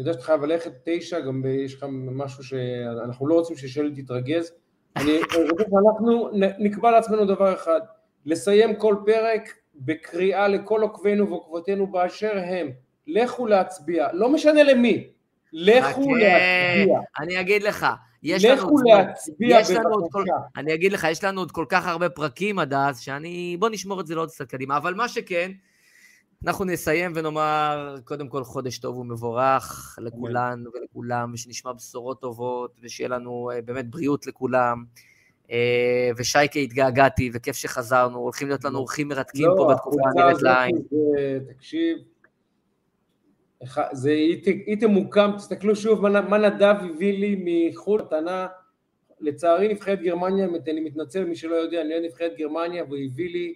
אני 0.00 0.08
יודע 0.08 0.12
שאתה 0.12 0.24
חייב 0.24 0.44
ללכת 0.44 0.72
תשע, 0.84 1.20
גם 1.20 1.42
יש 1.64 1.74
לך 1.74 1.86
משהו 1.90 2.44
שאנחנו 2.44 3.26
לא 3.26 3.34
רוצים 3.34 3.56
ששלי 3.56 4.02
תתרגז. 4.02 4.52
אני 4.96 5.18
רוצה 5.50 5.64
שאנחנו 5.64 6.30
נקבע 6.58 6.90
לעצמנו 6.90 7.24
דבר 7.24 7.54
אחד, 7.54 7.80
לסיים 8.26 8.76
כל 8.76 8.96
פרק 9.06 9.54
בקריאה 9.74 10.48
לכל 10.48 10.82
עוקבינו 10.82 11.28
ועוקבותינו 11.28 11.86
באשר 11.86 12.38
הם, 12.44 12.70
לכו 13.06 13.46
להצביע, 13.46 14.08
לא 14.12 14.28
משנה 14.28 14.62
למי, 14.62 15.08
לכו 15.52 16.14
להצביע. 16.14 17.00
אני 17.20 17.40
אגיד 17.40 17.62
לך, 17.62 17.86
יש 18.22 18.44
לנו... 18.44 18.56
לכו 18.56 18.76
להצביע 18.84 19.58
בבקשה. 19.60 20.34
אני 20.56 20.74
אגיד 20.74 20.92
לך, 20.92 21.06
יש 21.10 21.24
לנו 21.24 21.40
עוד 21.40 21.50
כל 21.52 21.64
כך 21.68 21.86
הרבה 21.86 22.08
פרקים 22.08 22.58
עד 22.58 22.74
אז, 22.74 23.00
שאני... 23.00 23.56
בוא 23.58 23.68
נשמור 23.68 24.00
את 24.00 24.06
זה 24.06 24.14
לעוד 24.14 24.30
קצת 24.30 24.48
קדימה, 24.48 24.76
אבל 24.76 24.94
מה 24.94 25.08
שכן, 25.08 25.50
אנחנו 26.46 26.64
נסיים 26.64 27.12
ונאמר, 27.14 27.96
קודם 28.04 28.28
כל, 28.28 28.44
חודש 28.44 28.78
טוב 28.78 28.98
ומבורך 28.98 29.98
לכולן 30.02 30.64
ולכולם, 30.74 31.30
ושנשמע 31.34 31.72
בשורות 31.72 32.20
טובות, 32.20 32.76
ושיהיה 32.82 33.08
לנו 33.08 33.50
אה, 33.54 33.62
באמת 33.62 33.90
בריאות 33.90 34.26
לכולם. 34.26 34.84
אה, 35.50 36.10
ושייקה 36.16 36.58
התגעגעתי, 36.58 37.30
וכיף 37.32 37.56
שחזרנו, 37.56 38.18
הולכים 38.18 38.48
להיות 38.48 38.64
לנו 38.64 38.78
אורחים 38.78 39.08
מרתקים 39.08 39.46
לא, 39.46 39.54
פה 39.56 39.72
בתקופה 39.74 40.00
הנראית 40.14 40.42
לעין. 40.42 40.82
תקשיב, 41.48 41.98
זה 43.92 44.10
היא 44.10 44.80
תמוקם, 44.80 45.30
תסתכלו 45.36 45.76
שוב 45.76 46.08
מה 46.08 46.38
נדב 46.38 46.74
הביא 46.80 47.18
לי 47.18 47.42
מחו"ל, 47.44 48.02
מתנה, 48.02 48.46
לצערי 49.20 49.68
נבחרת 49.68 50.02
גרמניה, 50.02 50.46
אני 50.68 50.80
מתנצל 50.80 51.24
מי 51.24 51.36
שלא 51.36 51.54
יודע, 51.54 51.80
אני 51.80 51.90
לא 51.90 52.00
נבחרת 52.06 52.32
גרמניה, 52.38 52.84
והוא 52.84 52.98
הביא 53.06 53.30
לי 53.30 53.54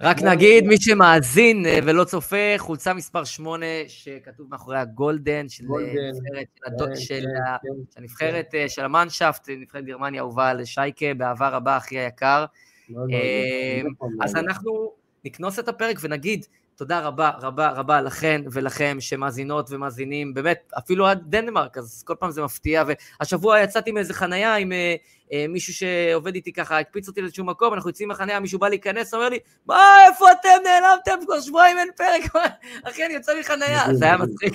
רק 0.00 0.22
נגיד, 0.22 0.64
מי 0.64 0.80
שמאזין 0.80 1.66
אה, 1.66 1.78
ולא 1.84 2.04
צופה, 2.04 2.54
חולצה 2.56 2.94
מספר 2.94 3.24
8 3.24 3.66
שכתוב 3.88 4.46
מאחורי 4.50 4.78
הגולדן 4.78 5.48
של 5.48 5.64
הנבחרת 7.96 8.46
כן, 8.50 8.50
כן, 8.50 8.58
כן. 8.62 8.68
של 8.68 8.84
המאנשפט, 8.84 9.48
נבחרת 9.48 9.84
גרמניה 9.84 10.20
אהובה 10.20 10.54
לשייקה, 10.54 11.14
באהבה 11.16 11.48
רבה, 11.48 11.76
אחי 11.76 11.98
היקר. 11.98 12.44
אה, 12.90 13.82
אז 14.22 14.36
אנחנו 14.36 14.92
נקנוס 15.24 15.58
את 15.58 15.68
הפרק 15.68 15.98
ונגיד, 16.02 16.46
תודה 16.76 17.00
רבה 17.00 17.30
רבה 17.40 17.68
רבה 17.70 18.00
לכן 18.00 18.42
ולכם 18.52 18.96
שמאזינות 19.00 19.70
ומאזינים, 19.70 20.34
באמת, 20.34 20.72
אפילו 20.78 21.06
עד 21.06 21.22
דנמרק, 21.26 21.78
אז 21.78 22.02
כל 22.06 22.14
פעם 22.18 22.30
זה 22.30 22.42
מפתיע, 22.42 22.84
והשבוע 23.20 23.60
יצאתי 23.60 23.92
מאיזה 23.92 24.14
חנייה 24.14 24.56
עם 24.56 24.72
אה, 24.72 24.94
אה, 25.32 25.46
מישהו 25.48 25.74
שעובד 25.74 26.34
איתי 26.34 26.52
ככה, 26.52 26.78
הקפיץ 26.78 27.08
אותי 27.08 27.20
לאיזשהו 27.20 27.44
מקום, 27.44 27.74
אנחנו 27.74 27.90
יוצאים 27.90 28.08
מהחנייה, 28.08 28.40
מישהו 28.40 28.58
בא 28.58 28.68
להיכנס, 28.68 29.14
אומר 29.14 29.28
לי, 29.28 29.38
מה, 29.66 29.78
איפה 30.08 30.32
אתם? 30.32 30.48
נעלמתם? 30.64 31.26
כבר 31.26 31.40
שבועיים 31.40 31.78
אין 31.78 31.88
פרק, 31.96 32.44
אחי, 32.88 33.06
אני 33.06 33.14
יוצא 33.14 33.32
מחנייה, 33.40 33.82
זה 33.98 34.04
היה 34.04 34.16
מצחיק, 34.16 34.54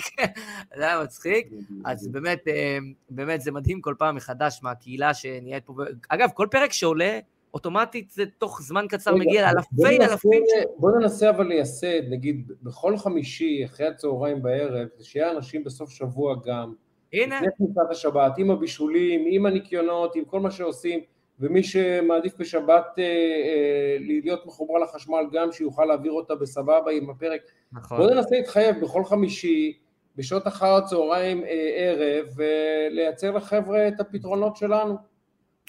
זה 0.76 0.84
היה 0.84 1.04
מצחיק, 1.04 1.48
אז 1.86 2.08
באמת, 2.08 2.48
אה, 2.48 2.78
באמת 3.10 3.42
זה 3.42 3.52
מדהים 3.52 3.82
כל 3.82 3.96
פעם 3.98 4.16
מחדש 4.16 4.60
מהקהילה 4.64 5.14
שנהיית 5.14 5.66
פה, 5.66 5.74
אגב, 6.10 6.30
כל 6.34 6.48
פרק 6.52 6.74
שעולה, 6.74 7.20
אוטומטית 7.54 8.12
זה 8.12 8.24
תוך 8.38 8.62
זמן 8.62 8.86
קצר 8.90 9.12
רגע, 9.12 9.20
מגיע 9.20 9.54
לאלפי 9.54 10.04
אלפים. 10.04 10.44
בוא 10.78 10.92
ננסה 10.92 11.30
אבל 11.30 11.48
לייסד, 11.48 12.02
נגיד, 12.10 12.52
בכל 12.64 12.98
חמישי, 12.98 13.66
אחרי 13.66 13.88
הצהריים 13.88 14.42
בערב, 14.42 14.88
שיהיה 15.02 15.32
אנשים 15.32 15.64
בסוף 15.64 15.90
שבוע 15.90 16.36
גם. 16.46 16.74
הנה. 17.14 17.36
לפני 17.36 17.50
כניסת 17.58 17.92
השבת, 17.92 18.38
עם 18.38 18.52
הבישולים, 18.52 19.26
עם 19.30 19.46
הניקיונות, 19.46 20.16
עם 20.16 20.26
כל 20.26 20.40
מה 20.40 20.52
שעושים, 20.52 21.00
ומי 21.40 21.64
שמעדיף 21.64 22.36
בשבת 22.38 22.86
אה, 23.00 23.04
אה, 23.04 23.98
להיות 24.00 24.46
מחובר 24.46 24.78
לחשמל 24.78 25.24
גם, 25.32 25.52
שיוכל 25.52 25.86
להעביר 25.86 26.12
אותה 26.12 26.36
בסבבה 26.36 26.92
עם 26.92 27.10
הפרק. 27.10 27.42
נכון. 27.72 27.98
בוא 27.98 28.12
ננסה 28.12 28.36
להתחייב 28.36 28.76
בכל 28.82 29.06
חמישי, 29.06 29.78
בשעות 30.16 30.48
אחר 30.48 30.76
הצהריים 30.76 31.44
אה, 31.44 31.72
ערב, 31.76 32.26
ולייצר 32.36 33.32
לחבר'ה 33.32 33.88
את 33.88 34.00
הפתרונות 34.00 34.56
שלנו. 34.56 35.09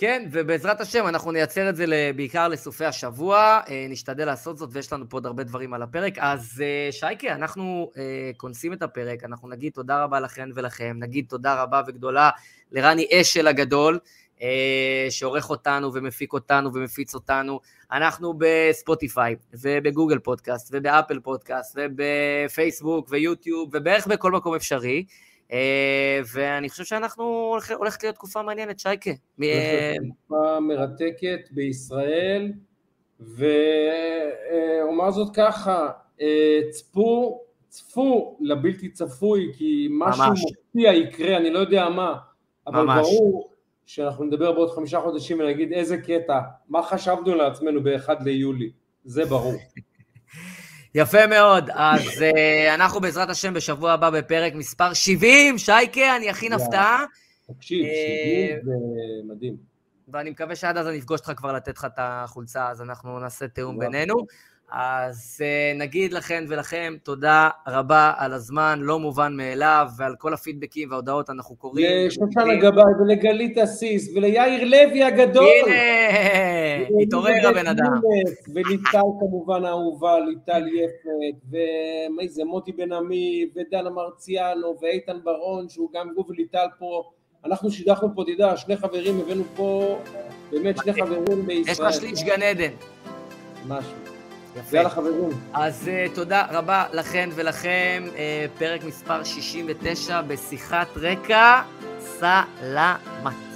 כן, 0.00 0.28
ובעזרת 0.32 0.80
השם 0.80 1.06
אנחנו 1.06 1.32
נייצר 1.32 1.68
את 1.68 1.76
זה 1.76 1.84
בעיקר 2.16 2.48
לסופי 2.48 2.84
השבוע, 2.84 3.60
אה, 3.68 3.86
נשתדל 3.88 4.24
לעשות 4.24 4.58
זאת 4.58 4.68
ויש 4.72 4.92
לנו 4.92 5.08
פה 5.08 5.16
עוד 5.16 5.26
הרבה 5.26 5.42
דברים 5.44 5.74
על 5.74 5.82
הפרק. 5.82 6.18
אז 6.18 6.62
אה, 6.64 6.92
שייקה, 6.92 7.32
אנחנו 7.34 7.90
אה, 7.96 8.30
כונסים 8.36 8.72
את 8.72 8.82
הפרק, 8.82 9.24
אנחנו 9.24 9.48
נגיד 9.48 9.72
תודה 9.72 10.04
רבה 10.04 10.20
לכן 10.20 10.48
ולכם, 10.54 10.96
נגיד 10.98 11.24
תודה 11.28 11.62
רבה 11.62 11.82
וגדולה 11.86 12.30
לרני 12.72 13.06
אשל 13.12 13.46
הגדול, 13.46 13.98
שעורך 15.10 15.50
אותנו 15.50 15.94
ומפיק 15.94 16.32
אותנו 16.32 16.74
ומפיץ 16.74 17.14
אותנו. 17.14 17.60
אנחנו 17.92 18.34
בספוטיפיי 18.38 19.36
ובגוגל 19.54 20.18
פודקאסט 20.18 20.68
ובאפל 20.72 21.20
פודקאסט 21.20 21.78
ובפייסבוק 21.78 23.06
ויוטיוב 23.10 23.70
ובערך 23.72 24.06
בכל 24.06 24.32
מקום 24.32 24.54
אפשרי. 24.54 25.04
אה, 25.52 26.20
ואני 26.32 26.68
חושב 26.68 26.84
שאנחנו, 26.84 27.56
הולכת 27.76 28.02
להיות 28.02 28.14
תקופה 28.14 28.42
מעניינת, 28.42 28.78
שייקה. 28.78 29.10
תקופה 30.26 30.60
מרתקת 30.60 31.40
בישראל, 31.50 32.52
ואומר 33.20 35.10
זאת 35.10 35.36
ככה, 35.36 35.88
אה, 36.20 36.60
צפו, 36.70 37.40
צפו 37.68 38.38
לבלתי 38.40 38.88
צפוי, 38.88 39.52
כי 39.56 39.88
משהו 39.90 40.24
מפתיע 40.32 40.92
יקרה, 40.92 41.36
אני 41.36 41.50
לא 41.50 41.58
יודע 41.58 41.88
מה, 41.88 42.14
אבל 42.66 42.82
ממש. 42.82 43.06
ברור 43.06 43.50
שאנחנו 43.86 44.24
נדבר 44.24 44.52
בעוד 44.52 44.70
חמישה 44.70 45.00
חודשים 45.00 45.40
ונגיד 45.40 45.72
איזה 45.72 45.98
קטע, 45.98 46.40
מה 46.68 46.82
חשבנו 46.82 47.34
לעצמנו 47.34 47.82
ב-1 47.82 48.24
ליולי, 48.24 48.70
זה 49.04 49.24
ברור. 49.24 49.54
יפה 50.94 51.26
מאוד, 51.26 51.70
אז 51.74 52.00
uh, 52.00 52.74
אנחנו 52.74 53.00
בעזרת 53.00 53.30
השם 53.30 53.54
בשבוע 53.54 53.92
הבא 53.92 54.10
בפרק 54.10 54.54
מספר 54.54 54.92
70, 54.92 55.58
שייקה, 55.58 56.16
אני 56.16 56.30
אכין 56.30 56.52
הפתעה. 56.52 57.04
תקשיב, 57.54 57.86
70 57.86 58.58
זה 58.64 58.72
מדהים. 59.34 59.56
ואני 60.12 60.30
מקווה 60.30 60.56
שעד 60.56 60.76
אז 60.76 60.88
אני 60.88 60.98
אפגוש 60.98 61.20
אותך 61.20 61.32
כבר 61.36 61.52
לתת 61.52 61.76
לך 61.78 61.84
את 61.84 61.94
החולצה, 61.96 62.68
אז 62.68 62.82
אנחנו 62.82 63.18
נעשה 63.18 63.48
תיאום 63.48 63.78
בינינו. 63.78 64.26
אז 64.70 65.42
uh, 65.42 65.78
נגיד 65.78 66.12
לכן 66.12 66.44
ולכם 66.48 66.94
תודה 67.02 67.48
רבה 67.68 68.12
על 68.16 68.32
הזמן, 68.32 68.78
לא 68.82 68.98
מובן 68.98 69.36
מאליו, 69.36 69.86
ועל 69.98 70.14
כל 70.18 70.34
הפידבקים 70.34 70.90
וההודעות 70.90 71.30
אנחנו 71.30 71.56
קוראים. 71.56 72.06
לשושנה 72.06 72.56
גבאי 72.60 72.92
ולגלית 73.00 73.58
אסיס 73.58 74.16
וליאיר 74.16 74.64
לוי 74.64 75.04
הגדול. 75.04 75.46
הנה, 75.66 77.02
התעורר 77.02 77.48
הבן 77.48 77.66
אדם. 77.66 78.00
וליטל 78.54 78.98
כמובן 79.20 79.64
האהובה, 79.64 80.20
ליטל 80.20 80.62
יפת, 80.68 81.46
ומי 81.50 82.28
זה, 82.28 82.44
מוטי 82.44 82.72
בן 82.72 82.92
עמי, 82.92 83.46
ודנה 83.56 83.90
מרציאנו, 83.90 84.76
ואיתן 84.82 85.18
ברון, 85.24 85.68
שהוא 85.68 85.88
גם 85.94 86.08
גוף 86.14 86.30
וליטל 86.30 86.66
פה. 86.78 87.10
אנחנו 87.44 87.70
שידכנו 87.70 88.08
פה, 88.14 88.24
תדע, 88.26 88.56
שני 88.56 88.76
חברים, 88.76 89.20
הבאנו 89.20 89.44
פה 89.56 89.98
באמת 90.50 90.76
שני 90.82 90.92
חברים 90.92 91.46
בישראל. 91.46 91.72
יש 91.72 91.80
לך 91.80 91.92
שליש 91.92 92.22
גן 92.24 92.42
עדן. 92.42 92.72
משהו. 93.68 94.09
יפה. 94.56 94.76
יאללה 94.76 94.90
חברים. 94.90 95.30
אז 95.52 95.88
uh, 95.88 96.14
תודה 96.14 96.46
רבה 96.50 96.84
לכן 96.92 97.30
ולכם, 97.34 98.04
uh, 98.08 98.58
פרק 98.58 98.84
מספר 98.84 99.24
69 99.24 100.22
בשיחת 100.22 100.88
רקע, 100.96 101.62
סלמת. 102.00 103.49